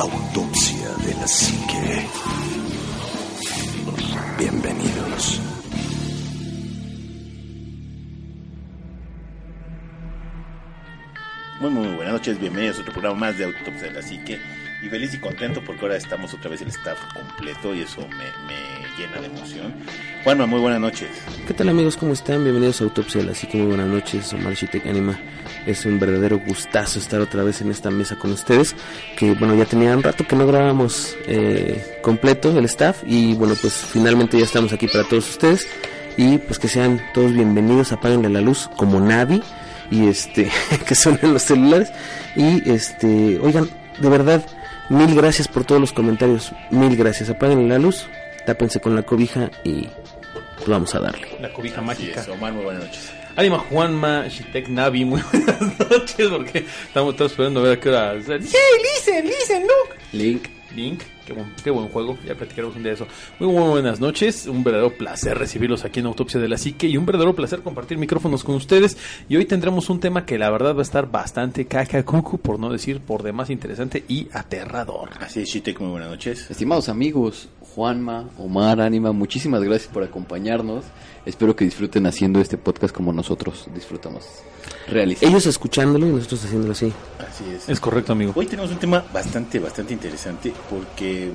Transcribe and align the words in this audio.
Autopsia 0.00 0.88
de 1.04 1.14
la 1.14 1.26
Psique. 1.26 2.06
Bienvenidos. 4.38 5.40
Muy, 11.60 11.70
muy 11.70 11.88
buenas 11.96 12.12
noches, 12.12 12.38
bienvenidos 12.38 12.78
a 12.78 12.82
otro 12.82 12.92
programa 12.92 13.18
más 13.18 13.38
de 13.38 13.46
Autopsia 13.46 13.88
de 13.88 13.90
la 13.90 14.02
Psique. 14.02 14.38
Y 14.80 14.88
feliz 14.88 15.12
y 15.12 15.18
contento 15.18 15.60
porque 15.64 15.82
ahora 15.82 15.96
estamos 15.96 16.32
otra 16.34 16.50
vez 16.50 16.62
el 16.62 16.68
staff 16.68 16.98
completo 17.12 17.74
y 17.74 17.80
eso 17.80 18.00
me, 18.02 18.26
me 18.46 18.96
llena 18.96 19.20
de 19.20 19.26
emoción. 19.26 19.74
Juanma, 20.22 20.46
muy 20.46 20.60
buenas 20.60 20.80
noches. 20.80 21.08
¿Qué 21.48 21.54
tal 21.54 21.68
amigos? 21.68 21.96
¿Cómo 21.96 22.12
están? 22.12 22.44
Bienvenidos 22.44 22.80
a 22.80 22.84
Autopsia 22.84 23.20
de 23.20 23.26
la 23.26 23.34
Psique. 23.34 23.58
Muy 23.58 23.66
buenas 23.66 23.88
noches, 23.88 24.32
Omar 24.32 24.54
Shitek 24.54 24.86
Anima. 24.86 25.18
Es 25.66 25.84
un 25.84 25.98
verdadero 25.98 26.38
gustazo 26.38 27.00
estar 27.00 27.20
otra 27.20 27.42
vez 27.42 27.60
en 27.60 27.72
esta 27.72 27.90
mesa 27.90 28.16
con 28.16 28.30
ustedes. 28.30 28.76
Que 29.16 29.32
bueno, 29.34 29.56
ya 29.56 29.64
tenía 29.64 29.96
un 29.96 30.02
rato 30.02 30.24
que 30.24 30.36
no 30.36 30.46
grabábamos 30.46 31.16
eh, 31.26 31.98
completo 32.00 32.56
el 32.56 32.64
staff. 32.66 33.02
Y 33.04 33.34
bueno, 33.34 33.54
pues 33.60 33.72
finalmente 33.72 34.38
ya 34.38 34.44
estamos 34.44 34.72
aquí 34.72 34.86
para 34.86 35.02
todos 35.02 35.28
ustedes. 35.28 35.66
Y 36.16 36.38
pues 36.38 36.60
que 36.60 36.68
sean 36.68 37.02
todos 37.14 37.32
bienvenidos. 37.32 37.90
Apáguenle 37.90 38.28
la 38.28 38.40
luz 38.40 38.70
como 38.76 39.00
nadie. 39.00 39.42
Y 39.90 40.06
este, 40.06 40.52
que 40.86 40.94
suenen 40.94 41.32
los 41.32 41.42
celulares. 41.42 41.90
Y 42.36 42.70
este, 42.70 43.40
oigan, 43.40 43.68
de 44.00 44.08
verdad, 44.08 44.44
mil 44.90 45.14
gracias 45.14 45.48
por 45.48 45.64
todos 45.64 45.80
los 45.80 45.92
comentarios. 45.92 46.52
Mil 46.70 46.96
gracias. 46.96 47.30
Apáguenle 47.30 47.68
la 47.68 47.78
luz. 47.78 48.06
Tápense 48.46 48.80
con 48.80 48.94
la 48.94 49.02
cobija 49.02 49.50
y 49.64 49.88
pues 50.56 50.68
vamos 50.68 50.94
a 50.94 51.00
darle. 51.00 51.28
La 51.40 51.52
cobija 51.52 51.76
Así 51.80 51.86
mágica. 51.86 52.20
es, 52.22 52.28
Omar, 52.28 52.52
muy 52.52 52.64
buenas 52.64 52.84
noches. 52.84 53.12
Anima 53.36 53.58
Juanma, 53.58 54.26
Shitek 54.26 54.68
Navi, 54.68 55.04
muy 55.04 55.20
buenas 55.32 55.78
noches, 55.78 56.28
porque 56.28 56.66
estamos 56.86 57.14
todos 57.14 57.30
esperando 57.32 57.60
a 57.60 57.62
ver 57.64 57.78
a 57.78 57.80
qué 57.80 57.88
hora. 57.90 58.14
¡Hey, 58.14 58.40
listen, 58.40 59.26
listen, 59.26 59.62
look! 59.62 59.96
Link. 60.12 60.48
Link, 60.74 61.02
qué 61.28 61.34
buen, 61.34 61.52
qué 61.62 61.70
buen 61.70 61.88
juego, 61.88 62.18
ya 62.26 62.34
platicaremos 62.34 62.74
un 62.76 62.82
día 62.82 62.92
de 62.92 62.94
eso. 62.94 63.06
Muy, 63.38 63.52
muy 63.52 63.68
buenas 63.68 64.00
noches, 64.00 64.46
un 64.46 64.64
verdadero 64.64 64.96
placer 64.96 65.36
recibirlos 65.36 65.84
aquí 65.84 66.00
en 66.00 66.06
Autopsia 66.06 66.40
de 66.40 66.48
la 66.48 66.56
Psique 66.56 66.86
y 66.86 66.96
un 66.96 67.04
verdadero 67.04 67.34
placer 67.34 67.60
compartir 67.60 67.98
micrófonos 67.98 68.42
con 68.44 68.54
ustedes. 68.54 68.96
Y 69.28 69.36
hoy 69.36 69.44
tendremos 69.44 69.90
un 69.90 70.00
tema 70.00 70.24
que 70.24 70.38
la 70.38 70.50
verdad 70.50 70.74
va 70.74 70.80
a 70.80 70.82
estar 70.82 71.10
bastante 71.10 71.66
cacacucu, 71.66 72.38
por 72.38 72.58
no 72.58 72.70
decir 72.70 73.00
por 73.00 73.22
demás 73.22 73.50
interesante 73.50 74.04
y 74.08 74.28
aterrador. 74.32 75.10
Así 75.20 75.40
es, 75.40 75.50
Shitek, 75.50 75.80
muy 75.80 75.90
buenas 75.90 76.08
noches. 76.08 76.50
Estimados 76.50 76.88
amigos, 76.88 77.48
Juanma, 77.74 78.30
Omar, 78.38 78.80
Anima, 78.80 79.12
muchísimas 79.12 79.62
gracias 79.62 79.92
por 79.92 80.02
acompañarnos. 80.02 80.84
Espero 81.26 81.54
que 81.54 81.66
disfruten 81.66 82.06
haciendo 82.06 82.40
este 82.40 82.56
podcast 82.56 82.94
como 82.94 83.12
nosotros 83.12 83.68
disfrutamos 83.74 84.24
Ellos 84.90 85.46
escuchándolo 85.46 86.06
y 86.06 86.10
nosotros 86.10 86.44
haciéndolo 86.44 86.72
así. 86.72 86.92
Así 87.18 87.44
es. 87.54 87.68
Es 87.68 87.80
correcto, 87.80 88.12
amigo. 88.12 88.32
Hoy 88.34 88.46
tenemos 88.46 88.70
un 88.70 88.78
tema 88.78 89.04
bastante, 89.12 89.58
bastante 89.58 89.92
interesante 89.92 90.52
porque 90.70 91.30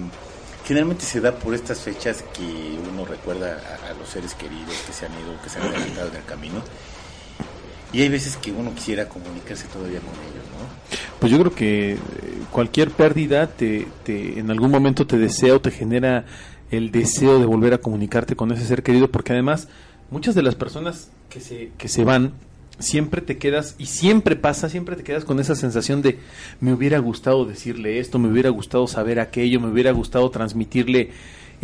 generalmente 0.66 1.06
se 1.06 1.22
da 1.22 1.34
por 1.34 1.54
estas 1.54 1.80
fechas 1.80 2.24
que 2.34 2.78
uno 2.92 3.06
recuerda 3.06 3.62
a, 3.86 3.92
a 3.92 3.94
los 3.94 4.09
seres 4.09 4.34
queridos 4.34 4.76
que 4.88 4.94
se 4.94 5.06
han 5.06 5.12
ido, 5.14 5.40
que 5.44 5.50
se 5.50 5.59
han 5.59 5.68
adelantado 5.68 6.09
en 6.09 6.16
el 6.16 6.26
camino. 6.26 6.62
Y 7.94 8.02
hay 8.02 8.09
veces 8.09 8.38
que 8.38 8.52
uno 8.52 8.74
quisiera 8.74 9.08
comunicarse 9.08 9.68
todavía 9.68 10.00
con 10.00 10.14
ellos, 10.14 10.44
¿no? 10.58 10.98
Pues 11.20 11.31
yo 11.31 11.40
creo 11.40 11.54
que 11.54 11.94
eh, 11.94 11.98
cualquier 12.50 12.90
pérdida 12.90 13.48
te, 13.48 13.88
te, 14.04 14.40
en 14.40 14.50
algún 14.50 14.72
momento 14.72 15.06
te 15.06 15.18
desea 15.20 15.56
o 15.56 15.62
te 15.62 15.70
genera 15.70 16.26
el 16.72 16.92
deseo 16.92 17.40
de 17.40 17.46
volver 17.46 17.76
a 17.76 17.78
comunicarte 17.78 18.36
con 18.36 18.52
ese 18.52 18.66
ser 18.66 18.81
querido, 18.81 19.09
porque 19.09 19.34
además 19.34 19.68
muchas 20.09 20.34
de 20.34 20.42
las 20.42 20.56
personas 20.56 21.09
que 21.30 21.40
se, 21.40 21.72
que 21.78 21.88
se 21.88 22.04
van, 22.04 22.34
siempre 22.80 23.22
te 23.22 23.38
quedas, 23.38 23.76
y 23.78 23.86
siempre 23.86 24.36
pasa, 24.36 24.70
siempre 24.70 24.96
te 24.96 25.04
quedas 25.04 25.26
con 25.26 25.40
esa 25.40 25.56
sensación 25.56 26.02
de 26.02 26.20
me 26.60 26.74
hubiera 26.74 27.00
gustado 27.00 27.46
decirle 27.46 28.00
esto, 28.00 28.20
me 28.20 28.30
hubiera 28.30 28.50
gustado 28.50 28.88
saber 28.88 29.20
aquello, 29.20 29.60
me 29.60 29.68
hubiera 29.68 29.92
gustado 29.92 30.30
transmitirle 30.30 31.12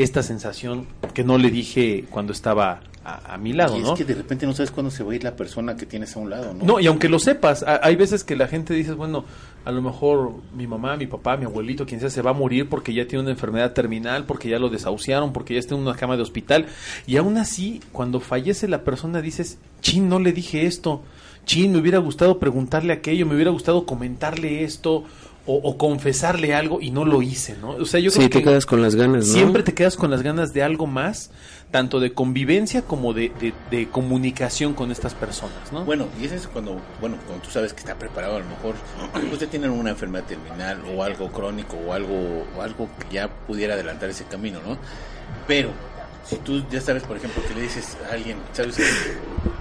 esta 0.03 0.23
sensación 0.23 0.87
que 1.13 1.23
no 1.23 1.37
le 1.37 1.51
dije 1.51 2.05
cuando 2.09 2.31
estaba 2.33 2.81
a, 3.03 3.33
a 3.33 3.37
mi 3.37 3.53
lado, 3.53 3.77
y 3.77 3.81
¿no? 3.81 3.93
es 3.93 3.97
que 3.97 4.05
de 4.05 4.13
repente 4.13 4.45
no 4.45 4.53
sabes 4.53 4.71
cuándo 4.71 4.91
se 4.91 5.03
va 5.03 5.13
a 5.13 5.15
ir 5.15 5.23
la 5.23 5.35
persona 5.35 5.75
que 5.75 5.85
tienes 5.85 6.15
a 6.15 6.19
un 6.19 6.29
lado, 6.29 6.53
¿no? 6.53 6.63
No, 6.65 6.79
y 6.79 6.87
aunque 6.87 7.07
lo 7.09 7.17
sepas, 7.17 7.63
a- 7.63 7.79
hay 7.81 7.95
veces 7.95 8.23
que 8.23 8.35
la 8.35 8.47
gente 8.47 8.73
dice, 8.73 8.91
bueno, 8.93 9.23
a 9.65 9.71
lo 9.71 9.81
mejor 9.81 10.33
mi 10.55 10.67
mamá, 10.67 10.95
mi 10.97 11.07
papá, 11.07 11.37
mi 11.37 11.45
abuelito, 11.45 11.85
quien 11.85 11.99
sea, 12.01 12.09
se 12.09 12.21
va 12.21 12.31
a 12.31 12.33
morir 12.33 12.67
porque 12.69 12.93
ya 12.93 13.07
tiene 13.07 13.23
una 13.23 13.31
enfermedad 13.31 13.73
terminal, 13.73 14.25
porque 14.25 14.49
ya 14.49 14.59
lo 14.59 14.69
desahuciaron, 14.69 15.31
porque 15.33 15.53
ya 15.53 15.59
está 15.59 15.75
en 15.75 15.81
una 15.81 15.95
cama 15.95 16.17
de 16.17 16.23
hospital. 16.23 16.65
Y 17.07 17.17
aún 17.17 17.37
así, 17.37 17.79
cuando 17.91 18.19
fallece 18.19 18.67
la 18.67 18.83
persona, 18.83 19.21
dices, 19.21 19.57
chin, 19.81 20.07
no 20.09 20.19
le 20.19 20.33
dije 20.33 20.65
esto, 20.65 21.01
chin, 21.45 21.71
me 21.71 21.79
hubiera 21.79 21.97
gustado 21.99 22.37
preguntarle 22.37 22.93
aquello, 22.93 23.25
me 23.25 23.35
hubiera 23.35 23.51
gustado 23.51 23.85
comentarle 23.85 24.63
esto. 24.63 25.03
O, 25.51 25.55
o 25.67 25.77
confesarle 25.79 26.53
algo 26.53 26.79
y 26.79 26.91
no 26.91 27.05
lo 27.05 27.23
hice, 27.23 27.57
¿no? 27.59 27.71
O 27.71 27.85
sea, 27.85 27.99
yo 27.99 28.11
Sí, 28.11 28.17
creo 28.19 28.29
te 28.29 28.37
que 28.37 28.43
quedas 28.43 28.67
con 28.67 28.83
las 28.83 28.93
ganas, 28.93 29.25
¿no? 29.25 29.33
siempre 29.33 29.63
te 29.63 29.73
quedas 29.73 29.97
con 29.97 30.11
las 30.11 30.21
ganas 30.21 30.53
de 30.53 30.61
algo 30.61 30.85
más, 30.85 31.31
tanto 31.71 31.99
de 31.99 32.13
convivencia 32.13 32.83
como 32.83 33.13
de, 33.13 33.31
de- 33.39 33.53
de 33.71 33.89
comunicación 33.89 34.75
con 34.75 34.91
estas 34.91 35.15
personas, 35.15 35.71
¿no? 35.73 35.85
Bueno, 35.85 36.05
y 36.21 36.25
ese 36.25 36.35
es 36.35 36.47
cuando, 36.47 36.79
bueno, 37.01 37.17
cuando 37.25 37.43
tú 37.43 37.49
sabes 37.49 37.73
que 37.73 37.79
está 37.79 37.95
preparado, 37.95 38.35
a 38.35 38.39
lo 38.41 38.45
mejor 38.45 38.75
usted 39.33 39.49
tiene 39.49 39.67
una 39.69 39.89
enfermedad 39.89 40.25
terminal 40.25 40.83
o 40.95 41.01
algo 41.01 41.29
crónico 41.31 41.77
o 41.77 41.93
algo, 41.93 42.45
o 42.55 42.61
algo 42.61 42.87
que 42.99 43.15
ya 43.15 43.27
pudiera 43.47 43.73
adelantar 43.73 44.07
ese 44.11 44.25
camino, 44.25 44.59
¿no? 44.63 44.77
Pero 45.47 45.71
si 46.25 46.35
tú 46.37 46.63
ya 46.71 46.79
sabes, 46.81 47.03
por 47.03 47.17
ejemplo, 47.17 47.41
que 47.47 47.53
le 47.55 47.61
dices 47.61 47.97
a 48.09 48.13
alguien, 48.13 48.37
¿sabes? 48.53 48.77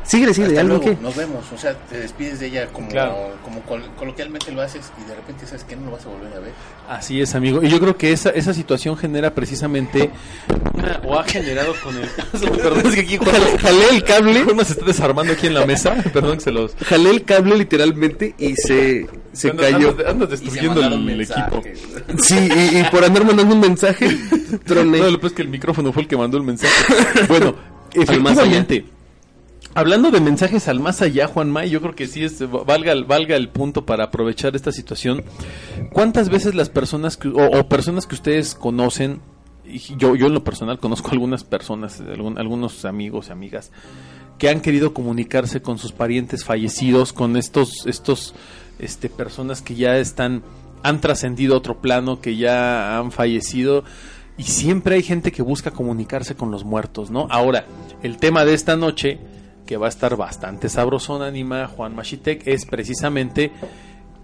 Síguele, 0.04 0.32
síguele, 0.32 0.58
algo 0.58 0.76
luego, 0.78 0.96
que... 0.96 1.02
nos 1.02 1.14
vemos, 1.16 1.44
o 1.52 1.58
sea, 1.58 1.74
te 1.74 1.98
despides 1.98 2.40
de 2.40 2.46
ella 2.46 2.66
como, 2.68 2.88
Claro. 2.88 3.32
como 3.44 3.60
col- 3.62 3.90
coloquialmente 3.98 4.50
lo 4.52 4.62
haces 4.62 4.90
y 5.02 5.06
de 5.08 5.14
repente 5.14 5.46
sabes 5.46 5.64
que 5.64 5.76
no 5.76 5.86
lo 5.86 5.92
vas 5.92 6.06
a 6.06 6.08
volver 6.08 6.32
a 6.34 6.40
ver. 6.40 6.52
Así 6.88 7.20
es, 7.20 7.34
amigo. 7.34 7.62
Y 7.62 7.68
yo 7.68 7.78
creo 7.78 7.96
que 7.98 8.12
esa, 8.12 8.30
esa 8.30 8.54
situación 8.54 8.96
genera 8.96 9.34
precisamente 9.34 10.10
una, 10.72 11.00
o 11.04 11.18
ha 11.18 11.24
generado 11.24 11.74
con 11.84 11.94
el... 11.96 12.08
Perdón, 12.40 12.86
es 12.86 12.94
que 12.94 13.00
aquí 13.02 13.16
Juan, 13.18 13.34
Jalé 13.60 13.88
el 13.90 14.02
cable, 14.04 14.44
Juanma 14.44 14.64
se 14.64 14.72
está 14.72 14.86
desarmando 14.86 15.32
aquí 15.34 15.46
en 15.46 15.54
la 15.54 15.66
mesa. 15.66 15.94
Perdón 16.12 16.38
que 16.38 16.44
se 16.44 16.52
los... 16.52 16.74
jalé 16.86 17.10
el 17.10 17.24
cable 17.24 17.56
literalmente 17.58 18.34
y 18.38 18.54
se, 18.56 19.06
se 19.34 19.54
cayó. 19.54 19.90
Andas, 19.90 20.06
andas 20.06 20.30
destruyendo 20.30 20.80
el, 20.82 21.20
equipo. 21.20 21.62
Sí, 22.22 22.34
y, 22.72 22.78
y 22.78 22.84
por 22.90 23.04
andar 23.04 23.24
mandando 23.26 23.54
un 23.54 23.60
mensaje, 23.60 24.08
troné. 24.64 25.00
No, 25.00 25.10
lo 25.10 25.20
peor 25.20 25.32
es 25.32 25.36
que 25.36 25.42
el 25.42 25.48
micrófono 25.48 25.92
fue 25.92 26.02
el 26.02 26.08
que 26.08 26.16
mandó 26.16 26.38
el 26.38 26.44
mensaje. 26.48 27.26
Bueno, 27.28 27.54
efectivamente. 27.92 28.84
Hablando 29.74 30.10
de 30.10 30.20
mensajes 30.20 30.66
al 30.66 30.80
más 30.80 31.02
allá, 31.02 31.28
Juan 31.28 31.50
May, 31.50 31.70
yo 31.70 31.80
creo 31.80 31.94
que 31.94 32.06
sí 32.08 32.24
es 32.24 32.42
valga, 32.50 32.90
el- 32.92 33.04
valga 33.04 33.36
el 33.36 33.48
punto 33.48 33.84
para 33.86 34.04
aprovechar 34.04 34.56
esta 34.56 34.72
situación. 34.72 35.22
¿Cuántas 35.92 36.30
veces 36.30 36.54
las 36.54 36.68
personas 36.68 37.16
que, 37.16 37.28
o, 37.28 37.46
o 37.60 37.68
personas 37.68 38.06
que 38.06 38.14
ustedes 38.16 38.54
conocen, 38.54 39.20
y 39.64 39.78
yo, 39.96 40.16
yo 40.16 40.26
en 40.26 40.34
lo 40.34 40.42
personal 40.42 40.78
conozco 40.80 41.10
algunas 41.12 41.44
personas, 41.44 42.00
algún- 42.00 42.38
algunos 42.38 42.84
amigos 42.86 43.28
y 43.28 43.32
amigas, 43.32 43.70
que 44.38 44.48
han 44.48 44.60
querido 44.62 44.94
comunicarse 44.94 45.60
con 45.62 45.78
sus 45.78 45.92
parientes 45.92 46.44
fallecidos, 46.44 47.12
con 47.12 47.36
estos, 47.36 47.86
estos, 47.86 48.34
este, 48.78 49.08
personas 49.10 49.62
que 49.62 49.74
ya 49.76 49.98
están, 49.98 50.42
han 50.82 51.00
trascendido 51.00 51.54
a 51.54 51.58
otro 51.58 51.80
plano, 51.80 52.20
que 52.20 52.36
ya 52.36 52.98
han 52.98 53.12
fallecido, 53.12 53.84
y 54.38 54.44
siempre 54.44 54.94
hay 54.94 55.02
gente 55.02 55.32
que 55.32 55.42
busca 55.42 55.72
comunicarse 55.72 56.36
con 56.36 56.50
los 56.50 56.64
muertos, 56.64 57.10
¿no? 57.10 57.26
Ahora, 57.28 57.66
el 58.02 58.16
tema 58.18 58.44
de 58.44 58.54
esta 58.54 58.76
noche, 58.76 59.18
que 59.66 59.76
va 59.76 59.86
a 59.86 59.88
estar 59.90 60.16
bastante 60.16 60.68
sabrosón, 60.68 61.22
anima 61.22 61.66
Juan 61.66 61.94
Machitek, 61.94 62.46
es 62.46 62.64
precisamente 62.64 63.50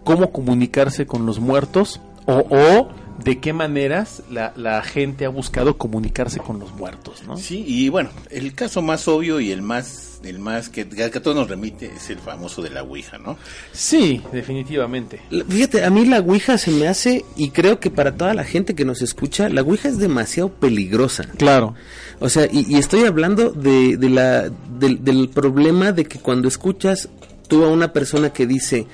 cómo 0.04 0.30
comunicarse 0.30 1.06
con 1.06 1.26
los 1.26 1.40
muertos 1.40 2.00
o 2.26 2.88
de 3.22 3.38
qué 3.38 3.52
maneras 3.52 4.22
la, 4.30 4.52
la 4.56 4.82
gente 4.82 5.24
ha 5.24 5.28
buscado 5.28 5.78
comunicarse 5.78 6.40
con 6.40 6.58
los 6.58 6.72
muertos, 6.74 7.22
¿no? 7.26 7.36
Sí, 7.36 7.64
y 7.66 7.88
bueno, 7.88 8.10
el 8.30 8.54
caso 8.54 8.82
más 8.82 9.06
obvio 9.06 9.40
y 9.40 9.52
el 9.52 9.62
más, 9.62 10.20
el 10.24 10.40
más 10.40 10.68
que, 10.68 10.88
que 10.88 11.04
a 11.04 11.10
todos 11.10 11.36
nos 11.36 11.48
remite 11.48 11.92
es 11.96 12.10
el 12.10 12.18
famoso 12.18 12.60
de 12.60 12.70
la 12.70 12.82
Ouija, 12.82 13.18
¿no? 13.18 13.36
Sí, 13.72 14.20
definitivamente. 14.32 15.20
Fíjate, 15.48 15.84
a 15.84 15.90
mí 15.90 16.04
la 16.06 16.20
Ouija 16.20 16.58
se 16.58 16.72
me 16.72 16.88
hace, 16.88 17.24
y 17.36 17.50
creo 17.50 17.78
que 17.78 17.90
para 17.90 18.16
toda 18.16 18.34
la 18.34 18.44
gente 18.44 18.74
que 18.74 18.84
nos 18.84 19.00
escucha, 19.00 19.48
la 19.48 19.62
Ouija 19.62 19.88
es 19.88 19.98
demasiado 19.98 20.52
peligrosa. 20.52 21.24
Claro. 21.36 21.74
O 22.20 22.28
sea, 22.28 22.46
y, 22.50 22.66
y 22.68 22.78
estoy 22.78 23.04
hablando 23.04 23.50
de, 23.50 23.96
de 23.96 24.10
la, 24.10 24.50
del, 24.78 25.04
del 25.04 25.28
problema 25.28 25.92
de 25.92 26.04
que 26.04 26.18
cuando 26.18 26.48
escuchas 26.48 27.08
tú 27.48 27.64
a 27.64 27.68
una 27.68 27.92
persona 27.92 28.30
que 28.30 28.46
dice, 28.46 28.86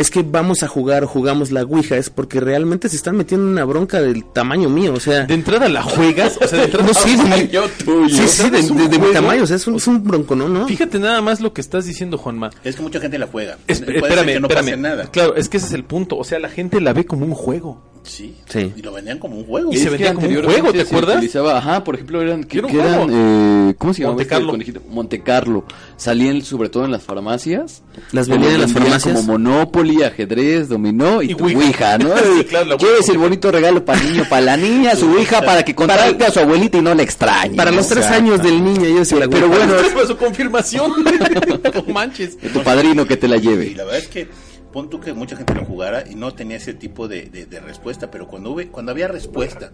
es 0.00 0.10
que 0.10 0.22
vamos 0.22 0.62
a 0.62 0.68
jugar 0.68 1.04
o 1.04 1.08
jugamos 1.08 1.50
la 1.50 1.62
Ouija, 1.62 1.96
es 1.96 2.08
porque 2.10 2.40
realmente 2.40 2.88
se 2.88 2.96
están 2.96 3.16
metiendo 3.16 3.46
en 3.46 3.52
una 3.52 3.64
bronca 3.64 4.00
del 4.00 4.24
tamaño 4.24 4.68
mío, 4.68 4.94
o 4.94 5.00
sea... 5.00 5.26
De 5.26 5.34
entrada 5.34 5.68
la 5.68 5.82
juegas, 5.82 6.38
o 6.40 6.46
sea, 6.46 6.58
de 6.60 6.64
entrada 6.66 6.86
no, 6.88 6.94
sí, 6.94 7.16
de, 7.16 7.48
yo 7.48 7.64
tuyo. 7.84 8.08
sí, 8.08 8.28
sí, 8.28 8.48
de, 8.50 8.98
mi 8.98 9.12
tamaño, 9.12 9.42
o 9.42 9.46
sea, 9.46 9.56
es 9.56 9.66
un, 9.66 9.76
es 9.76 9.86
un 9.86 10.04
bronco, 10.04 10.34
¿no? 10.36 10.48
¿no? 10.48 10.66
Fíjate 10.66 10.98
nada 10.98 11.20
más 11.20 11.40
lo 11.40 11.52
que 11.52 11.60
estás 11.60 11.84
diciendo, 11.86 12.16
Juanma. 12.18 12.50
Es 12.64 12.76
que 12.76 12.82
mucha 12.82 13.00
gente 13.00 13.18
la 13.18 13.26
juega. 13.26 13.58
Es- 13.66 13.80
espérame, 13.80 14.26
que 14.26 14.40
no 14.40 14.46
espérame. 14.48 14.64
pase 14.66 14.76
nada. 14.76 15.06
Claro, 15.10 15.34
es 15.34 15.48
que 15.48 15.56
ese 15.56 15.66
es 15.66 15.72
el 15.72 15.84
punto. 15.84 16.16
O 16.16 16.24
sea, 16.24 16.38
la 16.38 16.48
gente 16.48 16.80
la 16.80 16.92
ve 16.92 17.04
como 17.04 17.26
un 17.26 17.34
juego. 17.34 17.82
Sí. 18.04 18.34
Sí. 18.48 18.72
Y 18.76 18.82
lo 18.82 18.92
vendían 18.92 19.18
como 19.18 19.36
un 19.36 19.44
juego. 19.44 19.72
Y 19.72 19.76
se 19.76 19.90
vendía 19.90 20.14
como 20.14 20.26
un 20.28 20.42
juego, 20.44 20.72
¿te 20.72 20.78
se 20.84 20.88
acuerdas? 20.88 21.16
utilizaba, 21.16 21.58
ajá, 21.58 21.84
por 21.84 21.94
ejemplo, 21.94 22.22
eran, 22.22 22.44
que, 22.44 22.62
que 22.62 22.78
eh, 22.78 23.74
¿cómo 23.78 23.92
se 23.94 24.02
llamaba 24.02 24.16
Monte 24.16 24.22
este 24.22 24.28
Carlo. 24.28 24.58
Monte 24.90 25.22
Carlo. 25.22 25.64
Salían 25.96 26.42
sobre 26.42 26.68
todo 26.68 26.84
en 26.84 26.92
las 26.92 27.02
farmacias. 27.02 27.82
Las 28.12 28.28
vendían 28.28 28.54
en 28.54 28.60
las 28.62 28.72
farmacias. 28.72 29.14
Como 29.16 29.32
Monopoly, 29.38 30.02
ajedrez, 30.02 30.68
dominó 30.68 31.22
y, 31.22 31.32
Y 31.32 31.34
tu 31.34 31.44
Ouija. 31.44 31.58
Ouija, 31.58 31.98
¿no? 31.98 32.14
Sí, 32.38 32.44
claro, 32.44 32.66
la 32.66 32.76
¿Quieres 32.76 33.00
Ouija. 33.00 33.12
el 33.12 33.18
bonito 33.18 33.50
regalo 33.52 33.84
para 33.84 34.00
el 34.00 34.12
niño, 34.12 34.24
para 34.28 34.42
la 34.42 34.56
niña, 34.56 34.94
su 34.96 35.06
Ouija, 35.10 35.42
para 35.42 35.64
que 35.64 35.74
contacte 35.74 36.24
a 36.24 36.30
su 36.30 36.38
abuelita 36.40 36.78
y 36.78 36.82
no 36.82 36.94
la 36.94 37.02
extrañe? 37.02 37.56
Para 37.56 37.70
¿no? 37.70 37.78
los 37.78 37.88
tres 37.88 38.06
años 38.06 38.42
del 38.42 38.62
niño, 38.64 38.84
yo 38.88 38.98
decía, 39.00 39.18
pero 39.30 39.48
güey, 39.48 39.58
bueno, 39.66 39.74
para- 39.94 40.06
su 40.06 40.16
confirmación. 40.16 40.92
no 41.74 41.92
manches. 41.92 42.40
De 42.40 42.48
tu 42.50 42.62
padrino 42.62 43.06
que 43.06 43.16
te 43.16 43.28
la 43.28 43.36
Y 43.36 43.40
lleve. 43.40 43.74
la 43.74 43.84
verdad 43.84 43.98
es 44.00 44.08
que 44.08 44.28
pon 44.72 44.90
tú 44.90 45.00
que 45.00 45.12
mucha 45.12 45.36
gente 45.36 45.54
lo 45.54 45.64
jugara 45.64 46.04
y 46.08 46.14
no 46.14 46.32
tenía 46.34 46.56
ese 46.56 46.74
tipo 46.74 47.08
de, 47.08 47.22
de- 47.26 47.46
de 47.46 47.60
respuesta, 47.60 48.10
pero 48.10 48.26
cuando 48.28 48.54
hube- 48.54 48.70
cuando 48.70 48.92
había 48.92 49.08
respuesta 49.08 49.72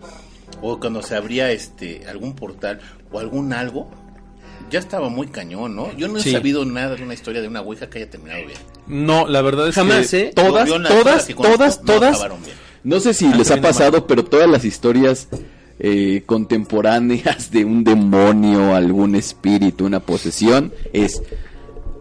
o 0.62 0.78
cuando 0.80 1.02
se 1.02 1.16
abría 1.16 1.50
este 1.50 2.06
algún 2.08 2.34
portal 2.34 2.80
o 3.12 3.18
algún 3.18 3.52
algo, 3.52 3.88
ya 4.70 4.78
estaba 4.78 5.08
muy 5.08 5.26
cañón, 5.28 5.76
¿no? 5.76 5.92
Yo 5.96 6.08
no 6.08 6.18
he 6.18 6.22
Sí. 6.22 6.32
sabido 6.32 6.64
nada 6.64 6.96
de 6.96 7.02
una 7.02 7.14
historia 7.14 7.42
de 7.42 7.48
una 7.48 7.60
ouija 7.60 7.88
que 7.90 7.98
haya 7.98 8.10
terminado 8.10 8.46
bien. 8.46 8.58
No, 8.86 9.26
la 9.26 9.42
verdad 9.42 9.68
es 9.68 9.74
Jamás, 9.74 10.10
que 10.10 10.20
¿eh? 10.20 10.32
todas, 10.34 10.68
todas, 10.68 11.26
todas, 11.28 11.78
no 11.80 11.84
todas. 11.84 12.10
acabaron 12.14 12.42
bien. 12.42 12.56
No 12.82 13.00
sé 13.00 13.14
si 13.14 13.26
Ah, 13.26 13.34
les 13.36 13.50
ha 13.50 13.60
pasado, 13.60 14.06
pero 14.06 14.24
todas 14.24 14.48
las 14.48 14.64
historias 14.64 15.28
eh, 15.80 16.22
contemporáneas 16.26 17.50
de 17.50 17.64
un 17.64 17.82
demonio, 17.84 18.74
algún 18.74 19.14
espíritu, 19.16 19.84
una 19.86 20.00
posesión, 20.00 20.72
es 20.92 21.22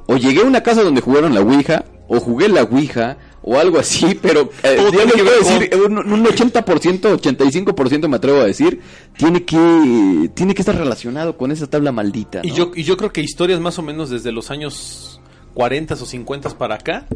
o 0.05 0.17
llegué 0.17 0.41
a 0.41 0.45
una 0.45 0.61
casa 0.61 0.83
donde 0.83 1.01
jugaron 1.01 1.33
la 1.33 1.41
Ouija, 1.41 1.85
o 2.15 2.19
jugué 2.19 2.47
la 2.47 2.63
Ouija, 2.63 3.17
o 3.41 3.57
algo 3.57 3.79
así, 3.79 4.15
pero 4.21 4.49
eh, 4.63 4.77
yo 4.77 4.91
ver 4.91 5.09
con- 5.09 5.59
decir, 5.59 5.75
un, 5.85 5.97
un 5.97 6.25
80%, 6.25 6.63
85% 6.63 8.07
me 8.07 8.15
atrevo 8.15 8.39
a 8.39 8.45
decir, 8.45 8.81
tiene 9.17 9.43
que, 9.43 10.29
tiene 10.33 10.53
que 10.53 10.61
estar 10.61 10.75
relacionado 10.75 11.37
con 11.37 11.51
esa 11.51 11.67
tabla 11.67 11.91
maldita. 11.91 12.41
Y 12.43 12.49
¿no? 12.49 12.55
yo, 12.55 12.71
y 12.75 12.83
yo 12.83 12.97
creo 12.97 13.11
que 13.11 13.21
historias 13.21 13.59
más 13.59 13.77
o 13.79 13.81
menos 13.81 14.09
desde 14.09 14.31
los 14.31 14.51
años 14.51 15.21
40 15.53 15.95
o 15.95 15.97
50 15.97 16.57
para 16.57 16.75
acá, 16.75 17.07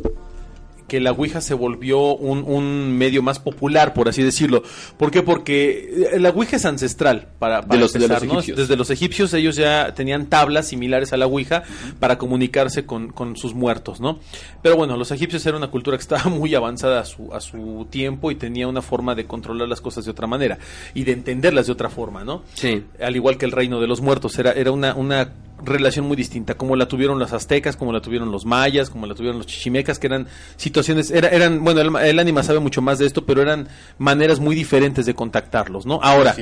que 0.88 1.00
la 1.00 1.12
Ouija 1.12 1.42
se 1.42 1.54
volvió 1.54 2.16
un, 2.16 2.44
un 2.48 2.98
medio 2.98 3.22
más 3.22 3.40
popular, 3.40 3.94
por 3.94 4.08
así 4.10 4.24
decirlo. 4.24 4.64
¿Por 4.98 5.12
qué? 5.12 5.22
Porque 5.24 6.08
eh, 6.14 6.20
la 6.20 6.30
Ouija 6.30 6.56
es 6.58 6.66
ancestral, 6.66 7.28
para, 7.40 7.62
para 7.62 7.74
De 7.76 7.80
los- 7.82 7.94
de 7.94 8.00
empezar, 8.00 8.22
los 8.24 8.28
¿no? 8.34 8.40
egipcios. 8.40 8.58
Desde 8.58 8.76
los 8.78 8.90
egipcios 8.90 9.34
ellos 9.34 9.56
ya 9.56 9.94
tenían 9.94 10.28
tablas 10.28 10.68
similares 10.68 11.14
a 11.14 11.18
la 11.18 11.28
Ouija 11.28 11.64
para 12.00 12.18
comunicarse 12.18 12.86
con, 12.86 13.10
con 13.12 13.36
sus 13.38 13.54
muertos, 13.54 14.00
¿no? 14.00 14.20
Pero 14.62 14.76
bueno, 14.78 14.98
los 14.98 15.12
egipcios 15.12 15.46
era 15.46 15.58
una 15.58 15.68
cultura 15.70 15.98
que 15.98 16.02
estaba 16.02 16.24
muy 16.30 16.54
avanzada 16.56 17.02
a 17.02 17.06
su, 17.06 17.34
a 17.34 17.40
su 17.42 17.88
tiempo 17.90 18.32
y 18.32 18.36
tenía 18.36 18.68
una 18.68 18.82
forma 18.82 19.16
de 19.16 19.26
controlar 19.26 19.68
las 19.68 19.82
cosas 19.82 20.06
de 20.06 20.12
otra 20.12 20.28
manera 20.28 20.58
y 20.94 21.04
de 21.04 21.12
entenderlas 21.12 21.68
de 21.68 21.74
otra 21.74 21.90
forma, 21.90 22.24
¿no? 22.24 22.44
Sí. 22.54 22.84
al 23.02 23.16
igual 23.16 23.38
que 23.38 23.46
el 23.46 23.52
reino 23.52 23.80
de 23.82 23.88
los 23.88 24.02
muertos, 24.02 24.38
era, 24.40 24.52
era 24.54 24.72
una, 24.72 24.96
una 24.96 25.30
relación 25.64 26.06
muy 26.08 26.16
distinta, 26.16 26.54
como 26.56 26.76
la 26.76 26.88
tuvieron 26.88 27.20
los 27.20 27.34
aztecas, 27.34 27.76
como 27.76 27.92
la 27.92 28.02
tuvieron 28.02 28.32
los 28.32 28.46
mayas, 28.46 28.90
como 28.90 29.08
la 29.08 29.16
tuvieron 29.16 29.38
los 29.38 29.48
chichimecas, 29.48 30.00
que 30.00 30.08
eran 30.08 30.28
situaciones, 30.56 31.10
era, 31.12 31.30
eran, 31.30 31.64
bueno, 31.64 31.82
el, 31.82 31.96
el 32.08 32.20
ánima 32.20 32.44
sabe 32.44 32.60
mucho 32.60 32.82
más 32.82 33.00
de 33.00 33.06
esto, 33.08 33.26
pero 33.26 33.42
eran 33.42 33.68
maneras 33.98 34.40
muy 34.40 34.56
diferentes 34.56 35.06
de 35.06 35.14
contactarlos, 35.16 35.86
¿no? 35.86 36.00
Ahora, 36.04 36.34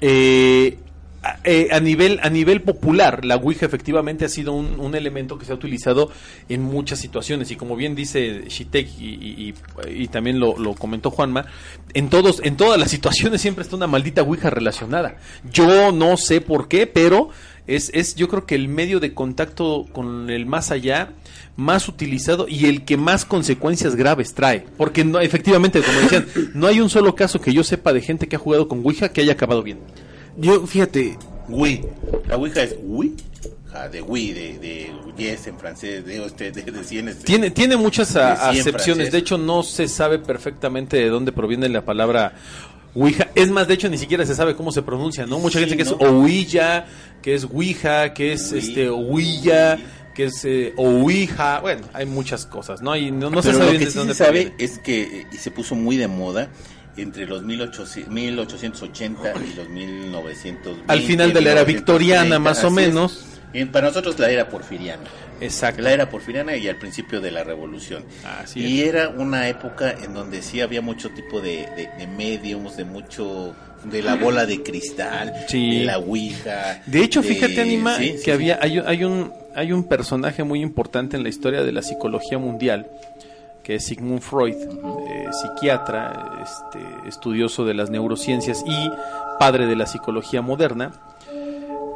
eh, 0.00 0.78
a, 1.22 1.36
eh, 1.44 1.68
a 1.70 1.80
nivel 1.80 2.18
a 2.22 2.30
nivel 2.30 2.62
popular 2.62 3.26
la 3.26 3.36
Ouija 3.36 3.66
efectivamente 3.66 4.24
ha 4.24 4.28
sido 4.30 4.54
un, 4.54 4.80
un 4.80 4.94
elemento 4.94 5.38
que 5.38 5.44
se 5.44 5.52
ha 5.52 5.54
utilizado 5.54 6.10
en 6.48 6.62
muchas 6.62 6.98
situaciones 6.98 7.50
y 7.50 7.56
como 7.56 7.76
bien 7.76 7.94
dice 7.94 8.44
Shitek 8.48 8.88
y, 8.98 9.04
y- 9.04 9.54
y- 9.88 10.02
y 10.04 10.08
también 10.08 10.40
lo, 10.40 10.58
lo 10.58 10.72
comentó 10.74 11.10
Juanma 11.10 11.44
en 11.92 12.08
todos 12.08 12.40
en 12.42 12.56
todas 12.56 12.80
las 12.80 12.90
situaciones 12.90 13.42
siempre 13.42 13.64
está 13.64 13.76
una 13.76 13.86
maldita 13.86 14.22
Ouija 14.22 14.48
relacionada 14.48 15.16
yo 15.52 15.92
no 15.92 16.16
sé 16.16 16.40
por 16.40 16.68
qué 16.68 16.86
pero 16.86 17.28
es, 17.66 17.90
es 17.94 18.14
yo 18.14 18.28
creo 18.28 18.46
que 18.46 18.54
el 18.54 18.68
medio 18.68 19.00
de 19.00 19.14
contacto 19.14 19.86
con 19.92 20.30
el 20.30 20.46
más 20.46 20.70
allá 20.70 21.10
más 21.56 21.88
utilizado 21.88 22.46
y 22.48 22.66
el 22.66 22.84
que 22.84 22.96
más 22.96 23.24
consecuencias 23.24 23.94
graves 23.96 24.34
trae 24.34 24.64
porque 24.76 25.04
no 25.04 25.20
efectivamente 25.20 25.80
como 25.82 25.98
decían 26.00 26.26
no 26.54 26.66
hay 26.66 26.80
un 26.80 26.88
solo 26.90 27.14
caso 27.14 27.40
que 27.40 27.52
yo 27.52 27.62
sepa 27.64 27.92
de 27.92 28.00
gente 28.00 28.28
que 28.28 28.36
ha 28.36 28.38
jugado 28.38 28.66
con 28.68 28.80
Ouija 28.84 29.10
que 29.12 29.20
haya 29.20 29.32
acabado 29.32 29.62
bien 29.62 29.78
Yo, 30.38 30.66
fíjate, 30.66 31.18
Wii. 31.48 31.80
La 32.28 32.36
ouija 32.36 32.62
es 32.62 32.76
Wii. 32.82 33.14
Ja, 33.72 33.88
de 33.88 34.00
Wii, 34.02 34.32
de, 34.32 34.58
de 34.58 34.90
yes 35.16 35.46
en 35.48 35.58
francés, 35.58 36.04
de, 36.04 36.24
este, 36.24 36.50
de, 36.52 36.62
de 36.62 36.84
cien, 36.84 37.08
este. 37.08 37.24
Tiene, 37.24 37.50
tiene 37.50 37.76
muchas 37.76 38.14
a- 38.16 38.50
De 38.52 38.60
acepciones. 38.60 38.82
francés. 39.08 39.12
De 39.12 39.18
hecho, 39.18 39.36
no 39.38 39.62
se 39.62 39.86
sabe 39.88 40.18
perfectamente 40.18 40.96
de 40.96 41.08
dónde 41.08 41.30
proviene 41.32 41.68
la 41.68 41.84
palabra 41.84 42.32
Ouija. 42.94 43.28
Es 43.34 43.50
más, 43.50 43.68
de 43.68 43.74
hecho, 43.74 43.88
ni 43.88 43.98
siquiera 43.98 44.26
se 44.26 44.34
sabe 44.34 44.56
cómo 44.56 44.72
se 44.72 44.82
pronuncia, 44.82 45.26
¿no? 45.26 45.38
Mucha 45.38 45.58
Sí, 45.58 45.66
gente 45.66 45.76
que 45.76 45.84
¿no? 45.84 45.96
es 45.96 46.02
Ouija, 46.12 46.86
que 47.22 47.34
es 47.34 47.44
Ouija, 47.44 48.12
que 48.14 48.32
es 48.32 48.52
Ouija. 48.52 48.58
este 48.66 48.88
Ouija, 48.88 49.78
que 50.14 50.24
es 50.24 50.44
eh, 50.44 50.72
Ouija. 50.76 51.60
Bueno, 51.60 51.82
hay 51.92 52.06
muchas 52.06 52.46
cosas, 52.46 52.82
¿no? 52.82 52.96
Y 52.96 53.10
no, 53.10 53.30
no 53.30 53.42
se 53.42 53.48
Pero 53.50 53.60
sabe 53.60 53.72
lo 53.74 53.78
que 53.78 53.90
sí 53.90 53.98
dónde 53.98 54.14
se 54.14 54.24
sabe 54.24 54.42
proviene. 54.46 54.64
es 54.64 54.78
que 54.80 55.02
eh, 55.02 55.26
y 55.32 55.36
se 55.36 55.50
puso 55.50 55.74
muy 55.74 55.96
de 55.96 56.08
moda 56.08 56.48
entre 56.96 57.26
los 57.26 57.42
1800 57.44 58.12
1880 58.12 59.32
y 59.52 59.56
los 59.56 59.68
1920. 59.68 60.84
Al 60.92 61.00
final 61.02 61.32
de 61.32 61.40
la 61.40 61.52
era 61.52 61.64
victoriana, 61.64 62.38
1930, 62.38 62.38
más 62.40 62.64
o 62.64 62.70
menos. 62.70 63.24
Y 63.52 63.64
para 63.64 63.88
nosotros 63.88 64.18
la 64.18 64.30
era 64.30 64.48
porfiriana. 64.48 65.02
Exacto. 65.40 65.82
La 65.82 65.92
era 65.92 66.08
porfiriana 66.08 66.56
y 66.56 66.68
al 66.68 66.76
principio 66.76 67.20
de 67.20 67.30
la 67.30 67.42
revolución. 67.44 68.04
Así 68.40 68.60
y 68.60 68.82
era 68.82 69.08
una 69.08 69.48
época 69.48 69.90
en 70.04 70.14
donde 70.14 70.42
sí 70.42 70.60
había 70.60 70.80
mucho 70.82 71.10
tipo 71.10 71.40
de, 71.40 71.66
de, 71.76 71.90
de 71.98 72.06
mediums, 72.06 72.76
de 72.76 72.84
mucho 72.84 73.54
de 73.84 74.02
la 74.02 74.14
bola 74.16 74.44
de 74.46 74.62
cristal, 74.62 75.32
Sí. 75.48 75.78
de 75.80 75.84
la 75.86 75.98
ouija. 75.98 76.82
De 76.86 77.02
hecho, 77.02 77.22
fíjate, 77.22 77.60
Anima, 77.60 77.96
sí, 77.96 78.12
que 78.12 78.18
sí, 78.18 78.30
había 78.30 78.58
hay, 78.60 78.78
un- 78.78 78.86
hay 78.86 79.04
un 79.04 79.32
hay 79.56 79.72
un 79.72 79.82
personaje 79.84 80.44
muy 80.44 80.60
importante 80.62 81.16
en 81.16 81.24
la 81.24 81.28
historia 81.28 81.62
de 81.64 81.72
la 81.72 81.82
psicología 81.82 82.38
mundial, 82.38 82.86
que 83.64 83.74
es 83.76 83.84
Sigmund 83.86 84.20
Freud, 84.20 84.54
eh, 84.54 85.26
psiquiatra, 85.32 86.44
este, 86.44 87.08
estudioso 87.08 87.64
de 87.64 87.74
las 87.74 87.90
neurociencias 87.90 88.62
y 88.64 88.90
padre 89.40 89.66
de 89.66 89.74
la 89.74 89.86
psicología 89.86 90.40
moderna, 90.40 90.92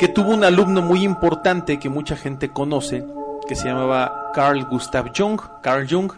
que 0.04 0.12
tuvo 0.12 0.34
un 0.34 0.44
alumno 0.44 0.82
muy 0.82 1.02
importante 1.02 1.78
que 1.78 1.88
mucha 1.88 2.14
gente 2.14 2.50
conoce, 2.50 3.02
que 3.48 3.56
se 3.56 3.68
llamaba 3.68 4.32
Carl 4.34 4.62
Gustav 4.66 5.12
Jung. 5.16 5.40
Carl 5.62 5.86
Jung. 5.88 6.12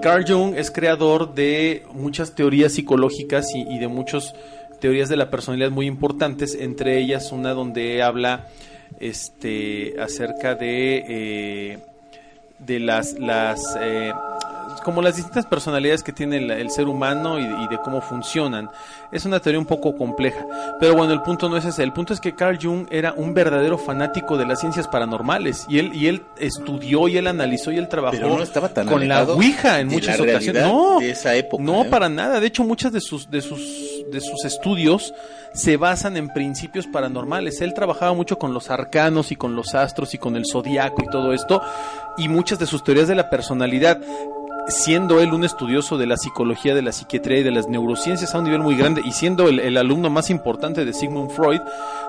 Carl 0.00 0.24
Jung 0.26 0.54
es 0.56 0.70
creador 0.70 1.34
de 1.34 1.84
muchas 1.92 2.34
teorías 2.34 2.72
psicológicas 2.72 3.54
y, 3.54 3.68
y 3.68 3.78
de 3.78 3.88
muchas 3.88 4.34
teorías 4.80 5.10
de 5.10 5.16
la 5.16 5.28
personalidad 5.28 5.70
muy 5.70 5.84
importantes, 5.84 6.56
entre 6.58 6.96
ellas 6.96 7.32
una 7.32 7.50
donde 7.50 8.02
habla 8.02 8.46
este 8.98 10.00
acerca 10.00 10.54
de 10.54 11.04
eh, 11.06 11.78
de 12.58 12.80
las 12.80 13.18
las 13.18 13.76
eh, 13.78 14.14
como 14.80 15.02
las 15.02 15.16
distintas 15.16 15.46
personalidades 15.46 16.02
que 16.02 16.12
tiene 16.12 16.38
el, 16.38 16.50
el 16.50 16.70
ser 16.70 16.88
humano 16.88 17.38
y, 17.38 17.44
y 17.44 17.68
de 17.68 17.78
cómo 17.82 18.00
funcionan. 18.00 18.70
Es 19.12 19.24
una 19.24 19.40
teoría 19.40 19.58
un 19.58 19.66
poco 19.66 19.96
compleja. 19.96 20.44
Pero 20.80 20.94
bueno, 20.94 21.12
el 21.12 21.22
punto 21.22 21.48
no 21.48 21.56
es 21.56 21.64
ese. 21.64 21.82
El 21.82 21.92
punto 21.92 22.12
es 22.12 22.20
que 22.20 22.34
Carl 22.34 22.58
Jung 22.60 22.86
era 22.90 23.12
un 23.12 23.34
verdadero 23.34 23.78
fanático 23.78 24.36
de 24.36 24.46
las 24.46 24.60
ciencias 24.60 24.88
paranormales. 24.88 25.66
Y 25.68 25.78
él, 25.78 25.94
y 25.94 26.06
él 26.08 26.22
estudió 26.38 27.08
y 27.08 27.16
él 27.16 27.26
analizó 27.26 27.70
y 27.72 27.78
él 27.78 27.88
trabajó 27.88 28.16
Pero 28.16 28.36
no 28.36 28.42
estaba 28.42 28.68
tan 28.68 28.86
con 28.86 29.06
la 29.06 29.22
Ouija 29.24 29.80
en 29.80 29.88
muchas 29.88 30.18
ocasiones. 30.20 30.62
No, 30.62 30.98
de 31.00 31.10
esa 31.10 31.34
época, 31.34 31.62
no 31.62 31.84
¿eh? 31.84 31.88
para 31.88 32.08
nada. 32.08 32.40
De 32.40 32.46
hecho, 32.46 32.64
muchas 32.64 32.92
de 32.92 33.00
sus, 33.00 33.30
de 33.30 33.40
sus, 33.40 33.60
de 34.10 34.20
sus 34.20 34.44
estudios 34.44 35.12
se 35.52 35.76
basan 35.76 36.16
en 36.16 36.28
principios 36.28 36.86
paranormales. 36.86 37.60
Él 37.60 37.72
trabajaba 37.74 38.12
mucho 38.12 38.38
con 38.38 38.52
los 38.52 38.70
arcanos 38.70 39.32
y 39.32 39.36
con 39.36 39.56
los 39.56 39.74
astros 39.74 40.14
y 40.14 40.18
con 40.18 40.36
el 40.36 40.44
zodiaco 40.44 41.02
y 41.02 41.06
todo 41.06 41.32
esto. 41.32 41.62
Y 42.18 42.28
muchas 42.28 42.58
de 42.58 42.66
sus 42.66 42.84
teorías 42.84 43.08
de 43.08 43.14
la 43.14 43.30
personalidad 43.30 44.00
siendo 44.68 45.20
él 45.20 45.32
un 45.32 45.44
estudioso 45.44 45.96
de 45.98 46.06
la 46.06 46.16
psicología, 46.16 46.74
de 46.74 46.82
la 46.82 46.92
psiquiatría 46.92 47.38
y 47.38 47.42
de 47.42 47.50
las 47.50 47.68
neurociencias 47.68 48.34
a 48.34 48.38
un 48.38 48.44
nivel 48.44 48.60
muy 48.60 48.76
grande 48.76 49.02
y 49.04 49.12
siendo 49.12 49.48
el, 49.48 49.60
el 49.60 49.76
alumno 49.76 50.10
más 50.10 50.30
importante 50.30 50.84
de 50.84 50.92
Sigmund 50.92 51.30
Freud, 51.30 51.60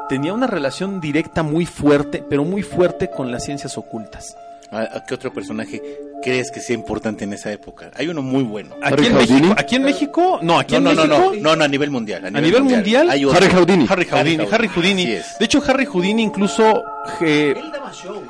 tenía 0.09 0.33
una 0.33 0.47
relación 0.47 0.99
directa 0.99 1.43
muy 1.43 1.65
fuerte, 1.65 2.23
pero 2.27 2.43
muy 2.43 2.63
fuerte 2.63 3.09
con 3.09 3.31
las 3.31 3.45
ciencias 3.45 3.77
ocultas. 3.77 4.35
¿A, 4.69 4.81
a 4.97 5.05
qué 5.05 5.13
otro 5.13 5.31
personaje 5.31 5.81
crees 6.21 6.51
que 6.51 6.59
sea 6.59 6.75
importante 6.75 7.23
en 7.23 7.31
esa 7.31 7.51
época? 7.53 7.89
Hay 7.95 8.09
uno 8.09 8.21
muy 8.21 8.43
bueno. 8.43 8.75
Aquí 8.83 9.05
en 9.05 9.13
Houdini? 9.13 9.41
México, 9.41 9.55
aquí 9.57 9.75
en 9.77 9.83
México, 9.83 10.39
no, 10.41 10.59
aquí 10.59 10.73
No, 10.73 10.77
en 10.77 10.83
no, 10.83 10.93
no, 10.93 10.95
México, 11.07 11.33
no, 11.35 11.41
no, 11.51 11.55
no, 11.55 11.63
a 11.63 11.67
nivel 11.69 11.89
mundial. 11.89 12.25
A 12.25 12.27
a 12.27 12.41
nivel 12.41 12.63
mundial. 12.63 13.09
Harry 13.09 13.47
Houdini. 13.49 13.85
Harry 13.87 14.05
Houdini, 14.05 14.45
Harry 14.51 14.67
Houdini. 14.67 15.05
De 15.05 15.23
hecho, 15.45 15.63
Harry 15.65 15.85
Houdini 15.85 16.21
incluso 16.23 16.83
eh, 17.21 17.53
Él 17.55 17.71
daba 17.71 17.91
shows. 17.93 18.27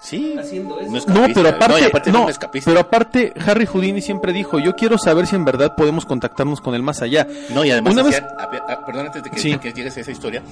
Sí. 0.00 0.34
haciendo 0.38 0.80
eso. 0.80 0.90
No, 1.08 1.26
pero 1.34 1.48
aparte, 1.50 1.80
No, 1.80 1.86
aparte 1.86 2.10
no, 2.12 2.26
pero 2.64 2.80
aparte 2.80 3.32
Harry 3.46 3.66
Houdini 3.66 4.00
siempre 4.00 4.32
dijo, 4.32 4.58
yo 4.58 4.74
quiero 4.74 4.96
saber 4.98 5.26
si 5.26 5.36
en 5.36 5.44
verdad 5.44 5.74
podemos 5.76 6.06
contactarnos 6.06 6.60
con 6.60 6.74
el 6.74 6.82
más 6.82 7.02
allá. 7.02 7.26
No, 7.54 7.64
y 7.64 7.70
además, 7.70 7.92
Una 7.94 8.02
vez- 8.04 8.22
ah, 8.38 8.80
perdón, 8.86 9.06
antes 9.06 9.22
de 9.22 9.30
que, 9.30 9.38
Sí. 9.38 9.58
que 9.58 9.72
llegues 9.72 9.96
a 9.96 10.00
esa 10.00 10.10
historia, 10.10 10.42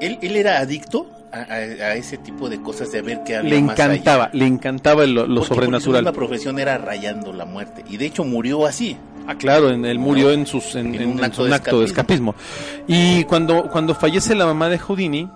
él, 0.00 0.18
él 0.22 0.36
era 0.36 0.58
adicto 0.58 1.06
a, 1.32 1.38
a- 1.40 1.94
ese 1.94 2.18
tipo 2.18 2.48
de 2.48 2.60
cosas 2.62 2.90
de 2.92 3.02
ver 3.02 3.22
qué 3.24 3.36
había 3.36 3.50
le 3.54 3.62
más 3.62 3.78
encantaba, 3.78 4.24
allá. 4.24 4.34
le 4.34 4.46
encantaba 4.46 5.06
lo, 5.06 5.26
lo 5.26 5.26
Porque- 5.26 5.34
porque 5.34 5.46
sobrenatural. 5.54 5.82
su 5.82 5.90
misma 6.08 6.12
profesión 6.12 6.58
era 6.58 6.78
rayando 6.78 7.32
la 7.32 7.44
muerte. 7.44 7.84
Y 7.88 7.96
de 7.98 8.06
hecho 8.06 8.24
murió 8.24 8.66
así. 8.66 8.96
Ah, 9.26 9.34
claro, 9.36 9.70
en, 9.70 9.84
él 9.84 9.98
murió 9.98 10.32
en, 10.32 10.46
sus, 10.46 10.74
en, 10.74 10.94
En 10.94 11.02
en- 11.02 11.08
un 11.10 11.18
en 11.18 11.24
acto 11.24 11.42
un 11.42 11.50
de 11.50 11.54
acto 11.54 11.78
de 11.80 11.86
escapismo. 11.86 12.34
Y 12.88 13.24
cuando, 13.24 13.64
cuando 13.70 13.94
fallece 13.94 14.34
la 14.34 14.46
mamá 14.46 14.68
de 14.68 14.78
Houdini, 14.78 15.28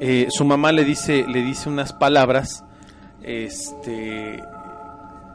eh, 0.00 0.26
su 0.30 0.44
mamá 0.44 0.72
le 0.72 0.84
dice, 0.84 1.24
le 1.26 1.42
dice 1.42 1.68
unas 1.68 1.92
palabras 1.92 2.64
este, 3.22 4.42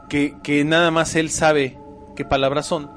que, 0.10 0.36
que 0.44 0.64
nada 0.64 0.92
más 0.92 1.16
él 1.16 1.30
sabe 1.30 1.78
qué 2.16 2.26
palabras 2.26 2.68
son. 2.68 2.90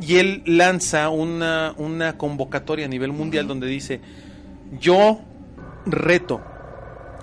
Y 0.00 0.16
él 0.16 0.42
lanza 0.46 1.08
una, 1.08 1.74
una 1.76 2.18
convocatoria 2.18 2.86
a 2.86 2.88
nivel 2.88 3.12
mundial 3.12 3.46
donde 3.46 3.66
dice, 3.66 4.00
yo 4.78 5.20
reto 5.86 6.40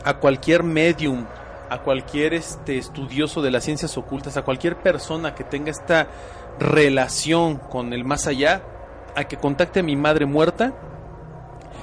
a 0.04 0.16
cualquier 0.16 0.64
medium, 0.64 1.26
a 1.70 1.80
cualquier 1.80 2.34
este, 2.34 2.78
estudioso 2.78 3.42
de 3.42 3.52
las 3.52 3.64
ciencias 3.64 3.98
ocultas, 3.98 4.38
a 4.38 4.44
cualquier 4.44 4.78
persona 4.78 5.36
que 5.36 5.44
tenga 5.44 5.72
esta 5.72 6.08
relación 6.58 7.58
con 7.58 7.94
el 7.94 8.06
más 8.06 8.28
allá, 8.28 8.64
a 9.16 9.26
que 9.26 9.38
contacte 9.38 9.82
a 9.82 9.84
mi 9.84 9.96
madre 9.96 10.26
muerta 10.26 10.74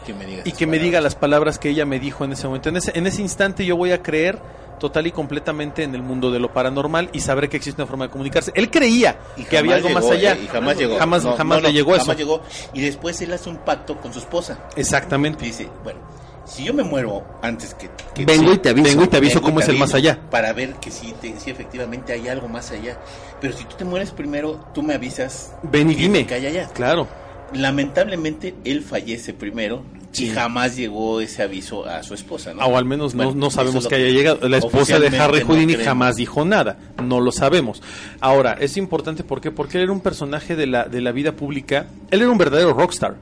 que 0.07 0.15
me 0.15 0.25
diga, 0.25 0.43
y 0.45 0.53
que 0.53 0.67
me 0.67 0.79
diga 0.79 1.01
las 1.01 1.15
palabras 1.15 1.59
que 1.59 1.69
ella 1.71 1.85
me 1.85 1.99
dijo 2.01 2.25
en 2.25 2.33
ese 2.33 2.47
momento. 2.47 2.69
En 2.71 2.77
ese, 2.77 2.93
en 2.99 3.07
ese 3.07 3.21
instante 3.23 3.65
yo 3.67 3.77
voy 3.77 3.93
a 3.93 4.03
creer 4.03 4.39
total 4.79 5.07
y 5.07 5.11
completamente 5.13 5.83
en 5.83 5.95
el 5.95 6.03
mundo 6.03 6.31
de 6.31 6.39
lo 6.39 6.53
paranormal 6.53 7.09
y 7.13 7.21
sabré 7.21 7.49
que 7.49 7.57
existe 7.57 7.81
una 7.81 7.89
forma 7.89 8.05
de 8.07 8.11
comunicarse. 8.11 8.53
Él 8.55 8.71
creía 8.71 9.19
Y 9.37 9.45
que 9.45 9.57
había 9.59 9.75
algo 9.77 9.89
más 9.91 10.05
allá. 10.11 10.35
¿eh? 10.35 10.41
Y 10.45 10.47
jamás 10.49 10.77
llegó. 10.77 10.99
Jamás, 10.99 11.25
No, 11.25 11.33
jamás 11.37 11.63
no, 11.63 11.69
le 11.69 11.73
llegó 11.75 11.93
jamás 11.93 12.09
eso. 12.09 12.17
llegó. 12.19 12.43
Y 12.75 12.81
después 12.83 13.21
él 13.23 13.33
hace 13.33 13.49
un 13.51 13.57
pacto 13.59 13.99
con 13.99 14.13
su 14.13 14.19
esposa. 14.19 14.59
Exactamente. 14.77 15.45
Dice, 15.47 15.69
bueno, 15.83 16.01
si 16.45 16.63
yo 16.65 16.75
me 16.75 16.83
muero 16.83 17.25
antes 17.43 17.73
que... 17.75 17.89
que 18.15 18.25
Vengo 18.27 18.53
y 18.53 18.59
te 18.59 18.69
aviso. 18.69 18.87
Vengo 18.89 19.05
y 19.05 19.07
te 19.09 19.17
aviso 19.17 19.39
y 19.39 19.41
cómo 19.43 19.59
te 19.61 19.65
es 19.65 19.69
el 19.71 19.79
más 19.79 19.95
allá. 19.95 20.21
Para 20.31 20.53
ver 20.53 20.75
que 20.75 20.91
sí, 20.91 21.15
te- 21.23 21.41
sí, 21.41 21.51
efectivamente 21.51 22.13
hay 22.13 22.29
algo 22.29 22.47
más 22.47 22.71
allá. 22.71 22.99
Pero 23.41 23.57
si 23.57 23.65
tú 23.65 23.77
te 23.77 23.85
mueres 23.87 24.11
primero, 24.11 24.63
tú 24.75 24.83
me 24.83 24.93
avisas. 24.95 25.55
Ven 25.63 25.91
y 25.91 25.95
dime. 25.95 26.27
que 26.27 26.35
hay 26.35 26.47
allá. 26.47 26.69
Claro. 26.75 27.09
Lamentablemente, 27.55 28.55
él 28.65 28.83
fallece 28.83 29.33
primero 29.33 29.83
Sí. 30.13 30.27
y 30.27 30.31
jamás 30.31 30.77
llegó 30.77 31.21
ese 31.21 31.43
aviso 31.43 31.85
a 31.87 32.03
su 32.03 32.15
esposa, 32.15 32.55
¿no? 32.55 32.65
O 32.65 32.77
al 32.79 32.87
menos 32.87 33.15
no, 33.15 33.25
Bueno, 33.25 33.39
no 33.39 33.47
eso 33.49 33.57
sabemos 33.57 33.85
es 33.85 33.89
que 33.89 33.97
haya 33.97 34.09
llegado. 34.09 34.49
La 34.49 34.57
esposa 34.57 34.99
de 34.99 35.09
Harry 35.19 35.41
no 35.41 35.47
Houdini 35.47 35.75
jamás 35.75 36.17
dijo 36.17 36.45
nada. 36.45 36.79
No 37.03 37.21
lo 37.21 37.33
sabemos. 37.33 37.83
Ahora, 38.21 38.57
es 38.59 38.77
importante 38.79 39.25
¿por 39.25 39.41
qué? 39.43 39.51
porque 39.51 39.77
él 39.77 39.85
era 39.85 39.93
un 39.93 40.01
personaje 40.01 40.57
de 40.57 40.67
la, 40.67 40.85
de 40.85 41.03
la 41.03 41.13
vida 41.13 41.33
pública. 41.33 41.87
Él 42.11 42.23
era 42.23 42.31
un 42.31 42.39
verdadero 42.39 42.73
rockstar. 42.73 43.17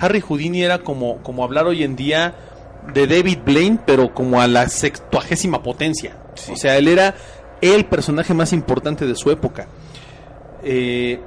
Harry 0.00 0.20
Houdini 0.20 0.62
era 0.62 0.78
como, 0.78 1.20
como 1.22 1.42
hablar 1.42 1.66
hoy 1.66 1.82
en 1.82 1.96
día 1.96 2.34
de 2.94 3.06
David 3.08 3.38
Blaine, 3.44 3.80
pero 3.84 4.14
como 4.14 4.40
a 4.40 4.46
la 4.46 4.68
sextuagésima 4.68 5.62
potencia. 5.64 6.16
Sí. 6.36 6.52
O 6.52 6.56
sea, 6.56 6.76
él 6.78 6.86
era 6.86 7.16
el 7.60 7.86
personaje 7.86 8.34
más 8.34 8.52
importante 8.52 9.04
de 9.06 9.16
su 9.16 9.32
época. 9.32 9.66
Eh, 10.62 11.18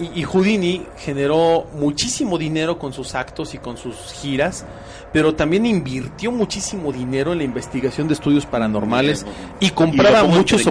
y, 0.00 0.20
y 0.20 0.24
Houdini 0.24 0.82
generó 0.98 1.66
muchísimo 1.74 2.38
dinero 2.38 2.78
con 2.78 2.92
sus 2.92 3.14
actos 3.14 3.54
y 3.54 3.58
con 3.58 3.76
sus 3.76 3.96
giras, 4.20 4.64
pero 5.12 5.34
también 5.34 5.66
invirtió 5.66 6.32
muchísimo 6.32 6.92
dinero 6.92 7.32
en 7.32 7.38
la 7.38 7.44
investigación 7.44 8.08
de 8.08 8.14
estudios 8.14 8.46
paranormales 8.46 9.26
y 9.60 9.70
compraba 9.70 10.22
pongo 10.22 10.36
muchos 10.38 10.66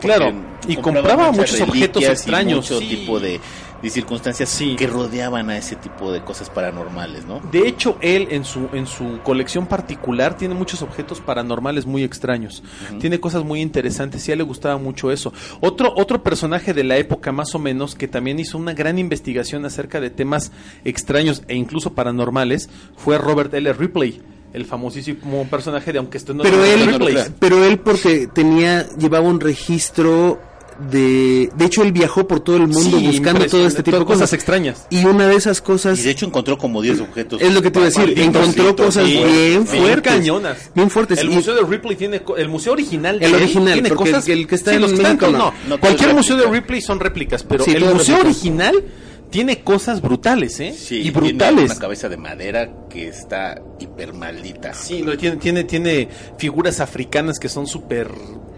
claro 0.00 0.32
y 0.66 0.76
compraba 0.76 1.32
muchos 1.32 1.60
objetos 1.60 2.02
y 2.02 2.06
extraños 2.06 2.70
mucho 2.70 2.78
sí. 2.78 2.88
tipo 2.88 3.20
de, 3.20 3.40
de 3.82 3.90
circunstancias 3.90 4.48
Sí. 4.48 4.76
que 4.76 4.86
rodeaban 4.86 5.50
a 5.50 5.56
ese 5.56 5.76
tipo 5.76 6.12
de 6.12 6.22
cosas 6.22 6.50
paranormales, 6.50 7.24
¿no? 7.26 7.40
De 7.50 7.66
hecho, 7.66 7.96
él 8.00 8.28
en 8.30 8.44
su, 8.44 8.68
en 8.72 8.86
su 8.86 9.20
colección 9.22 9.66
particular 9.66 10.36
tiene 10.36 10.54
muchos 10.54 10.82
objetos 10.82 11.20
paranormales 11.20 11.86
muy 11.86 12.04
extraños. 12.04 12.62
Tiene 13.00 13.20
cosas 13.20 13.44
muy 13.44 13.60
interesantes 13.60 14.26
y 14.28 14.30
a 14.30 14.34
él 14.34 14.38
le 14.38 14.44
gustaba 14.44 14.76
mucho 14.78 15.10
eso. 15.10 15.32
Otro, 15.60 15.92
otro 15.96 16.22
personaje 16.22 16.74
de 16.74 16.84
la 16.84 16.96
época 16.98 17.32
más 17.32 17.54
o 17.54 17.58
menos 17.58 17.94
que 17.94 18.08
también 18.08 18.38
hizo 18.38 18.58
una 18.58 18.74
gran 18.74 18.98
investigación 18.98 19.64
acerca 19.64 20.00
de 20.00 20.10
temas 20.10 20.52
extraños 20.84 21.42
e 21.48 21.54
incluso 21.54 21.94
paranormales 21.94 22.68
fue 22.96 23.18
Robert 23.18 23.52
L. 23.54 23.72
Ripley. 23.72 24.20
El 24.52 24.64
famosísimo 24.64 25.46
personaje 25.48 25.92
de 25.92 25.98
Aunque 26.00 26.18
esté 26.18 26.34
no 26.34 26.42
Pero 26.42 26.64
él, 26.64 26.98
pero 27.38 27.64
él 27.64 27.78
porque 27.78 28.26
tenía, 28.26 28.84
llevaba 28.98 29.28
un 29.28 29.38
registro 29.38 30.40
de, 30.90 31.50
de 31.54 31.64
hecho 31.64 31.82
él 31.82 31.92
viajó 31.92 32.26
por 32.26 32.40
todo 32.40 32.56
el 32.56 32.68
mundo 32.68 32.98
Sí, 32.98 33.06
buscando 33.06 33.46
todo 33.46 33.66
este 33.66 33.82
tipo 33.82 33.98
de 33.98 34.04
cosas. 34.04 34.32
extrañas. 34.32 34.86
Y 34.90 35.04
una 35.04 35.26
de 35.28 35.34
esas 35.36 35.60
cosas 35.60 35.98
Y 35.98 36.02
de 36.02 36.10
hecho 36.10 36.26
encontró 36.26 36.56
como 36.58 36.80
10 36.82 37.00
objetos. 37.00 37.40
es 37.42 37.52
lo 37.52 37.60
que 37.62 37.70
te 37.70 37.78
iba 37.78 37.86
a 37.86 37.90
decir, 37.90 38.18
encontró 38.18 38.74
cosas 38.76 39.06
sí, 39.06 39.12
bien 39.24 39.66
sí. 39.66 39.78
fuertes, 39.78 40.12
cañonas. 40.12 40.70
bien 40.74 40.90
fuertes. 40.90 41.18
El 41.18 41.30
Y- 41.30 41.34
museo 41.34 41.54
de 41.54 41.62
Ripley 41.62 41.96
tiene 41.96 42.22
el 42.38 42.48
museo 42.48 42.72
original 42.72 43.18
El 43.22 43.34
original, 43.34 43.72
tiene 43.74 43.88
porque 43.90 44.10
cosas 44.12 44.28
el 44.28 44.46
que 44.46 44.54
está 44.54 44.70
sí, 44.70 44.76
en 44.76 44.82
los 44.82 44.92
México 44.92 45.26
no. 45.28 45.38
no, 45.38 45.54
No, 45.68 45.80
cualquier 45.80 46.14
museo 46.14 46.36
de. 46.36 46.46
Ripley 46.46 46.80
son 46.80 46.98
réplicas 47.00 47.42
pero 47.44 47.64
Sí, 47.64 47.72
el 47.72 47.80
museo 47.84 48.16
réplica. 48.16 48.20
original 48.20 48.84
tiene 49.30 49.60
cosas 49.62 50.00
brutales 50.02 50.58
eh 50.58 50.74
Sí, 50.76 50.96
y 50.96 51.02
tiene 51.02 51.16
brutales 51.20 51.70
una 51.70 51.78
cabeza 51.78 52.08
de 52.08 52.16
madera 52.16 52.68
que 52.90 53.08
está 53.08 53.62
hiper 53.78 54.12
maldita. 54.12 54.74
Sí, 54.74 55.00
no, 55.00 55.16
tiene, 55.16 55.36
tiene, 55.36 55.64
tiene 55.64 56.08
figuras 56.36 56.80
africanas 56.80 57.38
que 57.38 57.48
son 57.48 57.66
súper, 57.66 58.08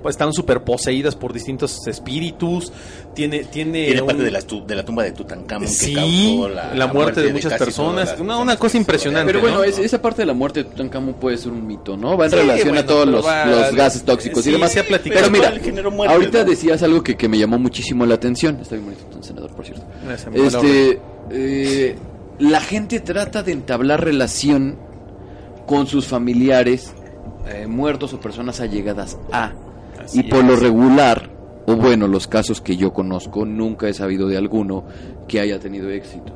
pues, 0.03 0.15
están 0.15 0.33
súper 0.33 0.65
poseídas 0.65 1.15
por 1.15 1.33
distintos 1.33 1.87
espíritus. 1.87 2.73
Tiene, 3.15 3.45
tiene, 3.45 3.85
Tiene 3.87 4.03
parte 4.03 4.23
de 4.23 4.31
la, 4.31 4.41
tu- 4.43 4.67
de 4.67 4.75
la 4.75 4.85
tumba 4.85 5.05
de 5.05 5.13
Tutankamón 5.13 5.69
Sí, 5.69 5.95
que 5.95 5.95
causó 5.95 6.49
la, 6.49 6.75
la 6.75 6.87
muerte 6.89 7.21
de 7.23 7.33
muchas 7.33 7.53
personas. 7.59 8.11
las 8.13 8.21
Una- 8.21 8.39
una 8.39 8.57
cosa 8.57 8.79
impresionante, 8.79 9.27
Pero 9.27 9.41
bueno, 9.43 9.59
¿no? 9.59 9.65
es- 9.65 9.79
esa 9.79 10.01
parte 10.01 10.23
de 10.23 10.27
la 10.27 10.33
muerte 10.35 10.65
de 10.65 10.71
Tutankamón 10.71 11.15
puede 11.15 11.37
ser 11.37 11.53
un 11.53 11.67
mito, 11.67 11.97
¿no? 11.97 12.17
Va 12.17 12.25
en 12.25 12.31
Sí, 12.31 12.37
relación 12.39 12.69
bueno, 12.69 12.81
a 12.81 12.87
todos 12.87 13.05
pero 13.05 13.17
los, 13.19 13.27
va- 13.27 13.47
los 13.47 13.75
gases 13.75 14.03
tóxicos 14.03 14.43
sí, 14.43 14.49
y 14.49 14.53
demás. 14.55 14.73
platicado. 14.73 15.21
Pero 15.21 15.31
mira, 15.31 15.91
muerte, 15.91 16.15
ahorita 16.15 16.43
¿no? 16.43 16.51
decías 16.51 16.83
algo 16.83 17.03
que, 17.03 17.17
que 17.17 17.29
me 17.29 17.39
llamó 17.39 17.59
muchísimo 17.59 18.07
la 18.07 18.15
atención. 18.15 18.59
Está 18.63 18.77
bien 18.77 18.87
bonito, 18.87 19.23
senador, 19.23 19.51
por 19.55 19.65
cierto. 19.67 19.85
Gracias, 20.07 20.35
Este, 20.35 21.01
eh, 21.31 21.97
la 22.43 22.61
gente 22.61 22.99
trata 22.99 23.45
de 23.45 23.53
entablar 23.53 24.03
relación 24.03 24.77
con 25.65 25.87
sus 25.87 26.09
familiares 26.09 26.93
eh, 27.47 27.69
muertos 27.69 28.13
o 28.15 28.21
personas 28.21 28.61
allegadas 28.61 29.17
a. 29.31 29.53
Así 30.03 30.21
y 30.21 30.23
por 30.25 30.45
lo 30.45 30.57
regular, 30.57 31.31
o 31.67 31.77
bueno, 31.77 32.09
los 32.09 32.27
casos 32.27 32.61
que 32.61 32.77
yo 32.77 32.93
conozco, 32.93 33.47
nunca 33.47 33.89
he 33.89 33.95
sabido 33.95 34.27
de 34.27 34.39
alguno 34.39 34.85
que 35.29 35.39
haya 35.39 35.61
tenido 35.61 35.89
éxito. 35.89 36.33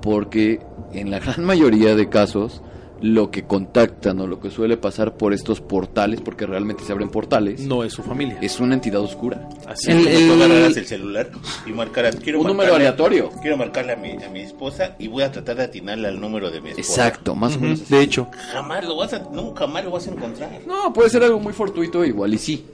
Porque 0.00 0.60
en 0.94 1.10
la 1.10 1.18
gran 1.20 1.44
mayoría 1.44 1.94
de 1.94 2.08
casos, 2.08 2.62
lo 3.06 3.30
que 3.30 3.42
contactan 3.44 4.18
o 4.20 4.26
lo 4.26 4.40
que 4.40 4.50
suele 4.50 4.78
pasar 4.78 5.18
por 5.18 5.34
estos 5.34 5.60
portales, 5.60 6.22
porque 6.22 6.46
realmente 6.46 6.84
se 6.84 6.92
abren 6.92 7.10
portales, 7.10 7.60
no 7.60 7.84
es 7.84 7.92
su 7.92 8.02
familia. 8.02 8.38
es 8.40 8.58
una 8.60 8.72
entidad 8.74 9.02
oscura. 9.02 9.46
Así 9.66 9.90
El- 9.90 9.98
Como 10.04 10.08
el- 10.08 10.26
tú 10.26 10.32
agarraras 10.32 10.76
el 10.78 10.86
celular 10.86 11.30
y 11.66 11.72
marcaras 11.72 12.16
quiero 12.16 12.40
Un 12.40 12.46
número 12.46 12.74
aleatorio. 12.74 13.30
quiero 13.42 13.58
marcarle 13.58 13.92
a 13.92 13.96
mi, 13.96 14.12
a 14.22 14.30
mi 14.30 14.40
esposa 14.40 14.96
y 14.98 15.08
voy 15.08 15.22
a 15.22 15.30
tratar 15.30 15.56
de 15.56 15.64
atinarle 15.64 16.08
al 16.08 16.18
número 16.18 16.50
de 16.50 16.62
mi 16.62 16.70
esposa 16.70 16.80
Exacto, 17.08 17.34
más 17.34 17.56
o 17.56 17.60
menos. 17.60 17.88
De 17.90 18.00
hecho, 18.00 18.28
jamás 18.52 18.82
lo 18.86 18.96
vas 18.96 19.12
a 19.12 19.18
nunca 19.18 19.66
más 19.66 19.84
lo 19.84 19.90
vas 19.90 20.06
a 20.08 20.10
encontrar 20.10 20.60
No, 20.66 20.90
puede 20.94 21.10
ser 21.10 21.22
algo 21.24 21.38
muy 21.40 21.52
fortuito, 21.52 22.04
igual 22.06 22.32
y 22.32 22.38
sí. 22.38 22.64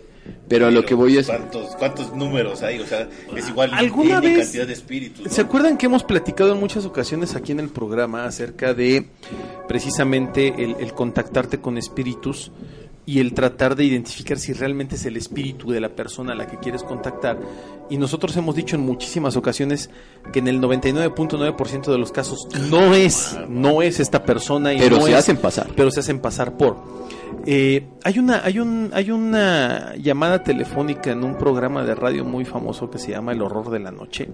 Pero 0.51 0.67
a 0.67 0.71
lo 0.71 0.85
que 0.85 0.95
voy 0.95 1.17
es. 1.17 1.29
cuántos 1.29 1.77
cuántos 1.77 2.15
números 2.15 2.61
hay 2.63 2.81
o 2.81 2.87
sea 2.87 3.09
es 3.37 3.49
igual 3.49 3.71
¿Alguna 3.73 4.21
vez 4.21 4.41
cantidad 4.41 4.67
de 4.67 4.73
espíritus 4.73 5.25
¿no? 5.25 5.31
¿Se 5.31 5.41
acuerdan 5.41 5.79
que 5.79 5.87
hemos 5.87 6.03
platicado 6.03 6.53
en 6.53 6.61
muchas 6.61 6.85
ocasiones 6.85 7.37
aquí 7.37 7.53
en 7.53 7.61
el 7.61 7.69
programa 7.69 8.25
acerca 8.25 8.75
de 8.75 9.07
precisamente 9.69 10.49
el, 10.59 10.77
el 10.81 10.93
contactarte 10.93 11.61
con 11.61 11.79
espíritus 11.79 12.51
y 13.11 13.19
el 13.21 13.35
tratar 13.35 13.75
de 13.75 13.85
identificar 13.85 14.39
si 14.39 14.53
realmente 14.53 14.95
es 14.95 15.05
el 15.05 15.17
espíritu 15.17 15.71
de 15.71 15.81
la 15.81 15.89
persona 15.89 16.33
a 16.33 16.37
la 16.37 16.47
que 16.47 16.59
quieres 16.59 16.83
contactar? 16.85 17.39
Y 17.89 17.97
nosotros 17.99 18.37
hemos 18.37 18.55
dicho 18.55 18.77
en 18.77 18.83
muchísimas 18.83 19.37
ocasiones 19.37 19.91
que 20.33 20.39
en 20.39 20.47
el 20.49 20.61
99.9% 20.61 21.91
de 21.91 21.99
los 21.99 22.13
casos 22.13 22.47
no 22.71 22.95
es, 22.95 23.37
no 23.49 23.83
es 23.83 23.99
esta 24.01 24.25
persona 24.25 24.73
y 24.75 24.79
Pero 24.79 24.99
no 24.99 25.03
se 25.07 25.11
es- 25.13 25.17
hacen 25.19 25.37
pasar. 25.39 25.69
pero 25.75 25.91
se 25.91 26.01
hacen 26.01 26.21
pasar 26.21 26.57
por. 26.57 26.77
Eh, 27.47 27.87
hay 28.05 28.19
una, 28.19 28.45
hay 28.45 28.59
un, 28.59 28.91
hay 28.93 29.11
una 29.11 29.95
llamada 29.97 30.43
telefónica 30.43 31.11
en 31.11 31.25
un 31.25 31.37
programa 31.37 31.85
de 31.85 31.95
radio 31.95 32.25
muy 32.25 32.45
famoso 32.45 32.91
que 32.91 32.99
se 32.99 33.11
llama 33.13 33.33
El 33.33 33.43
Horror 33.43 33.71
de 33.71 33.79
la 33.81 33.91
Noche. 33.91 34.29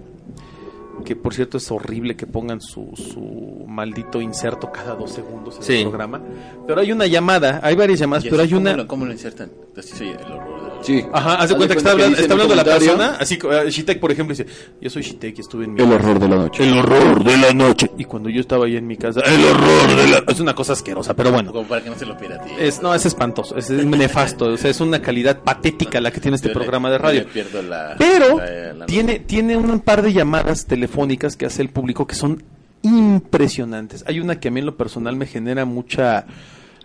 Que 1.05 1.15
por 1.15 1.33
cierto 1.33 1.57
es 1.57 1.71
horrible 1.71 2.15
que 2.15 2.25
pongan 2.27 2.59
su, 2.61 2.91
su 2.95 3.65
maldito 3.67 4.21
inserto 4.21 4.71
cada 4.71 4.95
dos 4.95 5.11
segundos 5.11 5.57
en 5.57 5.63
Sí. 5.63 5.73
el 5.75 5.83
programa. 5.89 6.21
Pero 6.65 6.81
hay 6.81 6.91
una 6.91 7.05
llamada, 7.07 7.59
hay 7.63 7.75
varias 7.75 7.99
llamadas, 7.99 8.25
pero 8.29 8.41
hay 8.41 8.49
¿cómo 8.49 8.61
una. 8.61 8.75
lo, 8.77 8.87
cómo 8.87 9.05
lo 9.05 9.11
insertan 9.11 9.51
así 9.77 9.95
soy 9.95 10.07
el 10.09 10.31
horror 10.31 10.56
Sí. 10.81 11.03
Ajá, 11.11 11.33
haz 11.35 11.49
de 11.49 11.53
Haz 11.53 11.57
cuenta 11.57 11.73
que 11.75 11.77
está 11.79 11.91
hablando, 11.91 12.17
está 12.17 12.33
hablando 12.33 12.55
la 12.55 12.63
comentario, 12.63 12.95
persona, 12.97 13.17
así 13.19 13.39
eh, 13.43 13.69
Shitek, 13.69 13.99
por 13.99 14.11
ejemplo, 14.11 14.35
dice, 14.35 14.45
yo 14.81 14.89
soy 14.89 15.01
Shitek 15.01 15.37
y 15.37 15.41
estuve 15.41 15.65
en 15.65 15.73
mi 15.73 15.81
El 15.81 15.91
horror 15.91 16.19
de 16.19 16.27
la 16.29 16.35
noche. 16.37 16.63
El 16.63 16.77
horror 16.77 17.23
de 17.23 17.37
la 17.37 17.53
noche. 17.53 17.91
Y 17.97 18.05
cuando 18.05 18.29
yo 18.29 18.41
estaba 18.41 18.65
ahí 18.65 18.77
en 18.77 18.87
mi 18.87 18.97
casa, 18.97 19.21
el 19.21 19.43
horror 19.45 19.95
de 19.95 20.07
la 20.07 20.23
Es 20.27 20.39
una 20.39 20.53
cosa 20.55 20.73
asquerosa, 20.73 21.13
pero 21.15 21.31
bueno. 21.31 21.51
como 21.51 21.67
para 21.67 21.83
que 21.83 21.89
no 21.89 21.97
se 21.97 22.05
lo 22.05 22.17
pida 22.17 22.39
Es, 22.59 22.81
no, 22.81 22.93
es 22.95 23.05
espantoso, 23.05 23.57
es, 23.57 23.69
es 23.69 23.85
nefasto, 23.85 24.45
o 24.45 24.57
sea, 24.57 24.71
es 24.71 24.79
una 24.81 25.01
calidad 25.01 25.39
patética 25.43 25.99
la 26.01 26.11
que 26.11 26.19
tiene 26.21 26.35
este 26.35 26.47
Yo 26.49 26.53
le- 26.53 26.59
programa 26.59 26.89
de 26.91 26.97
radio. 26.97 27.25
pierdo 27.27 27.61
la- 27.61 27.95
Pero 27.97 28.37
la- 28.37 28.73
la- 28.73 28.85
tiene, 28.85 29.19
tiene 29.19 29.57
un 29.57 29.79
par 29.79 30.01
de 30.01 30.13
llamadas 30.13 30.65
telefónicas 30.65 31.35
que 31.35 31.45
hace 31.45 31.61
el 31.61 31.69
público 31.69 32.05
que 32.07 32.15
son 32.15 32.43
impresionantes. 32.83 34.03
Hay 34.07 34.19
una 34.19 34.39
que 34.39 34.47
a 34.47 34.51
mí 34.51 34.59
en 34.59 34.65
lo 34.65 34.77
personal 34.77 35.15
me 35.15 35.25
genera 35.25 35.65
mucha... 35.65 36.25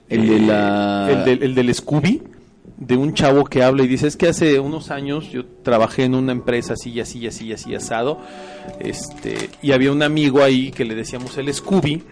El 0.08 0.28
de 0.28 0.40
la- 0.40 1.08
El 1.10 1.24
del, 1.24 1.42
el 1.42 1.54
del 1.54 1.74
Scooby. 1.74 2.22
De 2.86 2.96
un 2.96 3.14
chavo 3.14 3.44
que 3.44 3.62
habla 3.62 3.84
y 3.84 3.88
dice, 3.88 4.08
es 4.08 4.16
que 4.16 4.28
hace 4.28 4.58
unos 4.58 4.90
años 4.90 5.30
yo 5.30 5.46
trabajé 5.62 6.04
en 6.04 6.14
una 6.14 6.32
empresa 6.32 6.72
así 6.72 6.90
y 6.90 7.00
así 7.00 7.20
y 7.20 7.28
así 7.28 7.52
así 7.52 7.74
asado, 7.74 8.18
este, 8.80 9.50
y 9.62 9.72
había 9.72 9.92
un 9.92 10.02
amigo 10.02 10.42
ahí 10.42 10.72
que 10.72 10.84
le 10.84 10.94
decíamos 10.94 11.38
el 11.38 11.52
Scooby, 11.52 12.02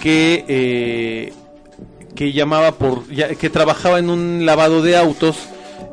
que, 0.00 0.44
eh, 0.48 1.32
que 2.14 2.32
llamaba 2.32 2.72
por, 2.72 3.04
que 3.06 3.50
trabajaba 3.50 3.98
en 3.98 4.10
un 4.10 4.44
lavado 4.44 4.82
de 4.82 4.96
autos 4.96 5.48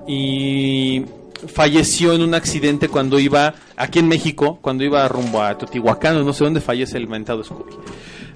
y 0.05 1.05
falleció 1.47 2.13
en 2.13 2.21
un 2.21 2.33
accidente 2.33 2.89
cuando 2.89 3.19
iba, 3.19 3.55
aquí 3.77 3.99
en 3.99 4.09
México, 4.09 4.59
cuando 4.61 4.83
iba 4.83 5.07
rumbo 5.07 5.41
a 5.41 5.57
Teotihuacán, 5.57 6.25
no 6.25 6.33
sé 6.33 6.43
dónde 6.43 6.59
fallece 6.59 6.97
el 6.97 7.07
mentado 7.07 7.43
Scooby. 7.43 7.73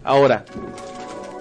Ahora, 0.03 0.45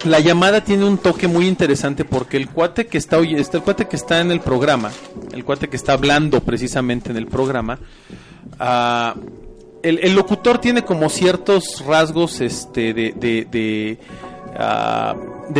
la 0.05 0.19
llamada 0.19 0.63
tiene 0.63 0.85
un 0.85 0.97
toque 0.97 1.27
muy 1.27 1.47
interesante 1.47 2.05
porque 2.05 2.37
el 2.37 2.49
cuate 2.49 2.87
que 2.87 2.97
está 2.97 3.19
está 3.19 3.57
el 3.57 3.63
cuate 3.63 3.87
que 3.87 3.95
está 3.95 4.21
en 4.21 4.31
el 4.31 4.39
programa, 4.39 4.91
el 5.31 5.43
cuate 5.43 5.67
que 5.69 5.75
está 5.75 5.93
hablando 5.93 6.41
precisamente 6.41 7.11
en 7.11 7.17
el 7.17 7.27
programa, 7.27 7.79
ah, 8.59 9.15
el, 9.81 9.99
el 9.99 10.15
locutor 10.15 10.59
tiene 10.59 10.83
como 10.83 11.09
ciertos 11.09 11.83
rasgos 11.85 12.41
este 12.41 12.93
de 12.93 13.13
de, 13.13 13.47
de, 13.49 13.99
ah, 14.57 15.15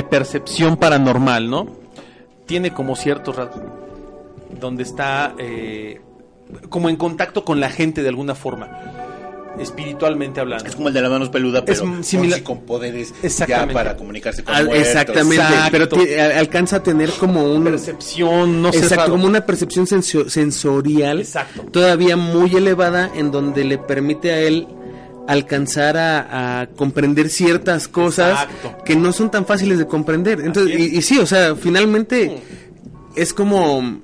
percepción 0.09 0.77
paranormal, 0.77 1.49
¿no? 1.49 1.67
Tiene 2.45 2.71
como 2.71 2.95
ciertos 2.95 3.35
rasgos 3.35 3.63
donde 4.59 4.83
está 4.83 5.35
eh, 5.37 6.01
como 6.69 6.89
en 6.89 6.95
contacto 6.95 7.43
con 7.43 7.59
la 7.59 7.69
gente 7.69 8.01
de 8.03 8.09
alguna 8.09 8.35
forma, 8.35 8.69
espiritualmente 9.59 10.39
hablando. 10.39 10.65
Es 10.65 10.75
como 10.75 10.87
el 10.89 10.93
de 10.93 11.01
la 11.01 11.09
manos 11.09 11.29
peluda, 11.29 11.63
pero 11.65 11.83
Es 11.99 12.05
similar- 12.07 12.43
con- 12.43 12.57
con 12.57 12.65
poderes 12.65 13.13
Exactamente. 13.23 13.73
ya 13.73 13.73
para 13.73 13.95
comunicarse 13.97 14.43
con 14.43 14.53
Al- 14.55 14.65
muertos. 14.67 14.87
exactamente, 14.87 15.35
Exacto. 15.43 15.97
pero 15.97 16.33
alcanza 16.37 16.75
a 16.77 16.83
tener 16.83 17.09
como 17.11 17.43
un 17.53 17.63
percepción, 17.65 18.61
no 18.61 18.71
sé, 18.71 18.79
exacto, 18.79 19.11
como 19.11 19.25
una 19.25 19.45
percepción 19.45 19.85
sensio- 19.87 20.29
sensorial 20.29 21.19
Exacto. 21.21 21.63
todavía 21.71 22.17
muy 22.17 22.55
elevada 22.55 23.11
en 23.15 23.31
donde 23.31 23.63
le 23.63 23.77
permite 23.77 24.31
a 24.31 24.39
él 24.39 24.67
alcanzar 25.27 25.97
a, 25.97 26.61
a 26.61 26.67
comprender 26.67 27.29
ciertas 27.29 27.87
cosas 27.89 28.43
Exacto. 28.43 28.83
que 28.85 28.95
no 28.95 29.11
son 29.11 29.29
tan 29.29 29.45
fáciles 29.45 29.77
de 29.77 29.85
comprender. 29.85 30.39
Entonces, 30.39 30.79
y, 30.79 30.97
y 30.97 31.01
sí, 31.01 31.19
o 31.19 31.25
sea, 31.25 31.55
finalmente 31.55 32.37
es 33.15 33.33
como 33.33 33.99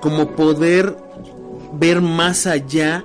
como 0.00 0.32
poder 0.32 0.96
ver 1.74 2.00
más 2.02 2.46
allá 2.46 3.04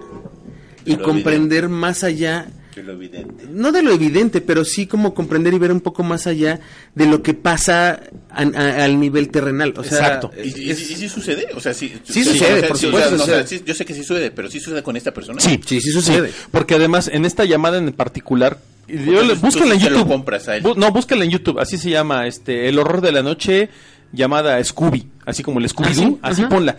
y 0.91 0.95
Lo 0.97 1.03
comprender 1.03 1.69
más 1.69 2.03
allá 2.03 2.47
es 2.75 2.85
lo 2.85 2.93
evidente. 2.93 3.45
no 3.51 3.71
de 3.73 3.81
lo 3.83 3.91
evidente, 3.91 4.39
pero 4.39 4.63
sí 4.63 4.87
como 4.87 5.13
comprender 5.13 5.53
y 5.53 5.57
ver 5.59 5.71
un 5.73 5.81
poco 5.81 6.01
más 6.03 6.27
allá 6.27 6.61
de 6.95 7.05
lo 7.07 7.21
que 7.21 7.33
pasa 7.33 7.99
a- 8.31 8.41
a- 8.43 8.83
al 8.85 8.99
nivel 9.01 9.29
terrenal. 9.29 9.73
O 9.75 9.83
sea, 9.83 9.97
Exacto. 9.99 10.31
¿Y, 10.41 10.47
y, 10.47 10.67
y- 10.67 10.71
y 10.71 10.75
sí 10.75 11.09
sucede? 11.09 11.47
O 11.55 11.59
sea, 11.59 11.73
sí, 11.73 11.91
Sí 12.05 12.23
sucede, 12.23 12.53
o 12.53 12.59
sea, 12.59 12.67
por 12.69 12.77
sí, 12.77 12.85
o 12.85 12.89
supuesto 12.89 13.09
sea, 13.09 13.17
no, 13.17 13.23
o 13.23 13.25
sea, 13.27 13.41
sucede. 13.43 13.59
sí, 13.59 13.63
yo 13.67 13.73
sé 13.73 13.83
que 13.85 13.93
sí 13.93 14.03
sucede, 14.03 14.31
pero 14.31 14.49
sí 14.49 14.59
sucede 14.61 14.81
con 14.81 14.95
esta 14.95 15.13
persona. 15.13 15.41
Sí, 15.41 15.59
Sí, 15.65 15.81
sí 15.81 15.91
sucede. 15.91 16.31
porque 16.51 16.75
además 16.75 17.09
en 17.11 17.25
esta 17.25 17.43
llamada 17.43 17.77
en 17.79 17.91
particular, 17.91 18.59
yo 18.87 19.35
búsquenla 19.35 19.75
en 19.75 19.81
YouTube. 19.81 20.07
compras 20.07 20.47
a 20.47 20.55
él. 20.57 20.63
Bu- 20.63 20.75
no, 20.77 20.91
búsquenla 20.91 21.25
en 21.25 21.31
YouTube, 21.31 21.59
así 21.59 21.77
se 21.77 21.89
llama, 21.89 22.27
este, 22.27 22.69
El 22.69 22.79
horror 22.79 23.01
de 23.01 23.11
la 23.11 23.21
noche 23.23 23.69
llamada 24.11 24.63
Scooby, 24.63 25.05
así 25.25 25.43
como 25.43 25.59
el 25.59 25.69
Scooby 25.69 25.93
Doo, 25.93 26.19
¿Ah, 26.23 26.33
sí? 26.33 26.41
así 26.41 26.49
ponla. 26.49 26.77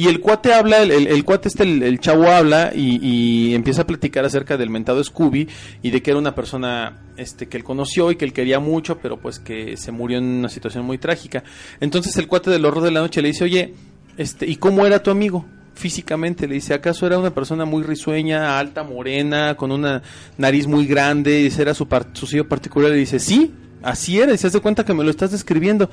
Y 0.00 0.08
el 0.08 0.20
cuate 0.20 0.54
habla, 0.54 0.82
el, 0.82 0.90
el- 0.92 1.24
cuate 1.26 1.48
este, 1.48 1.64
el, 1.64 2.00
chavo 2.00 2.26
habla 2.28 2.72
y, 2.74 3.52
empieza 3.54 3.82
a 3.82 3.86
platicar 3.86 4.24
acerca 4.24 4.56
del 4.56 4.70
mentado 4.70 5.04
Scooby 5.04 5.46
y 5.82 5.90
de 5.90 6.00
que 6.02 6.10
era 6.10 6.18
una 6.18 6.34
persona 6.34 7.02
este 7.18 7.48
que 7.48 7.58
él 7.58 7.64
conoció 7.64 8.10
y 8.10 8.16
que 8.16 8.24
él 8.24 8.32
quería 8.32 8.60
mucho, 8.60 8.96
pero 8.96 9.18
pues 9.20 9.38
que 9.38 9.76
se 9.76 9.92
murió 9.92 10.16
en 10.16 10.24
una 10.24 10.48
situación 10.48 10.86
muy 10.86 10.96
trágica. 10.96 11.44
Entonces 11.80 12.16
el 12.16 12.28
cuate 12.28 12.48
del 12.50 12.64
horror 12.64 12.82
de 12.82 12.92
la 12.92 13.00
noche 13.00 13.20
le 13.20 13.28
dice, 13.28 13.44
oye, 13.44 13.74
este, 14.16 14.46
¿y 14.46 14.56
cómo 14.56 14.86
era 14.86 15.02
tu 15.02 15.10
amigo? 15.10 15.44
Físicamente, 15.74 16.48
le 16.48 16.54
dice, 16.54 16.72
¿acaso 16.72 17.06
era 17.06 17.18
una 17.18 17.34
persona 17.34 17.66
muy 17.66 17.82
risueña, 17.82 18.58
alta, 18.58 18.82
morena, 18.82 19.54
con 19.54 19.70
una 19.70 20.00
nariz 20.38 20.66
muy 20.66 20.86
grande? 20.86 21.42
Dice, 21.42 21.60
¿era 21.60 21.74
su, 21.74 21.86
par- 21.88 22.08
su 22.14 22.26
sello 22.26 22.48
particular? 22.48 22.90
Le 22.90 22.96
dice, 22.96 23.18
sí, 23.18 23.52
así 23.82 24.18
era, 24.18 24.32
y 24.32 24.38
se 24.38 24.46
hace 24.46 24.60
cuenta 24.60 24.82
que 24.82 24.94
me 24.94 25.04
lo 25.04 25.10
estás 25.10 25.30
describiendo. 25.30 25.90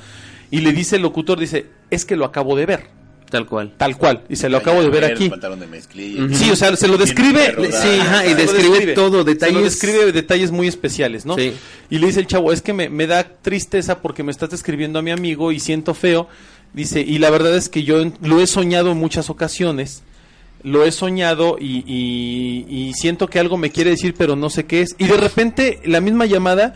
Y 0.49 0.61
le 0.61 0.71
dice 0.71 0.95
el 0.95 1.01
locutor, 1.01 1.37
dice, 1.37 1.65
es 1.89 2.05
que 2.05 2.15
lo 2.15 2.23
acabo 2.23 2.55
de 2.55 2.65
ver. 2.65 2.97
Tal 3.29 3.45
cual. 3.45 3.73
Tal 3.77 3.97
cual, 3.97 4.23
y 4.29 4.35
se 4.37 4.47
lo 4.49 4.57
acabo 4.57 4.81
de 4.81 4.89
ver 4.89 5.03
El 5.03 5.11
aquí. 5.15 5.29
pantalón 5.29 5.59
de 5.59 5.67
mezclilla. 5.67 6.23
Ujú. 6.25 6.33
Sí, 6.35 6.49
o 6.49 6.55
sea, 6.55 6.75
se 6.77 6.87
lo 6.87 6.97
describe, 6.97 7.55
sí, 7.71 7.99
ajá, 7.99 8.25
y 8.25 8.29
se 8.29 8.35
describe 8.35 8.93
todo, 8.93 9.23
Se 9.25 9.31
detalles- 9.31 9.53
lo 9.53 9.61
describe 9.63 10.11
detalles 10.13 10.51
muy 10.51 10.67
especiales, 10.67 11.25
¿no? 11.25 11.35
Sí. 11.35 11.53
Y 11.89 11.97
le 11.99 12.07
dice 12.07 12.21
el 12.21 12.27
chavo, 12.27 12.53
es 12.53 12.61
que 12.61 12.71
me, 12.73 12.89
me 12.89 13.05
da 13.05 13.23
tristeza 13.41 14.01
porque 14.01 14.23
me 14.23 14.31
estás 14.31 14.49
describiendo 14.51 14.99
a 14.99 15.01
mi 15.01 15.11
amigo 15.11 15.51
y 15.51 15.59
siento 15.59 15.93
feo. 15.93 16.27
Dice, 16.73 17.01
y 17.01 17.17
la 17.17 17.29
verdad 17.29 17.55
es 17.55 17.69
que 17.69 17.83
yo 17.83 18.03
lo 18.21 18.39
he 18.41 18.47
soñado 18.47 18.91
en 18.91 18.97
muchas 18.97 19.29
ocasiones. 19.29 20.03
Lo 20.63 20.83
he 20.85 20.91
soñado 20.91 21.57
y, 21.59 21.83
y- 21.85 22.65
y 22.69 22.93
siento 22.93 23.27
que 23.27 23.39
algo 23.39 23.57
me 23.57 23.71
quiere 23.71 23.91
decir, 23.91 24.15
pero 24.17 24.35
no 24.35 24.49
sé 24.49 24.65
qué 24.65 24.81
es. 24.81 24.95
Y 24.97 25.05
de 25.05 25.17
repente, 25.17 25.79
la 25.85 26.01
misma 26.01 26.25
llamada, 26.25 26.75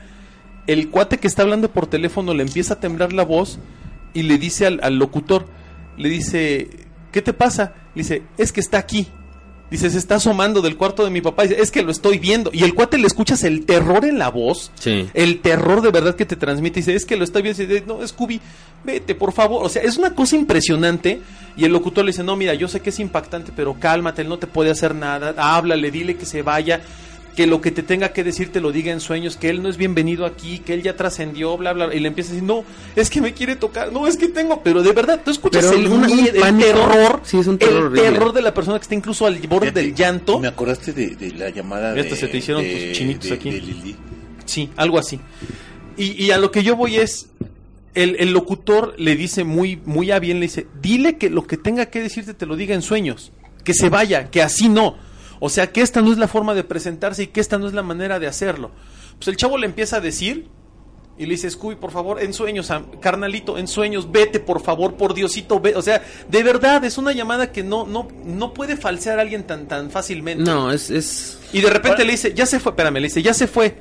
el 0.68 0.90
cuate 0.90 1.18
que 1.18 1.28
está 1.28 1.42
hablando 1.44 1.72
por 1.72 1.88
teléfono 1.88 2.34
le 2.34 2.44
empieza 2.44 2.76
a 2.76 2.80
temblar 2.80 3.14
la 3.14 3.24
voz 3.24 3.58
y 4.14 4.24
le 4.24 4.38
dice 4.38 4.66
al, 4.66 4.80
al 4.84 4.98
locutor, 4.98 5.48
le 6.02 6.10
dice, 6.10 6.70
¿qué 7.12 7.22
te 7.22 7.34
pasa? 7.34 7.74
Le 7.96 8.04
dice, 8.04 8.24
es 8.38 8.52
que 8.52 8.60
está 8.60 8.78
aquí. 8.78 9.08
Dice, 9.70 9.90
se 9.90 10.00
está 10.00 10.16
asomando 10.16 10.62
del 10.62 10.76
cuarto 10.76 11.06
de 11.06 11.10
mi 11.10 11.22
papá. 11.22 11.44
Dice, 11.44 11.62
es 11.62 11.72
que 11.72 11.82
lo 11.82 11.92
estoy 11.92 12.20
viendo. 12.20 12.50
Y 12.54 12.64
el 12.64 12.74
cuate 12.74 12.98
le 12.98 13.08
escuchas 13.08 13.46
el 13.46 13.66
terror 13.66 14.04
en 14.04 14.20
la 14.20 14.30
voz. 14.30 14.70
Sí. 14.78 15.08
El 15.14 15.40
terror 15.40 15.82
de 15.82 15.92
verdad 15.92 16.16
que 16.16 16.26
te 16.26 16.36
transmite. 16.36 16.82
Dice, 16.82 16.94
es 16.94 17.06
que 17.06 17.16
lo 17.16 17.24
está 17.24 17.40
viendo. 17.40 17.64
Dice, 17.64 17.86
no, 17.88 18.06
Scooby, 18.06 18.42
vete, 18.84 19.16
por 19.16 19.32
favor. 19.32 19.66
O 19.66 19.70
sea, 19.70 19.82
es 19.82 19.96
una 19.96 20.14
cosa 20.14 20.36
impresionante. 20.36 21.22
Y 21.56 21.64
el 21.64 21.72
locutor 21.72 22.04
le 22.04 22.12
dice, 22.12 22.22
no, 22.22 22.36
mira, 22.36 22.54
yo 22.54 22.68
sé 22.68 22.82
que 22.82 22.90
es 22.90 23.00
impactante, 23.00 23.54
pero 23.56 23.80
cálmate, 23.80 24.24
él 24.24 24.28
no 24.28 24.40
te 24.40 24.48
puede 24.48 24.72
hacer 24.72 24.94
nada. 24.94 25.34
Háblale, 25.38 25.90
dile 25.90 26.18
que 26.18 26.26
se 26.26 26.42
vaya. 26.42 26.82
Que 27.36 27.48
lo 27.48 27.62
que 27.62 27.72
te 27.72 27.82
tenga 27.82 28.12
que 28.12 28.26
decir 28.26 28.52
te 28.52 28.60
lo 28.60 28.74
diga 28.74 28.92
en 28.92 29.00
sueños, 29.00 29.38
que 29.38 29.50
él 29.50 29.64
no 29.64 29.70
es 29.70 29.78
bienvenido 29.78 30.26
aquí, 30.26 30.60
que 30.60 30.74
él 30.74 30.84
ya 30.84 30.98
trascendió, 30.98 31.56
bla, 31.58 31.72
bla. 31.72 31.96
Y 31.96 32.00
le 32.02 32.10
empieza 32.10 32.32
a 32.32 32.34
decir, 32.34 32.46
no, 32.48 32.66
es 32.96 33.10
que 33.10 33.22
me 33.22 33.34
quiere 33.34 33.56
tocar, 33.56 33.94
no, 33.94 34.06
es 34.06 34.18
que 34.18 34.28
tengo. 34.28 34.62
Pero 34.64 34.84
de 34.84 34.92
verdad, 34.92 35.22
tú 35.24 35.32
escuchas 35.32 35.66
Pero 35.66 35.78
el, 35.80 35.88
un 35.88 36.06
miedo, 36.06 36.34
el 36.36 36.42
pánico. 36.42 36.66
terror. 36.68 37.22
Sí, 37.24 37.38
es 37.38 37.48
un 37.48 37.58
terror 37.58 37.76
El 37.78 37.84
horrible. 37.86 38.02
terror 38.12 38.34
de 38.34 38.42
la 38.42 38.54
persona 38.54 38.78
que 38.80 38.84
está 38.84 38.96
incluso 38.96 39.26
al 39.26 39.38
borde 39.48 39.72
del 39.72 39.96
llanto. 39.96 40.40
Me 40.40 40.48
acordaste 40.50 40.92
de, 40.92 41.16
de 41.16 41.32
la 41.32 41.50
llamada 41.50 41.96
Ya 41.96 42.04
de... 42.04 42.16
se 42.16 42.28
te 42.28 42.38
hicieron 42.38 42.64
de- 42.64 42.88
tus 42.90 42.98
chinitos 42.98 43.30
de- 43.30 43.36
aquí. 43.36 43.50
de 43.50 43.62
Lili. 43.62 43.96
Sí, 44.46 44.70
algo 44.76 45.00
así. 45.00 45.20
Y, 45.96 46.24
y 46.26 46.32
a 46.32 46.38
lo 46.38 46.52
que 46.52 46.64
yo 46.64 46.76
voy 46.76 46.98
es, 46.98 47.30
el, 47.96 48.18
el 48.20 48.34
locutor 48.34 48.94
le 48.98 49.16
dice 49.16 49.46
muy, 49.46 49.80
muy 49.86 50.12
a 50.12 50.20
bien, 50.20 50.40
le 50.42 50.48
dice, 50.48 50.68
dile 50.82 51.18
que 51.18 51.30
lo 51.30 51.48
que 51.48 51.56
tenga 51.58 51.86
que 51.86 52.02
decirte 52.02 52.34
te 52.34 52.46
lo 52.46 52.58
diga 52.58 52.76
en 52.76 52.82
sueños, 52.82 53.32
que 53.64 53.74
se 53.74 53.88
vaya, 53.90 54.30
que 54.30 54.42
así 54.42 54.68
no. 54.68 54.98
O 55.44 55.50
sea, 55.50 55.72
que 55.74 55.82
esta 55.82 56.02
no 56.02 56.12
es 56.14 56.18
la 56.20 56.28
forma 56.30 56.54
de 56.54 56.64
presentarse 56.64 57.24
y 57.24 57.28
que 57.28 57.42
esta 57.42 57.58
no 57.58 57.68
es 57.68 57.74
la 57.74 57.82
manera 57.84 58.20
de 58.20 58.28
hacerlo. 58.28 58.72
Pues 59.18 59.28
el 59.28 59.36
chavo 59.36 59.58
le 59.58 59.66
empieza 59.66 59.98
a 59.98 60.00
decir 60.00 60.48
y 61.18 61.26
le 61.26 61.32
dice, 61.32 61.50
Scooby, 61.50 61.76
por 61.76 61.92
favor, 61.92 62.22
en 62.22 62.34
sueños, 62.34 62.72
carnalito, 63.02 63.58
en 63.58 63.68
sueños, 63.68 64.12
vete, 64.12 64.40
por 64.40 64.62
favor, 64.62 64.94
por 64.96 65.14
Diosito, 65.14 65.60
ve. 65.60 65.76
O 65.76 65.82
sea, 65.82 66.02
de 66.30 66.44
verdad, 66.44 66.84
es 66.86 66.98
una 66.98 67.12
llamada 67.12 67.52
que 67.52 67.64
no, 67.64 67.86
no, 67.88 68.08
no 68.24 68.54
puede 68.54 68.78
falsear 68.78 69.18
a 69.20 69.24
alguien 69.24 69.44
tan, 69.44 69.68
tan 69.68 69.90
fácilmente. 69.92 70.44
No, 70.44 70.72
es, 70.72 70.90
es 70.92 71.40
Y 71.54 71.62
de 71.62 71.70
repente 71.70 72.06
le 72.06 72.12
dice, 72.12 72.34
ya 72.34 72.46
se 72.46 72.60
fue, 72.60 72.72
espérame, 72.72 72.96
le 72.96 73.02
dice, 73.08 73.22
ya 73.24 73.34
se 73.34 73.48
fue. 73.48 73.76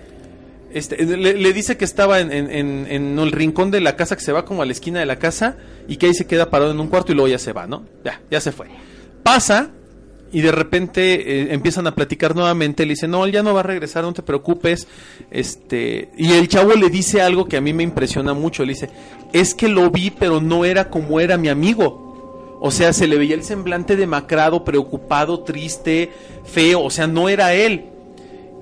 Este, 0.73 1.05
le, 1.05 1.35
le 1.35 1.53
dice 1.53 1.77
que 1.77 1.85
estaba 1.85 2.21
en, 2.21 2.31
en- 2.33 2.51
en- 2.51 2.87
en 2.89 3.19
el 3.19 3.33
rincón 3.33 3.71
de 3.71 3.81
la 3.81 3.97
casa, 3.97 4.17
que 4.17 4.23
se 4.23 4.33
va 4.33 4.45
como 4.45 4.63
a 4.63 4.67
la 4.67 4.73
esquina 4.73 5.01
de 5.01 5.07
la 5.07 5.19
casa, 5.19 5.57
y 5.89 5.97
que 5.97 6.07
ahí 6.07 6.15
se 6.15 6.27
queda 6.27 6.49
parado 6.49 6.71
en 6.71 6.81
un 6.81 6.89
cuarto 6.89 7.13
y 7.13 7.15
luego 7.17 7.29
ya 7.29 7.39
se 7.39 7.53
va, 7.53 7.67
¿no? 7.67 7.85
Ya, 8.05 8.21
ya 8.31 8.41
se 8.41 8.53
fue. 8.53 8.69
Pasa, 9.23 9.71
y 10.33 10.41
de 10.41 10.53
repente 10.53 11.41
eh, 11.41 11.55
empiezan 11.55 11.87
a 11.87 11.95
platicar 11.95 12.37
nuevamente, 12.37 12.85
le 12.87 12.91
dice, 12.91 13.09
no, 13.09 13.25
él 13.25 13.33
ya 13.33 13.43
no 13.43 13.53
va 13.55 13.61
a 13.61 13.65
regresar, 13.65 14.05
no 14.05 14.13
te 14.13 14.23
preocupes. 14.23 14.87
Este, 15.31 16.11
y 16.17 16.33
el 16.33 16.49
chavo 16.49 16.75
le 16.75 16.89
dice 16.89 17.21
algo 17.21 17.47
que 17.47 17.57
a 17.57 17.61
mí 17.61 17.73
me 17.73 17.83
impresiona 17.83 18.33
mucho, 18.33 18.65
le 18.65 18.75
dice, 18.75 18.91
es 19.33 19.55
que 19.55 19.69
lo 19.69 19.91
vi, 19.91 20.11
pero 20.11 20.41
no 20.41 20.65
era 20.65 20.89
como 20.89 21.21
era 21.21 21.37
mi 21.37 21.49
amigo. 21.49 22.59
O 22.61 22.71
sea, 22.71 22.93
se 22.93 23.07
le 23.07 23.17
veía 23.17 23.35
el 23.35 23.43
semblante 23.43 23.97
demacrado, 23.97 24.65
preocupado, 24.65 25.41
triste, 25.41 26.11
feo, 26.45 26.83
o 26.83 26.91
sea, 26.91 27.07
no 27.07 27.29
era 27.29 27.55
él. 27.55 27.87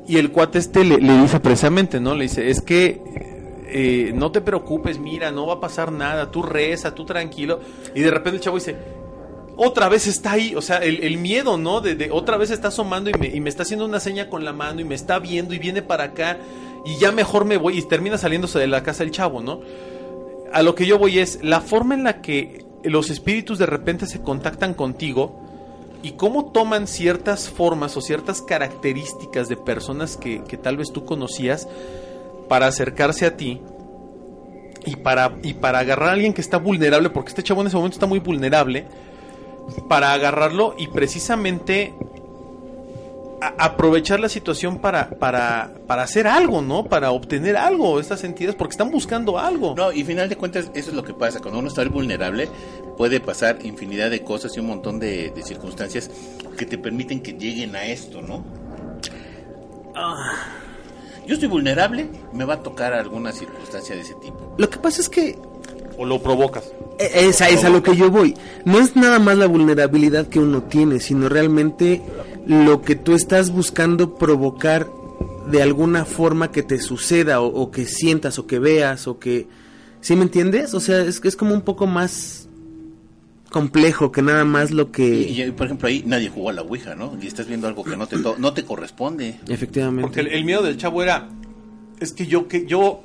Y 0.07 0.16
el 0.16 0.31
cuate 0.31 0.59
este 0.59 0.85
le, 0.85 0.98
dice 0.98 1.40
precisamente, 1.40 2.00
¿no? 2.00 2.14
Le 2.14 2.22
dice, 2.22 2.48
es 2.48 2.62
que 2.62 3.02
eh, 3.66 4.12
no 4.14 4.31
te 4.31 4.40
preocupes, 4.40 4.98
mira, 4.98 5.31
no 5.33 5.46
va 5.46 5.54
a 5.54 5.61
pasar 5.61 5.92
nada, 5.92 6.31
tú 6.31 6.42
reza, 6.42 6.94
tú 6.94 7.04
tranquilo. 7.04 7.61
Y 7.94 8.00
de 8.00 8.11
repente 8.11 8.37
el 8.37 8.40
chavo 8.40 8.57
dice, 8.57 8.76
otra 9.61 9.88
vez 9.88 10.07
está 10.07 10.33
ahí, 10.33 10.55
o 10.55 10.62
sea, 10.62 10.79
el, 10.79 11.18
miedo, 11.18 11.59
¿no? 11.59 11.81
De, 11.81 12.11
otra 12.12 12.37
vez 12.37 12.53
está 12.53 12.68
asomando 12.68 13.11
y 13.11 13.14
me, 13.14 13.27
y 13.27 13.40
me 13.40 13.51
está 13.51 13.64
haciendo 13.64 13.85
una 13.85 13.99
seña 13.99 14.31
con 14.31 14.44
la 14.44 14.53
mano 14.53 14.81
y 14.81 14.85
me 14.85 14.94
está 14.94 15.18
viendo 15.18 15.53
y 15.53 15.59
viene 15.59 15.83
para 15.83 16.05
acá 16.05 16.38
y 16.85 16.97
ya 16.99 17.11
mejor 17.11 17.44
me 17.44 17.57
voy 17.57 17.77
y 17.77 17.83
termina 17.83 18.16
saliéndose 18.18 18.61
de 18.61 18.68
la 18.68 18.85
casa 18.85 19.03
el 19.03 19.11
chavo, 19.11 19.42
¿no? 19.42 19.61
A 20.53 20.62
lo 20.62 20.77
que 20.77 20.87
yo 20.87 20.97
voy 20.97 21.18
es 21.18 21.40
la 21.42 21.61
forma 21.61 21.94
en 21.94 22.05
la 22.05 22.23
que 22.23 22.64
los 22.85 23.11
espíritus 23.11 23.59
de 23.59 23.66
repente 23.66 24.07
se 24.07 24.23
contactan 24.23 24.75
contigo 24.75 25.42
y 26.05 26.12
cómo 26.12 26.53
toman 26.53 26.87
ciertas 26.87 27.51
formas 27.51 27.97
o 27.97 28.01
ciertas 28.01 28.40
características 28.40 29.49
de 29.49 29.57
personas 29.57 30.16
que, 30.16 30.44
que 30.44 30.57
tal 30.57 30.77
vez 30.77 30.92
tú 30.92 31.05
conocías 31.05 31.66
para 32.49 32.68
acercarse 32.68 33.27
a 33.27 33.37
ti 33.37 33.61
y 34.87 34.94
para, 34.94 35.37
y 35.42 35.55
para 35.55 35.81
agarrar 35.81 36.11
a 36.11 36.12
alguien 36.12 36.33
que 36.33 36.40
está 36.40 36.59
vulnerable, 36.59 37.11
porque 37.11 37.31
este 37.31 37.42
chavo 37.42 37.61
en 37.62 37.66
ese 37.66 37.77
momento 37.77 37.97
está 37.97 38.07
muy 38.07 38.21
vulnerable, 38.21 38.87
para 39.88 40.12
agarrarlo 40.12 40.74
y 40.78 40.88
precisamente 40.88 41.94
aprovechar 43.40 44.20
la 44.20 44.28
situación 44.28 44.78
para, 44.78 45.11
para, 45.11 45.72
para 45.87 46.02
hacer 46.02 46.26
algo, 46.26 46.61
¿no? 46.61 46.85
Para 46.85 47.12
obtener 47.12 47.57
algo, 47.57 48.00
estas 48.00 48.24
entidades, 48.24 48.57
porque 48.57 48.72
están 48.72 48.90
buscando 48.90 49.38
algo. 49.38 49.74
No, 49.76 49.92
y 49.92 50.04
final 50.04 50.28
de 50.28 50.37
cuentas, 50.37 50.70
eso 50.74 50.90
es 50.90 50.96
lo 50.96 51.04
que 51.04 51.14
pasa. 51.14 51.40
Cuando 51.40 51.61
uno 51.61 51.68
está 51.68 51.85
vulnerable, 51.85 52.48
puede 52.96 53.20
pasar 53.20 53.59
infinidad 53.64 54.11
de 54.11 54.22
cosas 54.22 54.57
y 54.57 54.61
un 54.61 54.66
montón 54.66 54.98
de, 54.98 55.31
de 55.31 55.42
circunstancias 55.42 56.11
que 56.57 56.66
te 56.66 56.78
permiten 56.78 57.20
que 57.20 57.33
lleguen 57.33 57.76
a 57.76 57.85
esto, 57.85 58.22
¿no? 58.22 58.44
Yo 61.26 61.35
estoy 61.35 61.48
vulnerable, 61.48 62.09
me 62.33 62.44
va 62.44 62.54
a 62.54 62.62
tocar 62.62 62.92
alguna 62.94 63.33
circunstancia 63.33 63.94
de 63.94 64.00
ese 64.00 64.14
tipo. 64.14 64.54
Lo 64.57 64.70
que 64.70 64.78
pasa 64.78 65.00
es 65.00 65.09
que 65.09 65.38
O 65.99 66.07
lo 66.07 66.23
provocas. 66.23 66.65
Eh, 66.99 67.11
Esa 67.29 67.49
es 67.49 67.65
a 67.65 67.71
lo 67.71 67.83
que 67.83 67.97
yo 67.97 68.11
voy. 68.11 68.35
No 68.65 68.79
es 68.79 68.95
nada 68.97 69.19
más 69.19 69.37
la 69.37 69.47
vulnerabilidad 69.47 70.29
que 70.29 70.39
uno 70.39 70.63
tiene, 70.63 71.01
sino 71.01 71.29
realmente 71.29 72.03
lo 72.47 72.83
que 72.83 72.95
tú 72.95 73.15
estás 73.15 73.51
buscando 73.51 74.15
provocar 74.15 74.89
de 75.51 75.63
alguna 75.63 76.05
forma 76.05 76.51
que 76.53 76.63
te 76.63 76.79
suceda 76.79 77.41
o, 77.41 77.47
o 77.47 77.71
que 77.71 77.85
sientas 77.87 78.39
o 78.39 78.47
que 78.47 78.59
veas 78.59 79.07
o 79.09 79.19
que... 79.19 79.47
¿Sí 80.01 80.15
me 80.15 80.23
entiendes? 80.23 80.75
O 80.75 80.81
sea, 80.81 81.01
es, 81.01 81.19
que 81.21 81.27
es 81.29 81.35
como 81.37 81.53
un 81.55 81.63
poco 81.63 81.87
más 81.87 82.49
complejo 83.51 84.13
que 84.13 84.23
nada 84.23 84.45
más 84.45 84.71
lo 84.71 84.93
que... 84.93 85.07
Y, 85.23 85.43
y, 85.43 85.51
por 85.51 85.67
ejemplo, 85.67 85.89
ahí 85.89 86.05
nadie 86.07 86.29
jugó 86.29 86.51
a 86.51 86.53
la 86.53 86.63
Ouija, 86.63 86.95
¿no? 86.95 87.17
Y 87.21 87.27
estás 87.27 87.49
viendo 87.49 87.67
algo 87.67 87.83
que 87.83 87.97
no 87.97 88.07
te, 88.07 88.17
no 88.17 88.53
te 88.53 88.65
corresponde. 88.65 89.41
Efectivamente. 89.49 90.03
Porque 90.03 90.21
el, 90.21 90.29
el 90.29 90.45
miedo 90.45 90.63
del 90.63 90.77
chavo 90.77 91.03
era, 91.03 91.29
es 91.99 92.13
que 92.13 92.27
yo 92.27 92.47
que 92.47 92.67
yo, 92.67 93.01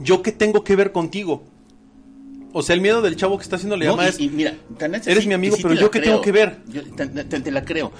yo 0.00 0.22
qué 0.22 0.32
tengo 0.32 0.62
que 0.64 0.76
ver 0.76 0.92
contigo. 0.92 1.42
O 2.52 2.62
sea, 2.62 2.74
el 2.74 2.80
miedo 2.80 3.02
del 3.02 3.16
chavo 3.16 3.36
que 3.36 3.42
está 3.44 3.56
haciendo 3.56 3.76
le 3.76 3.84
No, 3.86 3.92
llama 3.92 4.06
y- 4.06 4.08
es, 4.08 4.20
y 4.20 4.28
mira, 4.30 4.56
tan 4.78 4.94
es 4.94 5.06
eres 5.06 5.26
mi 5.26 5.34
amigo, 5.34 5.56
sí 5.56 5.62
pero 5.62 5.74
te 5.74 5.80
yo 5.80 5.86
la 5.86 5.90
qué 5.90 6.00
creo. 6.00 6.10
tengo 6.12 6.22
que 6.22 6.32
ver. 6.32 6.62
Yo 6.68 6.82
tan- 6.94 7.12
tan- 7.28 7.42
te 7.42 7.50
la 7.50 7.64
creo. 7.64 7.92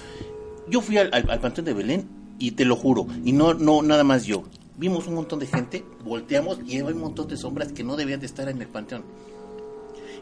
Yo 0.68 0.80
fui 0.80 0.96
al, 0.98 1.10
al- 1.12 1.30
al 1.30 1.40
Panteón 1.40 1.64
de 1.66 1.74
Belén 1.74 2.06
y 2.38 2.52
te 2.52 2.64
lo 2.64 2.74
juro, 2.76 3.06
y 3.24 3.32
no, 3.32 3.54
no 3.54 3.82
nada 3.82 4.02
más 4.04 4.24
yo. 4.24 4.44
Vimos 4.78 5.06
un 5.06 5.14
montón 5.14 5.38
de 5.38 5.46
gente, 5.46 5.84
volteamos 6.04 6.58
y 6.66 6.76
hay 6.76 6.82
un 6.82 6.98
montón 6.98 7.28
de 7.28 7.36
sombras 7.36 7.72
que 7.72 7.82
no 7.84 7.96
debían 7.96 8.20
de 8.20 8.26
estar 8.26 8.48
en 8.48 8.60
el 8.60 8.68
panteón. 8.68 9.02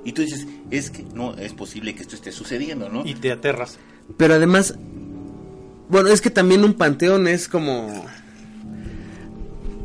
Y 0.04 0.12
tú 0.12 0.22
dices, 0.22 0.46
es 0.70 0.90
que 0.90 1.02
no 1.14 1.34
es 1.34 1.52
posible 1.54 1.94
que 1.94 2.02
esto 2.02 2.14
esté 2.14 2.30
sucediendo, 2.30 2.88
¿no? 2.88 3.04
y 3.06 3.14
te 3.14 3.32
aterras. 3.32 3.78
Pero 4.16 4.34
además, 4.34 4.74
bueno, 5.88 6.08
es 6.10 6.20
que 6.20 6.30
también 6.30 6.62
un 6.64 6.74
panteón 6.74 7.26
es 7.28 7.48
como... 7.48 8.04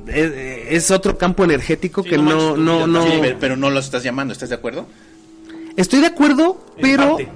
Es, 0.09 0.83
es 0.85 0.91
otro 0.91 1.17
campo 1.17 1.43
energético 1.43 2.03
Sí, 2.03 2.09
que 2.09 2.17
no 2.17 2.55
no, 2.55 2.57
no, 2.57 2.79
ya 2.81 2.87
no... 2.87 3.03
Sí, 3.03 3.11
pero, 3.39 3.55
no 3.55 3.69
lo 3.69 3.79
estás 3.79 4.03
llamando, 4.03 4.33
¿estás 4.33 4.49
de 4.49 4.55
acuerdo? 4.55 4.87
Estoy 5.77 5.99
de 6.01 6.07
acuerdo, 6.07 6.65
En 6.77 6.81
pero... 6.81 7.07
parte. 7.17 7.29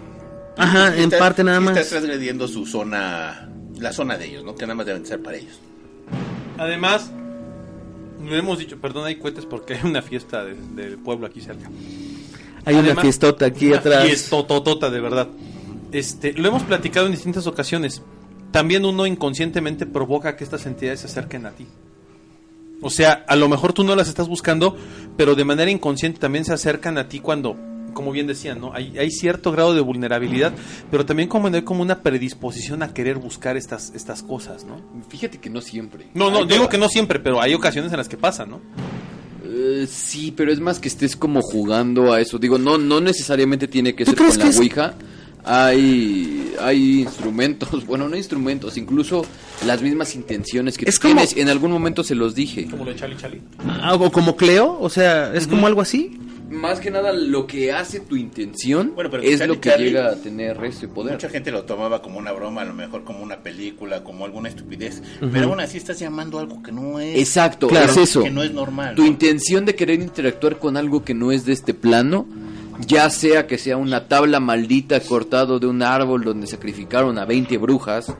Ajá, 0.57 0.93
Y 0.95 0.99
en 0.99 1.03
estás- 1.05 1.19
parte 1.19 1.43
nada 1.43 1.59
más. 1.59 1.75
Estás 1.77 1.89
transgrediendo 1.89 2.47
su 2.47 2.65
zona, 2.65 3.49
la 3.79 3.91
zona 3.93 4.17
de 4.17 4.25
ellos, 4.25 4.43
¿no? 4.43 4.53
Que 4.55 4.65
nada 4.65 4.75
más 4.75 4.85
deben 4.85 5.05
ser 5.05 5.21
para 5.21 5.37
ellos. 5.37 5.59
Además, 6.57 7.11
lo 8.23 8.35
hemos 8.35 8.59
dicho, 8.59 8.77
perdón, 8.79 9.05
hay 9.05 9.15
cohetes 9.15 9.45
porque 9.45 9.73
hay 9.75 9.79
una 9.83 10.01
fiesta 10.01 10.43
de- 10.45 10.55
del 10.75 10.97
pueblo 10.97 11.25
aquí 11.27 11.41
cerca. 11.41 11.69
Hay 12.65 12.75
una 12.75 12.95
fiestota 12.95 13.45
aquí 13.47 13.67
una 13.67 13.77
atrás. 13.77 14.05
fiestototota, 14.05 14.89
de 14.89 14.99
verdad. 15.01 15.27
Este, 15.91 16.33
lo 16.33 16.47
hemos 16.47 16.63
platicado 16.63 17.05
en 17.07 17.11
distintas 17.11 17.45
ocasiones. 17.47 18.01
También 18.51 18.85
uno 18.85 19.05
inconscientemente 19.07 19.85
provoca 19.85 20.35
que 20.35 20.43
estas 20.43 20.65
entidades 20.65 20.99
se 21.01 21.07
acerquen 21.07 21.45
a 21.47 21.51
ti. 21.51 21.65
O 22.83 22.89
sea, 22.89 23.23
a 23.27 23.35
lo 23.35 23.49
mejor 23.49 23.73
tú 23.73 23.83
no 23.83 23.95
las 23.95 24.07
estás 24.07 24.27
buscando, 24.27 24.75
pero 25.17 25.35
de 25.35 25.45
manera 25.45 25.71
inconsciente 25.71 26.19
también 26.19 26.45
se 26.45 26.53
acercan 26.53 26.97
a 26.97 27.07
ti 27.07 27.19
cuando, 27.19 27.57
como 27.93 28.11
bien 28.11 28.27
decían, 28.27 28.59
¿no? 28.59 28.73
Hay, 28.73 28.97
hay 28.97 29.09
cierto 29.11 29.51
grado 29.51 29.73
de 29.73 29.81
vulnerabilidad, 29.81 30.53
pero 30.91 31.05
también 31.05 31.29
como 31.29 31.47
hay 31.47 31.61
como 31.63 31.81
una 31.81 32.01
predisposición 32.01 32.83
a 32.83 32.93
querer 32.93 33.17
buscar 33.17 33.57
estas, 33.57 33.91
estas 33.95 34.21
cosas, 34.23 34.65
¿no? 34.65 34.81
Fíjate 35.09 35.39
que 35.39 35.49
no 35.49 35.61
siempre. 35.61 36.07
No, 36.13 36.29
no, 36.29 36.39
Hay 36.39 36.47
digo 36.47 36.69
que 36.69 36.77
no 36.77 36.89
siempre, 36.89 37.19
pero 37.19 37.41
hay 37.41 37.53
ocasiones 37.53 37.91
en 37.91 37.97
las 37.97 38.09
que 38.09 38.17
pasa, 38.17 38.45
¿no? 38.45 38.59
Eh, 39.45 39.85
sí, 39.89 40.33
pero 40.35 40.51
es 40.51 40.59
más 40.59 40.79
que 40.79 40.87
estés 40.87 41.15
como 41.15 41.41
jugando 41.41 42.13
a 42.13 42.21
eso. 42.21 42.37
Digo, 42.39 42.57
no, 42.57 42.77
no 42.77 43.01
necesariamente 43.01 43.67
tiene 43.67 43.93
que 43.93 44.05
¿Tú 44.05 44.11
ser 44.11 44.17
con 44.17 44.31
que 44.31 44.37
la 44.37 44.49
es- 44.49 44.57
Ouija. 44.57 44.93
Hay, 45.45 46.53
hay 46.61 47.01
instrumentos, 47.01 47.85
bueno, 47.87 48.07
no 48.09 48.15
instrumentos, 48.15 48.77
incluso 48.77 49.25
las 49.65 49.81
mismas 49.81 50.15
intenciones 50.15 50.77
que 50.77 50.85
Es 50.89 50.95
tú 50.95 51.09
como- 51.09 51.15
tienes. 51.21 51.35
En 51.37 51.49
algún 51.49 51.71
momento 51.71 52.03
se 52.03 52.15
los 52.15 52.35
dije. 52.35 52.65
Como 52.69 52.85
lo 52.85 52.91
de 52.91 52.97
Chali 52.97 53.15
Chali. 53.17 53.41
Ah, 53.67 53.95
o 53.95 54.11
como 54.11 54.35
Cleo, 54.35 54.77
o 54.79 54.89
sea, 54.89 55.33
es 55.33 55.47
como 55.47 55.67
algo 55.67 55.81
así. 55.81 56.17
Más 56.49 56.79
que 56.79 56.91
nada, 56.91 57.13
lo 57.13 57.47
que 57.47 57.71
hace 57.71 57.99
tu 57.99 58.15
intención 58.15 58.91
Bueno, 58.93 59.09
pero 59.09 59.23
es 59.23 59.39
Charlie 59.39 59.55
lo 59.55 59.59
que 59.61 59.69
Charlie- 59.71 59.85
llega 59.85 60.09
a 60.11 60.15
tener 60.17 60.63
ese 60.65 60.87
poder. 60.87 61.13
Mucha 61.13 61.29
gente 61.29 61.49
lo 61.51 61.63
tomaba 61.63 62.01
como 62.03 62.19
una 62.19 62.31
broma, 62.31 62.61
a 62.61 62.65
lo 62.65 62.75
mejor 62.75 63.03
como 63.03 63.23
una 63.23 63.37
película, 63.37 64.03
como 64.03 64.23
alguna 64.25 64.49
estupidez. 64.49 65.01
Pero 65.31 65.47
aún 65.47 65.59
así 65.61 65.77
estás 65.77 65.97
llamando 65.99 66.37
algo 66.37 66.61
que 66.61 66.71
no 66.71 66.99
es. 66.99 67.17
Exacto, 67.17 67.67
Claro. 67.69 67.91
es 67.91 67.97
eso. 67.97 68.21
Que 68.23 68.29
no 68.29 68.43
es 68.43 68.51
normal. 68.53 68.93
Tu 68.93 69.01
¿no? 69.01 69.07
intención 69.07 69.65
de 69.65 69.73
querer 69.73 69.99
interactuar 69.99 70.59
con 70.59 70.77
algo 70.77 71.03
que 71.03 71.15
no 71.15 71.31
es 71.31 71.43
de 71.45 71.53
este 71.53 71.73
plano, 71.73 72.27
ya 72.87 73.09
sea 73.09 73.47
que 73.47 73.57
sea 73.57 73.77
una 73.77 74.07
tabla 74.07 74.39
maldita 74.39 74.99
cortado 74.99 75.59
de 75.59 75.67
un 75.67 75.81
árbol 75.83 76.23
donde 76.23 76.47
sacrificaron 76.47 77.17
a 77.17 77.25
20 77.25 77.57
brujas. 77.57 78.11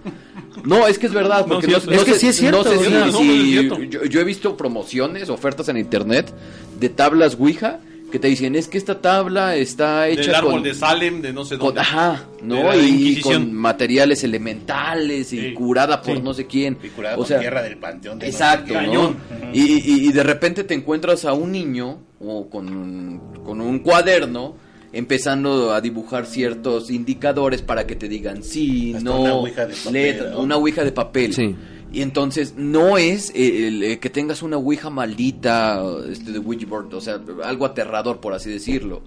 No, 0.64 0.88
es 0.88 0.98
que 1.00 1.08
es 1.08 1.14
verdad, 1.14 1.46
porque 1.48 1.66
sí, 1.68 1.72
no, 1.72 1.78
es- 1.78 1.86
no 1.88 2.06
que 2.06 2.14
sé- 2.14 2.20
sí 2.20 2.28
es 2.28 2.36
cierto, 2.38 2.64
no 2.64 2.70
sé 2.70 2.78
si- 2.80 3.18
si- 3.18 3.90
yo, 3.90 4.04
yo 4.06 4.22
he 4.22 4.24
visto 4.24 4.56
promociones, 4.56 5.30
ofertas 5.30 5.68
en 5.70 5.78
internet 5.78 6.34
de 6.80 6.90
tablas 6.90 7.36
Ouija 7.40 7.80
que 8.14 8.20
te 8.20 8.28
dicen, 8.28 8.56
es 8.56 8.68
que 8.68 8.78
esta 8.78 9.02
tabla 9.02 9.56
está 9.56 10.08
hecha 10.08 10.22
Del 10.22 10.36
árbol 10.36 10.52
con... 10.54 10.64
de 10.64 10.74
Salem, 10.76 11.20
de 11.20 11.34
no 11.34 11.44
sé 11.46 11.58
con- 11.58 11.70
dónde. 11.70 11.82
ajá, 11.82 12.28
De 12.40 12.46
¿no? 12.46 12.64
la 12.64 12.76
Y 12.78 13.20
con 13.22 13.52
materiales 13.52 14.24
elementales 14.24 15.34
y 15.34 15.40
Sí, 15.42 15.54
curada 15.56 16.00
por 16.00 16.18
sí. 16.18 16.22
no 16.22 16.32
sé 16.36 16.46
quién. 16.46 16.78
Y 16.84 16.90
curada 16.90 17.16
o 17.16 17.18
con 17.18 17.28
sea, 17.28 17.40
tierra 17.40 17.64
del 17.64 17.78
panteón. 17.78 18.20
de 18.20 18.28
no 18.28 18.32
sé 18.32 18.38
Exacto. 18.38 18.74
¿no? 18.74 18.80
Cañón. 18.80 19.18
Y, 19.52 19.62
y- 19.64 20.08
y 20.10 20.12
de 20.12 20.22
repente 20.24 20.64
te 20.64 20.76
encuentras 20.76 21.26
a 21.26 21.34
un 21.34 21.52
niño 21.52 22.02
o 22.20 22.48
con, 22.52 23.20
con 23.44 23.60
un 23.60 23.80
cuaderno 23.80 24.58
empezando 24.94 25.74
a 25.74 25.82
dibujar 25.82 26.28
ciertos 26.28 26.92
indicadores 26.92 27.64
para 27.64 27.88
que 27.88 27.96
te 27.96 28.08
digan 28.08 28.44
sí, 28.44 28.94
Hasta 28.96 29.10
no, 29.10 29.22
una 29.22 29.34
ouija 29.34 29.66
de 29.66 29.74
papel, 29.74 29.94
letra- 29.94 30.30
¿no? 30.30 30.40
una 30.42 30.58
ouija 30.58 30.84
de 30.84 30.92
papel. 30.92 31.34
Sí. 31.34 31.56
Y 31.94 32.02
entonces 32.02 32.56
no 32.58 32.98
es 32.98 33.30
eh, 33.36 33.68
el, 33.68 33.84
eh, 33.84 34.00
que 34.00 34.10
tengas 34.10 34.42
una 34.42 34.58
ouija 34.58 34.90
maldita 34.90 35.82
este, 36.10 36.32
de 36.32 36.40
Ouija 36.40 36.66
board, 36.68 36.94
o 36.96 37.00
sea, 37.00 37.22
algo 37.44 37.66
aterrador 37.66 38.20
por 38.20 38.34
así 38.34 38.50
decirlo. 38.50 39.02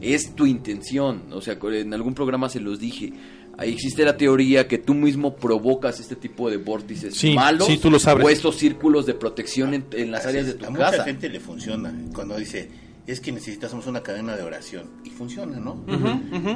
Es 0.00 0.34
tu 0.34 0.46
intención, 0.46 1.24
o 1.32 1.42
sea, 1.42 1.58
en 1.62 1.92
algún 1.92 2.14
programa 2.14 2.48
se 2.48 2.58
los 2.58 2.80
dije. 2.80 3.12
Ahí 3.58 3.72
existe 3.74 4.04
la 4.06 4.16
teoría 4.16 4.66
que 4.66 4.78
tú 4.78 4.94
mismo 4.94 5.36
provocas 5.36 6.00
este 6.00 6.16
tipo 6.16 6.48
de 6.48 6.56
vórtices 6.56 7.14
Sí, 7.14 7.34
malos 7.34 7.66
sí, 7.66 7.76
tú 7.76 7.90
lo 7.90 7.98
sabes. 7.98 8.24
o 8.24 8.30
estos 8.30 8.56
círculos 8.56 9.04
de 9.04 9.12
protección 9.12 9.74
en, 9.74 9.84
en 9.92 10.10
las 10.10 10.20
Así 10.24 10.28
áreas 10.38 10.46
de 10.46 10.52
a 10.52 10.66
tu 10.66 10.70
mucha 10.72 10.90
casa. 10.92 11.04
gente 11.04 11.28
le 11.28 11.40
funciona 11.40 11.92
cuando 12.14 12.38
dice 12.38 12.70
es 13.06 13.20
que 13.20 13.32
necesitamos 13.32 13.86
una 13.86 14.02
cadena 14.02 14.36
de 14.36 14.42
oración 14.42 14.88
y 15.04 15.10
funciona, 15.10 15.58
¿no? 15.58 15.82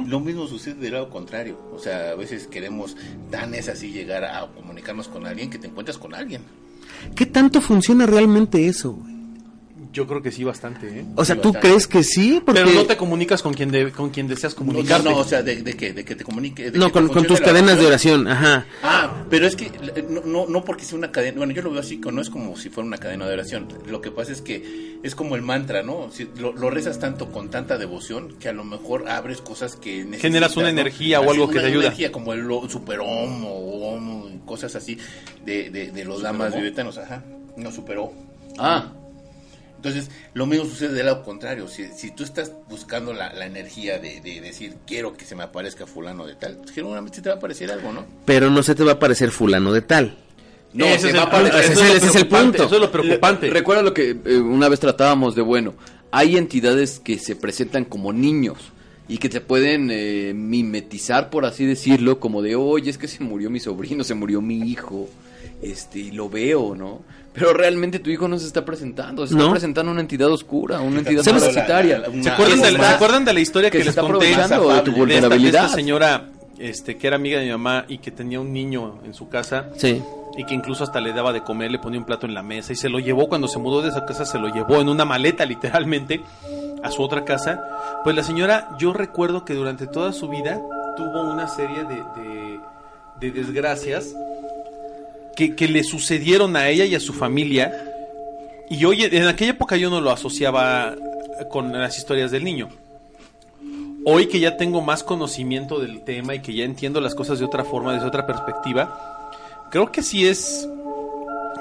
Lo 0.07 0.19
mismo 0.19 0.47
sucede 0.47 0.75
del 0.75 0.93
lado 0.93 1.09
contrario, 1.09 1.59
o 1.73 1.79
sea, 1.79 2.11
a 2.11 2.15
veces 2.15 2.47
queremos 2.47 2.95
tan 3.31 3.53
es 3.53 3.69
así 3.69 3.91
llegar 3.91 4.23
a 4.23 4.47
comunicarnos 4.53 5.07
con 5.07 5.25
alguien 5.25 5.49
que 5.49 5.57
te 5.57 5.67
encuentras 5.67 5.97
con 5.97 6.13
alguien. 6.13 6.41
¿Qué 7.15 7.25
tanto 7.25 7.61
funciona 7.61 8.05
realmente 8.05 8.67
eso, 8.67 8.93
güey? 8.93 9.14
Yo 9.95 10.05
creo 10.05 10.21
que 10.21 10.29
sí, 10.29 10.43
bastante, 10.43 10.87
¿eh? 10.99 11.05
O 11.15 11.23
sea, 11.23 11.35
Sí, 11.35 11.41
¿tú 11.41 11.47
bastante. 11.53 11.67
crees 11.69 11.87
que 11.87 12.03
sí? 12.03 12.41
Porque... 12.45 12.61
Pero 12.61 12.73
no 12.75 12.85
te 12.85 12.97
comunicas 12.97 13.41
con 13.41 13.53
quien, 13.53 13.71
de- 13.71 13.91
con 13.93 14.09
quien 14.09 14.27
deseas 14.27 14.51
No, 14.53 14.57
comunicarte. 14.57 15.09
no, 15.09 15.15
o 15.17 15.23
sea, 15.23 15.41
de, 15.41 15.61
de 15.63 15.73
que, 15.77 15.93
de 15.93 16.03
que 16.03 16.15
te 16.15 16.25
comunique. 16.25 16.69
de 16.69 16.77
No, 16.77 16.87
que 16.87 16.91
con, 16.91 17.07
te 17.07 17.13
con 17.13 17.25
tus 17.25 17.39
cadenas 17.39 17.79
de 17.79 17.85
oración, 17.87 18.27
ajá. 18.27 18.65
Ah, 18.83 19.23
pero 19.29 19.47
es 19.47 19.55
que 19.55 19.71
no, 20.09 20.19
no, 20.25 20.47
no 20.47 20.65
porque 20.65 20.83
sea 20.83 20.97
una 20.97 21.11
cadena, 21.13 21.37
bueno, 21.37 21.53
yo 21.53 21.61
lo 21.61 21.71
veo 21.71 21.79
así, 21.79 21.97
no 21.97 22.21
es 22.21 22.29
como 22.29 22.57
si 22.57 22.69
fuera 22.69 22.85
una 22.87 22.97
cadena 22.97 23.25
de 23.25 23.33
oración. 23.33 23.69
Lo 23.87 24.01
que 24.01 24.11
pasa 24.11 24.33
es 24.33 24.41
que 24.41 24.99
es 25.01 25.15
como 25.15 25.37
el 25.37 25.41
mantra, 25.41 25.81
¿no? 25.81 26.09
Si 26.11 26.27
lo, 26.39 26.51
lo 26.51 26.69
rezas 26.69 26.99
tanto 26.99 27.31
con 27.31 27.49
tanta 27.49 27.77
devoción 27.77 28.35
que 28.37 28.49
a 28.49 28.53
lo 28.53 28.65
mejor 28.65 29.07
abres 29.09 29.39
cosas 29.39 29.77
que 29.77 29.99
necesitas. 29.99 30.21
Generas 30.21 30.57
una 30.57 30.65
¿no? 30.65 30.71
energía 30.71 31.21
o 31.21 31.31
algo 31.31 31.47
que 31.47 31.59
te 31.61 31.67
ayuda. 31.67 31.85
energía 31.85 32.11
como 32.11 32.33
el 32.33 32.51
o- 32.51 32.67
super 32.69 32.99
Om 32.99 33.45
o 33.45 33.93
Om, 33.95 34.39
cosas 34.39 34.75
así 34.75 34.97
de, 35.45 35.69
de, 35.69 35.91
de 35.91 36.03
los 36.03 36.21
damas 36.21 36.53
tibetanos, 36.53 36.97
ajá. 36.97 37.23
No 37.55 37.71
superó. 37.71 38.11
Ah, 38.57 38.91
Entonces, 39.87 40.11
lo 40.33 40.45
mismo 40.45 40.65
sucede 40.65 40.93
del 40.93 41.05
lado 41.05 41.23
contrario. 41.23 41.67
Si, 41.67 41.85
si 41.95 42.11
tú 42.11 42.23
estás 42.23 42.51
buscando 42.69 43.13
la, 43.13 43.33
la 43.33 43.45
energía 43.45 43.99
de, 43.99 44.19
de 44.21 44.41
decir, 44.41 44.75
quiero 44.87 45.13
que 45.15 45.25
se 45.25 45.35
me 45.35 45.43
aparezca 45.43 45.85
fulano 45.85 46.25
de 46.25 46.35
tal, 46.35 46.57
pues, 46.57 46.71
generalmente 46.71 47.21
te 47.21 47.29
va 47.29 47.35
a 47.35 47.37
aparecer 47.37 47.71
algo, 47.71 47.91
¿no? 47.93 48.05
Pero 48.25 48.49
no 48.49 48.63
se 48.63 48.73
te 48.75 48.83
va 48.83 48.93
a 48.93 48.99
parecer 48.99 49.31
fulano 49.31 49.71
de 49.73 49.81
tal. 49.81 50.17
no, 50.73 50.85
Ese 50.85 50.99
se 50.99 51.07
es 51.09 51.13
va 51.15 51.19
el 51.19 51.23
a 51.25 51.29
aparecer- 51.29 51.51
punto, 51.51 51.59
ese 51.59 51.71
eso 51.73 51.81
es 51.83 51.85
el- 51.85 51.87
lo 51.91 51.97
ese 51.97 52.05
es 52.07 52.15
el 52.15 52.27
preocupante, 52.27 52.57
punto. 52.57 52.63
Eso 52.65 52.75
es 52.75 52.81
lo 52.81 52.91
preocupante. 52.91 53.49
Recuerda 53.49 53.83
lo 53.83 53.93
que 53.93 54.09
eh, 54.25 54.37
una 54.37 54.69
vez 54.69 54.79
tratábamos 54.79 55.35
de 55.35 55.41
bueno. 55.41 55.73
Hay 56.11 56.37
entidades 56.37 56.99
que 56.99 57.19
se 57.19 57.35
presentan 57.35 57.85
como 57.85 58.11
niños 58.13 58.57
y 59.07 59.17
que 59.19 59.29
te 59.29 59.39
pueden 59.41 59.89
eh, 59.91 60.33
mimetizar, 60.33 61.29
por 61.29 61.45
así 61.45 61.65
decirlo, 61.65 62.19
como 62.19 62.41
de, 62.41 62.55
oye, 62.55 62.89
es 62.89 62.97
que 62.97 63.07
se 63.07 63.23
murió 63.23 63.49
mi 63.49 63.59
sobrino, 63.59 64.03
se 64.03 64.15
murió 64.15 64.41
mi 64.41 64.59
hijo, 64.69 65.07
este, 65.71 65.99
y 65.99 66.11
lo 66.11 66.29
veo, 66.29 66.75
¿no? 66.75 67.01
Pero 67.33 67.53
realmente 67.53 67.99
tu 67.99 68.09
hijo 68.09 68.27
no 68.27 68.39
se 68.39 68.47
está 68.47 68.63
presentando, 68.63 69.27
se 69.27 69.33
está 69.33 69.43
No. 69.45 69.51
presentando 69.51 69.91
una 69.91 70.01
entidad 70.01 70.29
oscura, 70.31 70.79
una 70.79 70.99
entidad 70.99 71.23
parasitaria. 71.25 71.99
La- 71.99 72.07
la- 72.07 72.23
¿Se 72.23 72.29
acuerdan, 72.29 72.61
de, 72.61 72.71
¿Se 72.71 72.85
acuerdan 72.85 73.25
de 73.25 73.33
la 73.33 73.39
historia 73.41 73.69
que, 73.69 73.79
que 73.79 73.83
les 73.85 73.95
conté 73.95 74.25
de 74.27 74.35
tu 74.35 74.39
esta, 74.41 74.81
de 74.83 74.91
vulnerabilidad. 74.91 75.65
esta 75.65 75.75
señora 75.75 76.29
este, 76.57 76.97
que 76.97 77.07
era 77.07 77.17
amiga 77.17 77.39
de 77.39 77.45
mi 77.45 77.51
mamá 77.51 77.83
y 77.89 77.97
que 77.97 78.11
tenía 78.11 78.39
un 78.39 78.53
niño 78.53 78.99
en 79.03 79.13
su 79.13 79.27
casa 79.27 79.69
Sí. 79.75 80.01
y 80.37 80.45
que 80.45 80.53
incluso 80.53 80.85
hasta 80.85 81.01
le 81.01 81.11
daba 81.11 81.33
de 81.33 81.41
comer, 81.41 81.69
le 81.69 81.79
ponía 81.79 81.99
un 81.99 82.05
plato 82.05 82.25
en 82.25 82.33
la 82.33 82.43
mesa 82.43 82.71
y 82.71 82.77
se 82.77 82.87
lo 82.87 82.99
llevó 82.99 83.27
cuando 83.27 83.49
se 83.49 83.59
mudó 83.59 83.81
de 83.81 83.89
esa 83.89 84.05
casa, 84.05 84.23
se 84.25 84.39
lo 84.39 84.47
llevó 84.47 84.79
en 84.79 84.87
una 84.87 85.03
maleta 85.03 85.45
literalmente 85.45 86.21
a 86.81 86.91
su 86.91 87.01
otra 87.03 87.25
casa. 87.25 87.61
Pues 88.05 88.15
la 88.15 88.23
señora, 88.23 88.69
yo 88.79 88.93
recuerdo 88.93 89.43
que 89.43 89.53
durante 89.53 89.85
toda 89.87 90.13
su 90.13 90.29
vida 90.29 90.61
tuvo 90.95 91.29
una 91.29 91.49
serie 91.49 91.83
de, 91.83 91.95
de- 92.21 92.59
de 93.19 93.31
desgracias 93.31 94.13
que, 95.35 95.67
le 95.67 95.83
sucedieron 95.83 96.55
a 96.55 96.69
ella 96.69 96.85
y 96.85 96.95
a 96.95 96.99
su 96.99 97.13
familia. 97.13 97.71
Y 98.69 98.83
hoy, 98.85 99.03
en 99.03 99.27
aquella 99.27 99.51
época 99.51 99.77
yo 99.77 99.89
no 99.89 100.01
lo 100.01 100.11
asociaba 100.11 100.95
con 101.49 101.71
las 101.73 101.97
historias 101.97 102.31
del 102.31 102.43
niño. 102.43 102.69
Hoy 104.05 104.27
que 104.27 104.39
ya 104.39 104.57
tengo 104.57 104.81
más 104.81 105.03
conocimiento 105.03 105.79
del 105.79 106.01
tema 106.03 106.35
y 106.35 106.41
que 106.41 106.53
ya 106.53 106.63
entiendo 106.63 107.01
las 107.01 107.15
cosas 107.15 107.39
de 107.39 107.45
otra 107.45 107.63
forma, 107.63 107.93
desde 107.93 108.07
otra 108.07 108.27
perspectiva, 108.27 109.29
creo 109.71 109.91
que 109.91 110.03
sí 110.03 110.27
es 110.27 110.67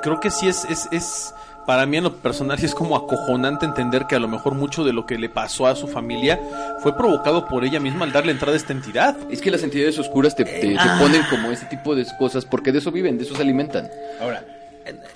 creo 0.03 0.21
que 0.21 0.31
sí 0.31 0.49
es, 0.49 0.67
es 0.93 1.35
para 1.67 1.87
mí 1.87 1.97
en 1.97 2.05
lo 2.05 2.13
personal 2.17 2.59
sí 2.59 2.67
es 2.67 2.75
como 2.75 2.97
acojonante 2.97 3.65
entender 3.67 4.07
que 4.07 4.15
a 4.17 4.19
lo 4.19 4.29
mejor 4.29 4.55
mucho 4.55 4.85
de 4.85 4.93
lo 4.93 5.07
que 5.07 5.17
le 5.19 5.29
pasó 5.29 5.67
a 5.67 5.75
su 5.75 5.87
familia 5.89 6.39
fue 6.81 6.97
provocado 6.97 7.47
por 7.49 7.65
ella 7.65 7.81
misma 7.81 8.05
al 8.05 8.13
darle 8.13 8.33
entrada 8.33 8.53
a 8.55 8.57
esta 8.57 8.73
entidad. 8.73 9.17
Es 9.31 9.41
que 9.41 9.51
las 9.51 9.63
entidades 9.63 9.99
oscuras 9.99 10.37
te, 10.37 10.45
te- 10.45 10.61
te 10.61 10.77
Ah. 10.79 10.99
ponen 11.01 11.23
como 11.31 11.51
ese 11.51 11.67
tipo 11.67 11.95
de 11.95 12.07
cosas 12.19 12.45
porque 12.45 12.73
de 12.73 12.79
eso 12.79 12.91
viven, 12.93 13.17
de 13.19 13.25
eso 13.25 13.35
se 13.35 13.43
alimentan. 13.43 13.89
Ahora, 14.21 14.45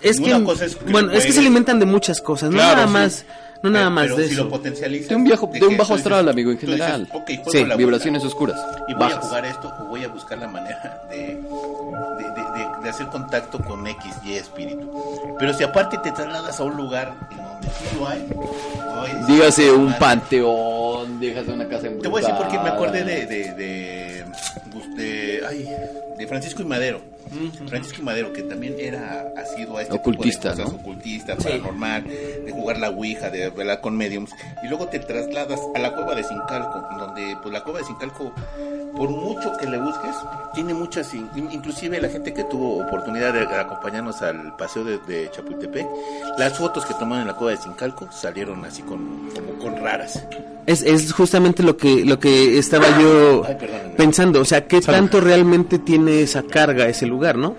Es 0.00 0.18
que, 0.18 0.32
Una 0.34 0.44
cosa 0.46 0.64
es 0.64 0.76
que 0.76 0.90
bueno, 0.90 1.12
es 1.12 1.26
que 1.26 1.32
se 1.32 1.40
alimentan 1.40 1.78
de 1.78 1.84
muchas 1.84 2.22
cosas, 2.22 2.50
no 2.50 2.56
nada 2.56 2.86
sí. 2.86 2.92
más, 2.92 3.24
no 3.62 3.70
nada 3.70 3.84
pero- 3.86 3.90
más 3.94 4.04
pero 4.04 4.16
de 4.16 4.26
si 4.28 4.34
eso. 4.34 4.44
lo 4.44 4.50
potencializas, 4.50 5.08
De 5.08 5.16
un, 5.16 5.24
viejo, 5.24 5.46
de 5.52 5.62
un 5.64 5.68
que 5.70 5.76
bajo 5.76 5.94
astral, 5.94 6.20
dices- 6.26 6.32
amigo, 6.32 6.50
en 6.50 6.56
dices, 6.58 6.70
general. 6.76 7.08
ok, 7.12 7.26
juego 7.36 7.50
Sí, 7.50 7.64
la 7.64 7.76
Vibraciones 7.76 8.22
busca. 8.24 8.34
oscuras, 8.36 8.60
Y 8.88 8.94
voy 8.94 9.02
a 9.02 9.06
bajas. 9.08 9.24
jugar 9.26 9.44
esto 9.46 9.74
o 9.80 9.84
voy 9.86 10.04
a 10.04 10.08
buscar 10.08 10.38
la 10.38 10.48
manera 10.48 11.02
de, 11.10 11.16
de, 11.16 11.26
de- 11.34 11.38
de- 11.38 12.82
de 12.82 12.88
hacer 12.88 13.06
contacto 13.08 13.58
con 13.58 13.86
X, 13.86 14.14
Y 14.24 14.34
espíritu. 14.34 14.90
Pero 15.38 15.52
si 15.54 15.64
aparte 15.64 15.98
te 15.98 16.12
trasladas 16.12 16.58
a 16.60 16.64
un 16.64 16.76
lugar 16.76 17.14
en 17.30 17.36
donde 17.36 17.68
sí 17.68 17.96
lo 17.98 18.08
hay, 18.08 18.26
oye, 19.02 19.26
sí, 19.26 19.32
Dígase 19.32 19.70
un 19.72 19.84
madre. 19.86 19.98
panteón, 19.98 21.20
dígase 21.20 21.50
una 21.52 21.68
casa 21.68 21.88
Te 22.00 22.08
voy 22.08 22.22
a 22.22 22.26
decir 22.26 22.34
porque 22.42 22.58
me 22.58 22.68
acordé 22.68 23.04
de, 23.04 23.26
de, 23.26 23.52
de, 23.54 24.24
de- 24.96 25.42
ay, 25.48 25.68
de 26.16 26.26
Francisco 26.26 26.62
y 26.62 26.64
Madero. 26.64 27.00
Francisco 27.66 28.02
Madero, 28.02 28.32
que 28.32 28.42
también 28.42 28.74
era 28.78 29.26
ha 29.36 29.44
sido 29.44 29.76
a 29.76 29.82
este 29.82 29.94
Ocultista, 29.94 30.50
tipo 30.52 30.56
de 30.56 30.62
cosas, 30.64 30.72
¿no? 30.72 30.80
ocultista, 30.80 31.36
paranormal, 31.36 32.04
de 32.04 32.52
jugar 32.52 32.78
la 32.78 32.90
ouija, 32.90 33.30
de 33.30 33.44
hablar 33.44 33.80
con 33.80 33.96
mediums, 33.96 34.30
y 34.64 34.68
luego 34.68 34.86
te 34.88 34.98
trasladas 35.00 35.60
a 35.74 35.78
la 35.78 35.94
cueva 35.94 36.14
de 36.14 36.24
Sincalco, 36.24 36.86
donde 36.98 37.36
pues 37.42 37.52
la 37.52 37.62
cueva 37.62 37.78
de 37.80 37.84
Sincalco, 37.84 38.32
por 38.96 39.10
mucho 39.10 39.52
que 39.58 39.66
le 39.66 39.78
busques, 39.78 40.14
tiene 40.54 40.74
muchas, 40.74 41.12
in- 41.14 41.28
inclusive 41.50 42.00
la 42.00 42.08
gente 42.08 42.32
que 42.34 42.44
tuvo 42.44 42.78
oportunidad 42.78 43.32
de 43.32 43.42
acompañarnos 43.42 44.20
al 44.22 44.56
paseo 44.56 44.84
de, 44.84 44.98
de 45.06 45.30
Chapultepec, 45.30 45.86
las 46.38 46.56
fotos 46.58 46.84
que 46.84 46.94
tomaron 46.94 47.22
en 47.22 47.26
la 47.28 47.34
cueva 47.34 47.52
de 47.52 47.58
Sincalco 47.62 48.08
salieron 48.12 48.64
así 48.64 48.82
con, 48.82 49.28
como 49.34 49.52
con 49.58 49.82
raras. 49.82 50.24
Es, 50.66 50.82
es 50.82 51.12
justamente 51.14 51.62
lo 51.62 51.78
que 51.78 52.04
lo 52.04 52.18
que 52.18 52.58
estaba 52.58 52.86
yo 53.00 53.42
Ay, 53.46 53.56
pensando, 53.96 54.42
o 54.42 54.44
sea, 54.44 54.66
qué 54.66 54.82
Salud. 54.82 54.98
tanto 54.98 55.20
realmente 55.22 55.78
tiene 55.78 56.20
esa 56.20 56.42
carga 56.42 56.86
ese 56.88 57.06
lugar, 57.06 57.17
¿no? 57.36 57.56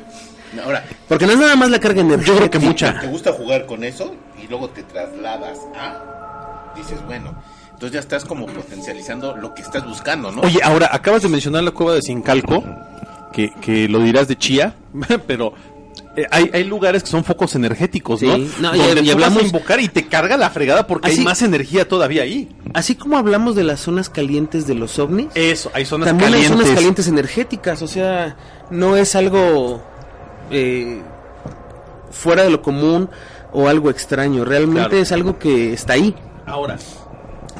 Ahora, 0.64 0.84
Porque 1.08 1.28
no 1.28 1.34
es 1.34 1.38
nada 1.38 1.56
más 1.56 1.70
la 1.70 1.80
carga 1.80 2.02
energética. 2.02 2.32
Yo 2.32 2.38
creo 2.38 2.50
que 2.50 2.60
mucha. 2.60 3.00
te 3.00 3.08
gusta 3.08 3.34
jugar 3.34 3.66
con 3.66 3.84
eso 3.84 4.16
y 4.42 4.48
luego 4.48 4.70
te 4.70 4.84
trasladas 4.84 5.60
a, 5.78 6.74
dices, 6.76 7.06
bueno, 7.06 7.36
entonces 7.66 7.92
ya 7.92 8.00
estás 8.00 8.26
como 8.26 8.48
potencializando 8.48 9.36
lo 9.36 9.54
que 9.54 9.62
estás 9.62 9.86
buscando, 9.86 10.32
¿no? 10.32 10.42
Oye, 10.42 10.60
ahora 10.64 10.90
acabas 10.92 11.22
de 11.22 11.30
mencionar 11.30 11.64
la 11.64 11.72
cueva 11.72 11.94
de 11.94 12.02
Sincalco, 12.02 12.64
que, 13.32 13.52
que 13.62 13.88
lo 13.88 14.00
dirás 14.00 14.28
de 14.28 14.38
Chía, 14.38 14.74
pero 15.28 15.54
hay, 16.32 16.50
hay 16.54 16.64
lugares 16.66 17.04
que 17.04 17.10
son 17.10 17.24
focos 17.24 17.56
energéticos, 17.56 18.22
¿no? 18.22 18.36
Sí. 18.36 18.52
No, 18.60 18.76
y- 18.76 18.80
Donde 18.80 19.02
y 19.02 19.06
tú 19.06 19.12
hablamos- 19.12 19.36
vas 19.36 19.44
a 19.44 19.46
invocar 19.48 19.80
y 19.80 19.88
te 19.88 20.08
carga 20.08 20.36
la 20.38 20.50
fregada 20.50 20.86
porque 20.88 21.08
Así- 21.10 21.20
hay 21.20 21.24
más 21.26 21.42
energía 21.42 21.88
todavía 21.88 22.24
ahí. 22.24 22.50
Así 22.74 22.96
como 22.96 23.18
hablamos 23.18 23.56
de 23.56 23.64
las 23.64 23.80
zonas 23.80 24.10
calientes 24.10 24.68
de 24.68 24.76
los 24.76 25.00
ovnis, 25.00 25.28
Eso, 25.36 25.72
hay 25.74 25.86
zonas 25.86 26.08
también 26.08 26.32
calientes. 26.32 26.52
hay 26.52 26.58
zonas 26.58 26.76
calientes 26.76 27.08
energéticas, 27.08 27.82
o 27.82 27.88
sea, 27.88 28.36
no 28.70 28.98
es 28.98 29.16
algo 29.16 29.82
eh, 30.52 31.02
fuera 32.12 32.44
de 32.44 32.50
lo 32.50 32.62
común 32.62 33.10
o 33.54 33.68
algo 33.68 33.90
extraño, 33.90 34.46
realmente 34.46 34.90
Claro. 34.90 34.98
es 35.02 35.12
algo 35.12 35.38
que 35.40 35.74
está 35.74 35.94
ahí. 35.94 36.14
Ahora, 36.46 36.78